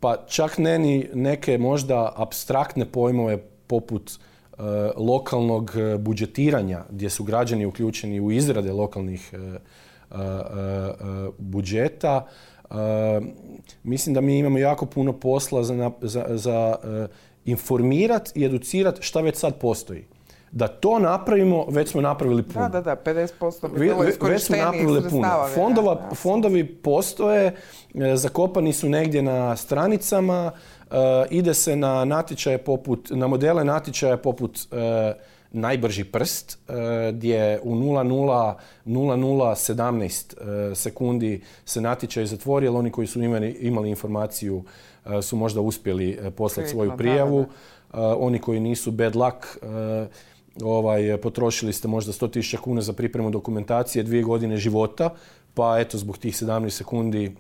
pa 0.00 0.16
čak 0.28 0.58
ne 0.58 0.78
ni 0.78 1.08
neke 1.14 1.58
možda 1.58 2.12
abstraktne 2.16 2.84
pojmove 2.84 3.38
poput 3.66 4.18
lokalnog 4.96 5.72
budžetiranja 5.98 6.84
gdje 6.90 7.10
su 7.10 7.24
građani 7.24 7.66
uključeni 7.66 8.20
u 8.20 8.32
izrade 8.32 8.72
lokalnih 8.72 9.34
budžeta 11.38 12.26
mislim 13.82 14.14
da 14.14 14.20
mi 14.20 14.38
imamo 14.38 14.58
jako 14.58 14.86
puno 14.86 15.12
posla 15.12 15.62
za, 15.62 15.90
za, 16.02 16.26
za 16.28 16.76
uh, 16.82 17.10
informirati 17.44 18.40
i 18.40 18.44
educirati 18.44 19.02
šta 19.02 19.20
već 19.20 19.36
sad 19.36 19.58
postoji. 19.58 20.04
Da 20.52 20.68
to 20.68 20.98
napravimo, 20.98 21.66
već 21.68 21.90
smo 21.90 22.00
napravili 22.00 22.42
puno. 22.42 22.68
Da, 22.68 22.80
da, 22.80 22.94
da, 22.94 23.12
50% 23.12 23.72
bi 23.72 23.80
bilo 23.80 23.98
Već 24.20 24.42
smo 24.42 24.56
napravili 24.56 25.10
puno. 25.10 25.28
Fondova, 25.54 26.10
fondovi 26.14 26.74
postoje, 26.74 27.56
e, 27.94 28.16
zakopani 28.16 28.72
su 28.72 28.88
negdje 28.88 29.22
na 29.22 29.56
stranicama, 29.56 30.52
uh, 30.90 30.96
ide 31.30 31.54
se 31.54 31.76
na 31.76 32.04
natječaje 32.04 32.58
poput, 32.58 33.10
na 33.10 33.26
modele 33.26 33.64
natječaja 33.64 34.16
poput 34.16 34.58
najbrži 35.54 36.04
prst 36.04 36.58
e, 36.68 36.72
gdje 37.12 37.60
u 37.62 37.74
0,0017 37.74 40.70
e, 40.70 40.74
sekundi 40.74 41.40
se 41.64 41.80
natječaj 41.80 42.26
zatvori, 42.26 42.68
ali 42.68 42.76
oni 42.76 42.90
koji 42.90 43.06
su 43.06 43.22
imali, 43.22 43.50
imali 43.50 43.90
informaciju 43.90 44.64
e, 45.06 45.22
su 45.22 45.36
možda 45.36 45.60
uspjeli 45.60 46.18
poslati 46.36 46.70
svoju 46.70 46.92
prijavu. 46.96 47.46
Oni 47.96 48.38
koji 48.38 48.60
nisu 48.60 48.90
bad 48.90 49.16
luck, 49.16 49.36
ovaj, 50.62 51.16
potrošili 51.16 51.72
ste 51.72 51.88
možda 51.88 52.12
100.000 52.12 52.56
kuna 52.56 52.80
za 52.80 52.92
pripremu 52.92 53.30
dokumentacije, 53.30 54.02
dvije 54.02 54.22
godine 54.22 54.56
života, 54.56 55.10
pa 55.54 55.80
eto 55.80 55.98
zbog 55.98 56.18
tih 56.18 56.34
17 56.34 56.70
sekundi 56.70 57.36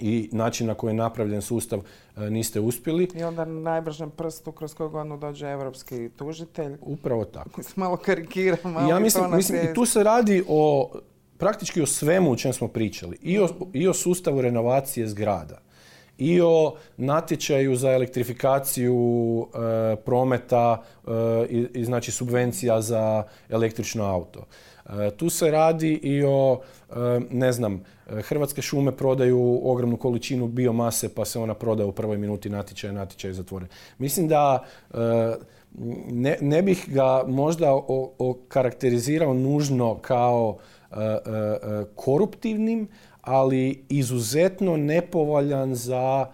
i 0.00 0.28
način 0.32 0.66
na 0.66 0.74
koji 0.74 0.90
je 0.90 0.94
napravljen 0.94 1.42
sustav 1.42 1.80
e, 2.16 2.30
niste 2.30 2.60
uspjeli. 2.60 3.08
I 3.14 3.22
onda 3.22 3.44
na 3.44 3.60
najbržem 3.60 4.10
prstu 4.10 4.52
kroz 4.52 4.74
koju 4.74 4.88
godinu 4.88 5.16
dođe 5.16 5.46
evropski 5.46 6.08
tužitelj. 6.16 6.76
Upravo 6.80 7.24
tako. 7.24 7.60
malo 7.76 7.96
karikiram, 7.96 8.88
ja 8.88 8.98
mislim, 8.98 9.36
mislim 9.36 9.58
i 9.70 9.74
tu 9.74 9.86
se 9.86 10.02
radi 10.02 10.44
o 10.48 10.90
praktički 11.38 11.82
o 11.82 11.86
svemu 11.86 12.32
o 12.32 12.36
čem 12.36 12.52
smo 12.52 12.68
pričali. 12.68 13.18
I 13.22 13.38
o, 13.38 13.48
i 13.72 13.88
o 13.88 13.94
sustavu 13.94 14.40
renovacije 14.40 15.08
zgrada 15.08 15.60
i 16.20 16.40
o 16.40 16.74
natječaju 16.96 17.76
za 17.76 17.92
elektrifikaciju 17.92 18.96
e, 19.42 19.96
prometa 19.96 20.82
e, 21.06 21.10
i, 21.50 21.66
i 21.74 21.84
znači 21.84 22.10
subvencija 22.10 22.80
za 22.80 23.22
električno 23.48 24.04
auto. 24.04 24.46
E, 24.90 25.10
tu 25.10 25.30
se 25.30 25.50
radi 25.50 25.92
i 25.92 26.24
o, 26.24 26.60
e, 26.90 26.94
ne 27.30 27.52
znam, 27.52 27.82
Hrvatske 28.06 28.62
šume 28.62 28.92
prodaju 28.92 29.60
ogromnu 29.64 29.96
količinu 29.96 30.48
biomase 30.48 31.14
pa 31.14 31.24
se 31.24 31.38
ona 31.38 31.54
prodaje 31.54 31.86
u 31.86 31.92
prvoj 31.92 32.18
minuti 32.18 32.50
natječaja, 32.50 32.92
natječaj 32.92 33.32
zatvore. 33.32 33.66
Mislim 33.98 34.28
da 34.28 34.64
e, 34.94 34.96
ne, 36.10 36.36
ne 36.40 36.62
bih 36.62 36.84
ga 36.88 37.24
možda 37.26 37.72
okarakterizirao 38.18 39.34
nužno 39.34 39.98
kao 39.98 40.58
koruptivnim, 41.94 42.88
ali 43.20 43.84
izuzetno 43.88 44.76
nepovoljan 44.76 45.74
za 45.74 46.26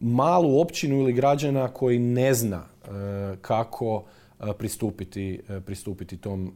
malu 0.00 0.60
općinu 0.60 1.00
ili 1.00 1.12
građana 1.12 1.68
koji 1.68 1.98
ne 1.98 2.34
zna 2.34 2.62
kako 3.40 4.04
pristupiti, 4.58 5.40
pristupiti 5.66 6.16
tom 6.16 6.52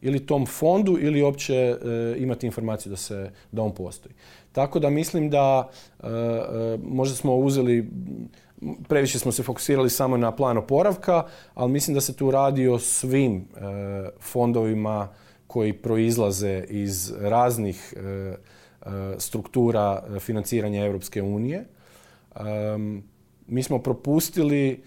ili 0.00 0.26
tom 0.26 0.46
fondu 0.46 0.98
ili 1.00 1.22
uopće 1.22 1.76
imati 2.16 2.46
informaciju 2.46 2.90
da, 2.90 2.96
se, 2.96 3.30
da 3.52 3.62
on 3.62 3.74
postoji. 3.74 4.14
Tako 4.52 4.78
da 4.78 4.90
mislim 4.90 5.30
da 5.30 5.68
možda 6.82 7.16
smo 7.16 7.36
uzeli, 7.36 7.88
previše 8.88 9.18
smo 9.18 9.32
se 9.32 9.42
fokusirali 9.42 9.90
samo 9.90 10.16
na 10.16 10.36
plan 10.36 10.58
oporavka, 10.58 11.24
ali 11.54 11.72
mislim 11.72 11.94
da 11.94 12.00
se 12.00 12.16
tu 12.16 12.30
radi 12.30 12.68
o 12.68 12.78
svim 12.78 13.48
fondovima 14.20 15.08
koji 15.46 15.72
proizlaze 15.72 16.64
iz 16.68 17.12
raznih 17.20 17.94
struktura 19.18 20.02
financiranja 20.20 20.84
Europske 20.84 21.22
unije. 21.22 21.64
Mi 23.46 23.62
smo 23.62 23.78
propustili 23.78 24.82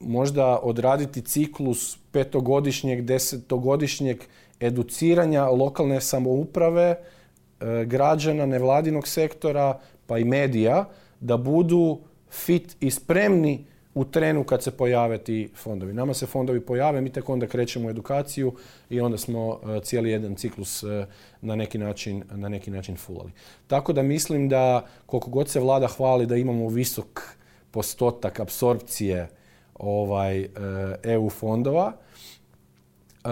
možda 0.00 0.58
odraditi 0.62 1.22
ciklus 1.22 1.98
petogodišnjeg, 2.12 3.02
desetogodišnjeg 3.04 4.22
educiranja 4.60 5.44
lokalne 5.44 6.00
samouprave, 6.00 6.96
e, 7.60 7.84
građana, 7.84 8.46
nevladinog 8.46 9.08
sektora, 9.08 9.80
pa 10.06 10.18
i 10.18 10.24
medija, 10.24 10.84
da 11.20 11.36
budu 11.36 11.98
fit 12.30 12.76
i 12.80 12.90
spremni 12.90 13.64
u 13.94 14.04
trenu 14.04 14.44
kad 14.44 14.62
se 14.62 14.70
pojave 14.70 15.18
ti 15.18 15.50
fondovi. 15.56 15.92
Nama 15.94 16.14
se 16.14 16.26
fondovi 16.26 16.60
pojave, 16.60 17.00
mi 17.00 17.12
tek 17.12 17.28
onda 17.28 17.46
krećemo 17.46 17.86
u 17.86 17.90
edukaciju 17.90 18.52
i 18.90 19.00
onda 19.00 19.18
smo 19.18 19.60
e, 19.62 19.80
cijeli 19.80 20.10
jedan 20.10 20.34
ciklus 20.34 20.82
e, 20.82 21.06
na 21.40 21.56
neki 21.56 21.78
način, 21.78 22.24
na 22.30 22.48
neki 22.48 22.70
način 22.70 22.96
fulali. 22.96 23.32
Tako 23.66 23.92
da 23.92 24.02
mislim 24.02 24.48
da 24.48 24.86
koliko 25.06 25.30
god 25.30 25.48
se 25.48 25.60
vlada 25.60 25.86
hvali 25.86 26.26
da 26.26 26.36
imamo 26.36 26.68
visok 26.68 27.20
postotak 27.70 28.40
apsorpcije 28.40 29.28
ovaj, 29.78 30.50
EU 31.02 31.26
e 31.26 31.30
fondova. 31.30 31.92
E, 33.24 33.30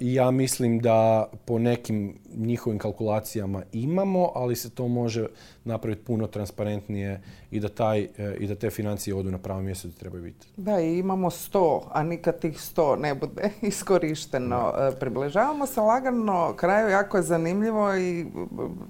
ja 0.00 0.30
mislim 0.30 0.78
da 0.78 1.28
po 1.44 1.58
nekim 1.58 2.14
njihovim 2.36 2.78
kalkulacijama 2.78 3.62
imamo, 3.72 4.32
ali 4.34 4.56
se 4.56 4.70
to 4.70 4.88
može 4.88 5.26
napraviti 5.64 6.04
puno 6.04 6.26
transparentnije 6.26 7.20
i 7.50 7.60
da, 7.60 7.68
taj, 7.68 8.00
e, 8.00 8.36
i 8.40 8.46
da 8.46 8.54
te 8.54 8.70
financije 8.70 9.14
odu 9.14 9.30
na 9.30 9.38
pravo 9.38 9.60
mjesto 9.60 9.88
gdje 9.88 9.98
trebaju 9.98 10.22
biti. 10.22 10.46
Da, 10.56 10.80
i 10.80 10.98
imamo 10.98 11.30
sto, 11.30 11.82
a 11.92 12.02
nikad 12.02 12.40
tih 12.40 12.60
sto 12.60 12.96
ne 12.96 13.14
bude 13.14 13.50
iskorišteno. 13.62 14.72
Približavamo 15.00 15.66
se 15.66 15.80
lagano 15.80 16.54
kraju, 16.56 16.88
jako 16.88 17.16
je 17.16 17.22
zanimljivo 17.22 17.96
i 17.96 18.26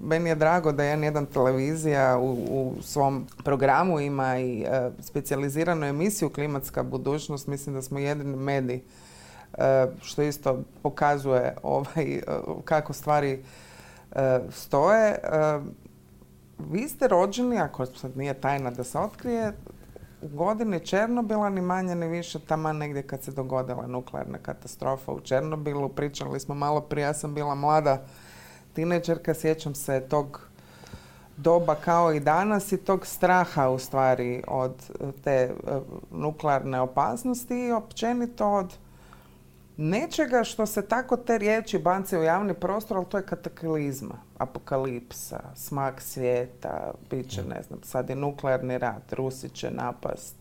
meni 0.01 0.29
je 0.29 0.35
drago 0.35 0.71
da 0.71 0.83
je 0.83 1.01
jedan 1.03 1.25
televizija 1.25 2.17
u, 2.17 2.31
u 2.33 2.73
svom 2.81 3.27
programu 3.43 3.99
ima 3.99 4.39
i 4.39 4.65
specijaliziranu 4.99 5.85
emisiju 5.85 6.29
Klimatska 6.29 6.83
budućnost. 6.83 7.47
Mislim 7.47 7.75
da 7.75 7.81
smo 7.81 7.99
jedini 7.99 8.35
mediji 8.35 8.81
što 10.01 10.21
isto 10.21 10.63
pokazuje 10.83 11.55
ovaj, 11.63 12.21
kako 12.65 12.93
stvari 12.93 13.43
stoje. 14.49 15.19
Vi 16.59 16.87
ste 16.87 17.07
rođeni, 17.07 17.59
ako 17.59 17.85
sad 17.85 18.17
nije 18.17 18.33
tajna 18.33 18.71
da 18.71 18.83
se 18.83 18.99
otkrije, 18.99 19.53
u 20.21 20.27
godini 20.27 20.79
Černobila 20.79 21.49
ni 21.49 21.61
manje 21.61 21.95
ni 21.95 22.07
više 22.07 22.39
tamo 22.39 22.73
negdje 22.73 23.03
kad 23.03 23.23
se 23.23 23.31
dogodila 23.31 23.87
nuklearna 23.87 24.37
katastrofa 24.37 25.11
u 25.11 25.19
Černobilu. 25.19 25.89
Pričali 25.89 26.39
smo 26.39 26.55
malo 26.55 26.81
prije, 26.81 27.05
ja 27.05 27.13
sam 27.13 27.33
bila 27.33 27.55
mlada 27.55 28.01
tineđerka, 28.73 29.33
sjećam 29.33 29.75
se 29.75 30.01
tog 30.09 30.47
doba 31.37 31.75
kao 31.75 32.13
i 32.13 32.19
danas 32.19 32.71
i 32.71 32.77
tog 32.77 33.05
straha 33.05 33.69
u 33.69 33.79
stvari 33.79 34.43
od 34.47 34.73
te 35.23 35.53
nuklearne 36.11 36.81
opasnosti 36.81 37.59
i 37.59 37.71
općenito 37.71 38.49
od 38.49 38.77
nečega 39.77 40.43
što 40.43 40.65
se 40.65 40.87
tako 40.87 41.17
te 41.17 41.37
riječi 41.37 41.79
banci 41.79 42.17
u 42.17 42.23
javni 42.23 42.53
prostor, 42.53 42.97
ali 42.97 43.05
to 43.05 43.17
je 43.17 43.25
kataklizma, 43.25 44.15
apokalipsa, 44.37 45.39
smak 45.55 46.01
svijeta, 46.01 46.91
bit 47.09 47.29
će, 47.29 47.43
ne 47.43 47.63
znam, 47.67 47.79
sad 47.83 48.09
je 48.09 48.15
nuklearni 48.15 48.77
rat, 48.77 49.13
Rusi 49.13 49.49
će 49.49 49.71
napast, 49.71 50.35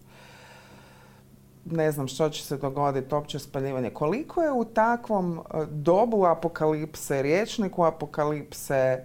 ne 1.65 1.93
znam 1.93 2.09
što 2.09 2.29
će 2.29 2.45
se 2.45 2.57
dogoditi, 2.57 3.15
opće 3.15 3.39
spaljivanje. 3.39 3.91
Koliko 3.91 4.43
je 4.43 4.53
u 4.53 4.65
takvom 4.65 5.39
e, 5.39 5.67
dobu 5.71 6.25
apokalipse, 6.25 7.23
riječniku 7.23 7.83
apokalipse, 7.83 8.75
e, 8.75 9.05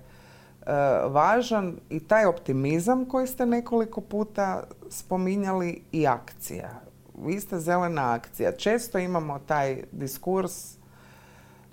važan 1.07 1.77
i 1.89 1.99
taj 1.99 2.25
optimizam 2.25 3.05
koji 3.05 3.27
ste 3.27 3.45
nekoliko 3.45 4.01
puta 4.01 4.63
spominjali 4.89 5.84
i 5.91 6.07
akcija 6.07 6.91
vi 7.18 7.39
ste 7.39 7.59
zelena 7.59 8.14
akcija. 8.14 8.51
Često 8.51 8.99
imamo 8.99 9.39
taj 9.39 9.84
diskurs 9.91 10.76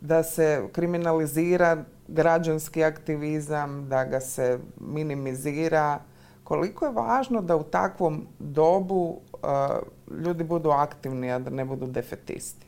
da 0.00 0.22
se 0.22 0.68
kriminalizira 0.72 1.84
građanski 2.08 2.84
aktivizam, 2.84 3.88
da 3.88 4.04
ga 4.04 4.20
se 4.20 4.58
minimizira. 4.80 6.00
Koliko 6.44 6.84
je 6.84 6.92
važno 6.92 7.40
da 7.42 7.56
u 7.56 7.62
takvom 7.62 8.26
dobu 8.38 9.20
uh, 9.32 10.18
ljudi 10.24 10.44
budu 10.44 10.70
aktivni, 10.70 11.32
a 11.32 11.38
da 11.38 11.50
ne 11.50 11.64
budu 11.64 11.86
defetisti? 11.86 12.66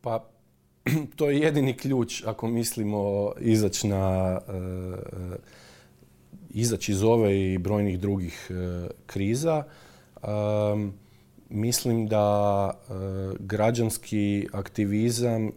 Pa, 0.00 0.24
to 1.16 1.30
je 1.30 1.38
jedini 1.38 1.76
ključ 1.76 2.24
ako 2.26 2.46
mislimo 2.46 3.32
izaći 3.40 3.88
na 3.88 4.38
uh, 4.48 5.34
izaći 6.50 6.92
iz 6.92 7.02
ove 7.02 7.52
i 7.52 7.58
brojnih 7.58 8.00
drugih 8.00 8.50
kriza. 9.06 9.64
Mislim 11.48 12.08
da 12.08 12.70
e, 12.70 12.92
građanski 13.38 14.48
aktivizam 14.52 15.50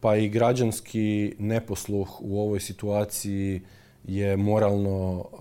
pa 0.00 0.16
i 0.16 0.28
građanski 0.28 1.34
neposluh 1.38 2.20
u 2.20 2.40
ovoj 2.40 2.60
situaciji 2.60 3.60
je 4.04 4.36
moralno 4.36 5.24
e, 5.24 5.36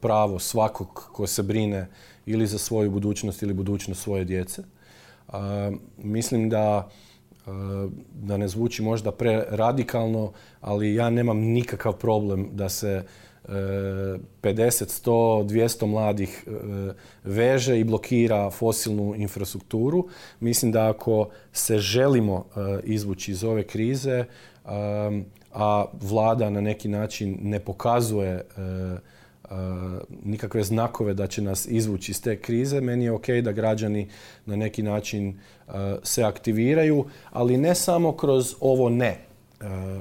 pravo 0.00 0.38
svakog 0.38 1.08
ko 1.12 1.26
se 1.26 1.42
brine 1.42 1.86
ili 2.26 2.46
za 2.46 2.58
svoju 2.58 2.90
budućnost 2.90 3.42
ili 3.42 3.54
budućnost 3.54 4.02
svoje 4.02 4.24
djece. 4.24 4.62
E, 4.62 5.32
mislim 5.98 6.48
da 6.48 6.88
da 8.14 8.36
ne 8.36 8.48
zvuči 8.48 8.82
možda 8.82 9.12
preradikalno, 9.12 10.32
ali 10.60 10.94
ja 10.94 11.10
nemam 11.10 11.38
nikakav 11.38 11.92
problem 11.92 12.48
da 12.52 12.68
se 12.68 13.04
50, 13.48 14.28
100, 14.42 15.44
200 15.44 15.86
mladih 15.86 16.44
e, 16.46 16.50
veže 17.24 17.80
i 17.80 17.84
blokira 17.84 18.50
fosilnu 18.50 19.14
infrastrukturu. 19.14 20.08
Mislim 20.40 20.72
da 20.72 20.90
ako 20.90 21.28
se 21.52 21.78
želimo 21.78 22.44
e, 22.56 22.80
izvući 22.84 23.32
iz 23.32 23.44
ove 23.44 23.62
krize, 23.62 24.10
e, 24.10 24.26
a 25.52 25.84
vlada 26.00 26.50
na 26.50 26.60
neki 26.60 26.88
način 26.88 27.38
ne 27.42 27.60
pokazuje 27.60 28.44
nikakve 30.24 30.62
znakove 30.62 31.14
da 31.14 31.26
će 31.26 31.42
nas 31.42 31.66
izvući 31.68 32.12
iz 32.12 32.22
te 32.22 32.36
krize, 32.36 32.80
meni 32.80 33.04
je 33.04 33.12
ok 33.12 33.28
da 33.28 33.52
građani 33.52 34.08
na 34.46 34.56
neki 34.56 34.82
način 34.82 35.38
se 36.02 36.22
aktiviraju, 36.22 37.04
ali 37.30 37.56
ne 37.56 37.74
samo 37.74 38.12
kroz 38.12 38.54
ovo 38.60 38.88
ne. 38.88 39.25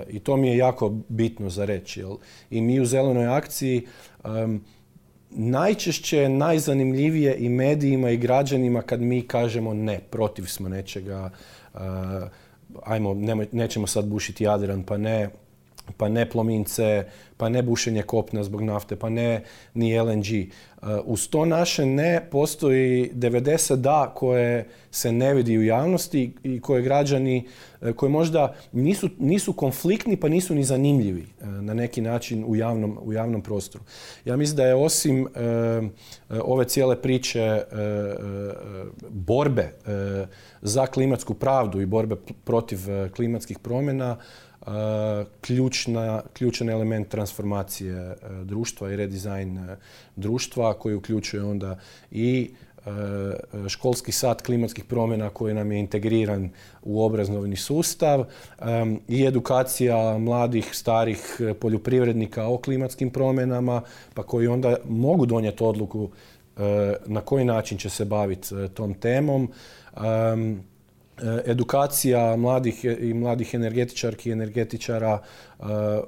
I 0.09 0.19
to 0.19 0.37
mi 0.37 0.47
je 0.47 0.57
jako 0.57 0.89
bitno 1.09 1.49
za 1.49 1.65
reći. 1.65 2.03
I 2.49 2.61
mi 2.61 2.79
u 2.79 2.85
Zelenoj 2.85 3.27
akciji 3.27 3.87
najčešće 5.29 6.29
najzanimljivije 6.29 7.35
i 7.37 7.49
medijima 7.49 8.09
i 8.09 8.17
građanima 8.17 8.81
kad 8.81 9.01
mi 9.01 9.21
kažemo 9.21 9.73
ne, 9.73 9.99
protiv 9.99 10.45
smo 10.45 10.69
nečega, 10.69 11.29
uh, 11.73 11.79
ajmo, 12.83 13.13
nećemo 13.51 13.87
sad 13.87 14.05
bušiti 14.05 14.43
Jadran, 14.43 14.83
pa 14.83 14.97
ne, 14.97 15.29
pa 15.97 16.09
ne 16.09 16.29
plomince, 16.29 17.05
pa 17.37 17.49
ne 17.49 17.63
bušenje 17.63 18.01
kopna 18.01 18.43
zbog 18.43 18.61
nafte, 18.61 18.95
pa 18.95 19.09
ne 19.09 19.43
ni 19.73 19.99
LNG. 19.99 20.25
Uh, 20.81 20.89
uz 21.05 21.29
to 21.29 21.45
naše 21.45 21.85
ne 21.85 22.27
postoji 22.31 23.11
90 23.13 23.75
da 23.75 24.11
koje 24.15 24.67
se 24.91 25.11
ne 25.11 25.33
vidi 25.33 25.57
u 25.57 25.63
javnosti 25.63 26.33
i 26.43 26.59
koje 26.59 26.81
građani, 26.81 27.47
uh, 27.81 27.91
koje 27.91 28.09
možda 28.09 28.55
nisu, 28.71 29.09
nisu 29.19 29.53
konfliktni 29.53 30.17
pa 30.17 30.29
nisu 30.29 30.55
ni 30.55 30.63
zanimljivi 30.63 31.25
uh, 31.41 31.47
na 31.47 31.73
neki 31.73 32.01
način 32.01 32.45
u 32.47 32.55
javnom, 32.55 32.99
u 33.01 33.13
javnom 33.13 33.41
prostoru. 33.41 33.83
Ja 34.25 34.37
mislim 34.37 34.57
da 34.57 34.65
je 34.65 34.75
osim 34.75 35.27
ove 36.43 36.65
cijele 36.65 37.01
priče 37.01 37.61
borbe 39.09 39.71
za 40.61 40.85
klimatsku 40.85 41.33
pravdu 41.33 41.81
i 41.81 41.85
borbe 41.85 42.15
protiv 42.43 42.79
klimatskih 43.15 43.59
promjena, 43.59 44.17
ključna, 45.41 46.21
ključan 46.33 46.69
element 46.69 47.07
transformacije 47.07 47.95
e, 47.95 48.15
društva 48.43 48.91
i 48.91 48.95
redizajn 48.95 49.57
e, 49.57 49.77
društva 50.15 50.73
koji 50.73 50.95
uključuje 50.95 51.43
onda 51.43 51.79
i 52.11 52.51
e, 52.85 52.89
školski 53.69 54.11
sat 54.11 54.41
klimatskih 54.41 54.83
promjena 54.83 55.29
koji 55.29 55.53
nam 55.53 55.71
je 55.71 55.79
integriran 55.79 56.49
u 56.83 57.03
obrazovni 57.05 57.55
sustav 57.55 58.25
i 59.07 59.25
edukacija 59.25 60.17
mladih, 60.17 60.69
starih 60.71 61.41
poljoprivrednika 61.61 62.47
o 62.47 62.57
klimatskim 62.57 63.09
promjenama, 63.09 63.81
pa 64.13 64.23
koji 64.23 64.47
onda 64.47 64.77
mogu 64.85 65.25
donijeti 65.25 65.63
odluku 65.63 66.09
na 67.05 67.21
koji 67.21 67.45
način 67.45 67.77
će 67.77 67.89
se 67.89 68.05
baviti 68.05 68.47
tom 68.73 68.93
temom. 68.93 69.51
Eh, 71.21 71.41
edukacija 71.45 72.35
mladih 72.35 72.85
i 72.85 73.13
mladih 73.13 73.53
energetičarki 73.53 74.29
i 74.29 74.31
energetičara 74.31 75.19
eh, 75.19 75.63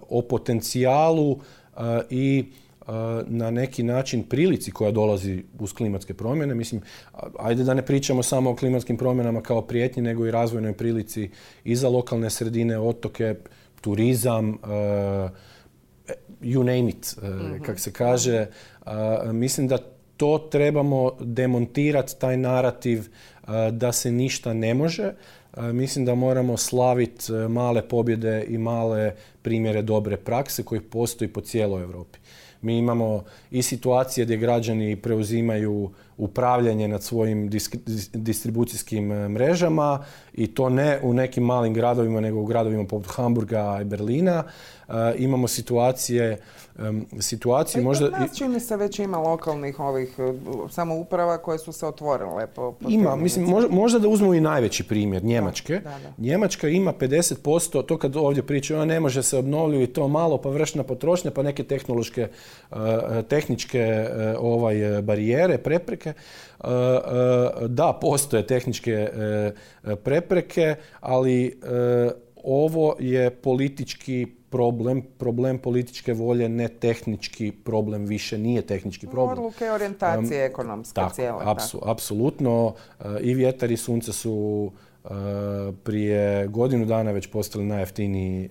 o 0.10 0.22
potencijalu 0.22 1.40
i 2.10 2.46
na 3.26 3.52
neki 3.52 3.84
način 3.84 4.24
prilici 4.24 4.72
koja 4.72 4.92
dolazi 4.92 5.44
uz 5.60 5.74
klimatske 5.74 6.14
promjene. 6.14 6.56
Mislim, 6.56 6.82
ajde 7.40 7.64
da 7.64 7.74
ne 7.74 7.86
pričamo 7.86 8.24
samo 8.24 8.50
o 8.50 8.56
klimatskim 8.56 8.98
promjenama 8.98 9.42
kao 9.42 9.62
prijetnji, 9.62 10.02
nego 10.02 10.28
i 10.28 10.32
razvojnoj 10.32 10.74
prilici 10.74 11.30
i 11.64 11.76
za 11.76 11.90
lokalne 11.90 12.30
sredine, 12.30 12.80
otoke, 12.80 13.36
turizam, 13.82 14.58
you 16.42 16.64
name 16.64 16.90
it, 16.90 17.16
mm 17.22 17.64
kak 17.66 17.80
se 17.80 17.94
kaže. 17.94 18.48
Mislim 19.34 19.68
da 19.68 19.78
to 20.18 20.38
trebamo 20.52 21.12
demontirati, 21.20 22.20
taj 22.20 22.38
narativ 22.38 23.10
da 23.72 23.92
se 23.92 24.12
ništa 24.12 24.54
ne 24.54 24.74
može. 24.74 25.14
Mislim 25.58 26.06
da 26.06 26.16
moramo 26.16 26.58
slaviti 26.58 27.34
e, 27.34 27.48
male 27.48 27.82
pobjede 27.82 28.46
i 28.48 28.58
male 28.58 29.16
primjere 29.42 29.82
dobre 29.82 30.18
prakse 30.18 30.64
koji 30.64 30.82
postoji 30.82 31.28
po 31.28 31.42
cijeloj 31.42 31.82
Europi. 31.82 32.20
Mi 32.62 32.78
imamo 32.78 33.24
i 33.52 33.62
situacije 33.62 34.26
gdje 34.26 34.38
građani 34.38 34.96
preuzimaju 34.96 35.92
upravljanje 36.18 36.88
nad 36.88 37.04
svojim 37.04 37.50
distribucijskim 38.14 39.12
e, 39.12 39.30
mrežama 39.30 40.06
i 40.38 40.48
to 40.48 40.70
ne 40.70 41.00
u 41.04 41.14
nekim 41.14 41.44
malim 41.44 41.74
gradovima 41.74 42.22
nego 42.22 42.40
u 42.40 42.46
gradovima 42.46 42.86
poput 42.86 43.12
Hamburga 43.16 43.80
i 43.82 43.86
Berlina. 43.86 44.44
E, 44.90 44.94
imamo 45.18 45.48
situacije 45.48 46.38
situacije. 47.20 47.84
možda... 47.84 48.10
Nas 48.10 48.38
čini 48.38 48.60
se 48.60 48.78
već 48.78 49.00
ima 49.00 49.18
lokalnih 49.18 49.80
ovih 49.80 50.16
e, 50.20 50.34
samouprava 50.70 51.38
koje 51.38 51.60
su 51.60 51.72
se 51.72 51.88
otvorile. 51.88 52.48
Po, 52.48 52.76
ima, 52.88 53.16
mislim, 53.16 53.46
možda, 53.70 54.00
da 54.00 54.08
uzmemo 54.08 54.34
i 54.34 54.42
najveći 54.42 54.84
primjer, 54.84 55.24
Njemačke. 55.24 55.82
Njemačka 56.18 56.68
ima 56.68 56.94
50%, 56.94 57.86
to 57.86 57.98
kad 57.98 58.16
ovdje 58.16 58.44
pričaju, 58.44 58.86
ne 58.86 59.00
može 59.00 59.24
se 59.24 59.38
obnovljivi 59.38 59.88
to 59.88 60.08
malo, 60.08 60.42
pa 60.42 60.50
vršna 60.50 60.84
potrošnja, 60.84 61.32
pa 61.32 61.44
neke 61.44 61.64
tehnološke, 61.64 62.28
tehničke 63.28 64.08
ovaj, 64.40 65.02
barijere, 65.02 65.58
prepreke. 65.58 66.14
E, 66.64 66.68
e, 66.68 67.68
da, 67.68 67.98
postoje 68.02 68.48
tehničke 68.48 68.92
e, 68.92 69.52
prepreke, 70.04 70.76
ali 71.00 71.60
ovo 72.44 72.96
je 73.00 73.30
politički 73.30 74.28
problem, 74.50 75.02
problem 75.18 75.60
političke 75.60 76.14
volje, 76.14 76.50
ne 76.50 76.68
tehnički 76.68 77.52
problem, 77.52 78.06
više 78.06 78.38
nije 78.38 78.62
tehnički 78.62 79.08
problem. 79.08 79.38
Odluke 79.38 79.72
orijentacije 79.72 80.46
ekonomske 80.46 80.96
tako, 80.96 81.16
cijele. 81.16 81.46
apsolutno. 81.86 82.74
I 83.22 83.34
vjetar 83.34 83.72
i 83.72 83.78
sunce 83.78 84.14
su 84.14 84.72
prije 85.84 86.48
godinu 86.48 86.86
dana 86.86 87.12
već 87.12 87.28
postali 87.28 87.66
najjeftiniji 87.66 88.50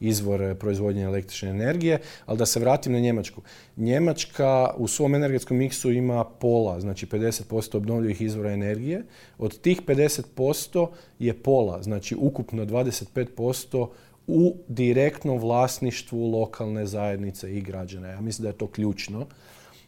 izvor 0.00 0.54
proizvodnje 0.54 1.02
električne 1.02 1.50
energije, 1.50 1.98
ali 2.26 2.38
da 2.38 2.46
se 2.46 2.60
vratim 2.60 2.92
na 2.92 3.00
Njemačku. 3.00 3.42
Njemačka 3.76 4.74
u 4.76 4.88
svom 4.88 5.14
energetskom 5.14 5.56
miksu 5.56 5.92
ima 5.92 6.24
pola, 6.24 6.80
znači 6.80 7.06
50% 7.06 7.76
obnovljivih 7.76 8.20
izvora 8.20 8.52
energije. 8.52 9.02
Od 9.38 9.60
tih 9.60 9.82
50% 9.82 10.88
je 11.18 11.34
pola, 11.34 11.82
znači 11.82 12.16
ukupno 12.20 12.64
25% 12.64 13.88
u 14.26 14.56
direktnom 14.68 15.38
vlasništvu 15.38 16.30
lokalne 16.30 16.86
zajednice 16.86 17.56
i 17.56 17.60
građana. 17.60 18.08
Ja 18.08 18.20
mislim 18.20 18.42
da 18.42 18.48
je 18.48 18.58
to 18.58 18.66
ključno 18.66 19.26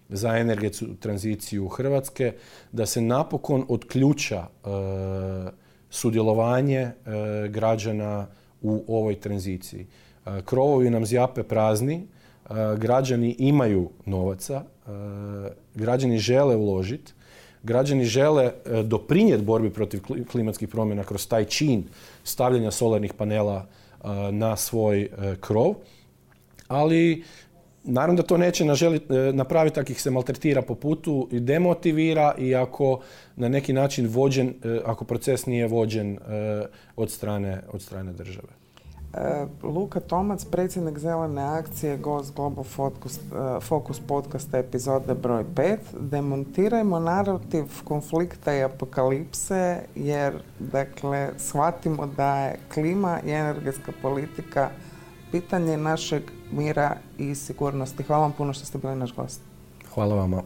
za 0.09 0.36
energetsku 0.36 0.86
tranziciju 1.00 1.68
Hrvatske, 1.68 2.32
da 2.72 2.86
se 2.86 3.00
napokon 3.00 3.64
od 3.68 3.84
ključa 3.88 4.46
e, 4.46 4.68
sudjelovanje 5.90 6.90
građana 7.48 8.26
u 8.62 8.84
ovoj 8.88 9.20
tranziciji. 9.20 9.86
Krovovi 10.44 10.90
nam 10.90 11.07
zjape 11.07 11.42
prazni, 11.42 12.07
građani 12.76 13.36
imaju 13.38 13.90
novaca, 14.07 14.62
građani 15.74 16.18
žele 16.18 16.57
uložiti, 16.57 17.12
građani 17.62 18.05
žele 18.05 18.53
doprinijeti 18.84 19.44
borbi 19.44 19.70
protiv 19.70 20.00
klimatskih 20.30 20.68
promjena 20.68 21.05
kroz 21.05 21.28
taj 21.28 21.44
čin 21.44 21.84
stavljanja 22.24 22.70
solarnih 22.70 23.14
panela 23.14 23.66
na 24.30 24.57
svoj 24.57 25.09
krov, 25.40 25.74
ali 26.68 27.24
Naravno 27.84 28.22
da 28.22 28.26
to 28.26 28.36
neće 28.36 28.64
napraviti 29.32 29.80
ako 29.80 29.92
ih 29.92 30.02
se 30.02 30.10
maltretira 30.10 30.62
po 30.62 30.74
putu 30.74 31.28
i 31.30 31.40
demotivira 31.40 32.34
i 32.38 32.54
ako 32.54 33.00
na 33.36 33.48
neki 33.48 33.72
način 33.72 34.06
vođen, 34.08 34.54
ako 34.84 35.04
proces 35.04 35.46
nije 35.46 35.66
vođen 35.66 36.18
od 36.96 37.10
strane, 37.10 37.62
od 37.72 37.82
strane 37.82 38.12
države. 38.12 38.48
E, 39.14 39.46
Luka 39.62 40.00
Tomac, 40.00 40.44
predsjednik 40.44 40.98
Zelene 40.98 41.42
akcije, 41.42 41.96
gost 41.96 42.34
Global 42.34 42.64
Focus, 42.64 43.18
e, 43.18 43.20
Focus 43.60 44.00
podcasta 44.00 44.58
epizode 44.58 45.14
broj 45.14 45.44
5. 45.54 45.76
Demontirajmo 46.00 47.00
narativ 47.00 47.64
konflikta 47.84 48.54
i 48.54 48.62
apokalipse 48.62 49.78
jer, 49.94 50.32
dakle, 50.58 51.30
shvatimo 51.38 52.06
da 52.06 52.36
je 52.36 52.58
klima 52.74 53.20
i 53.26 53.30
energetska 53.30 53.92
politika 54.02 54.70
pitanje 55.32 55.76
našeg 55.76 56.22
mira 56.52 56.96
i 57.18 57.34
sigurnosti. 57.34 58.02
Hvala 58.02 58.22
vam 58.22 58.32
puno 58.32 58.52
što 58.52 58.64
ste 58.64 58.78
bili 58.78 58.96
naš 58.96 59.14
gost. 59.14 59.40
Hvala 59.94 60.14
vama. 60.14 60.42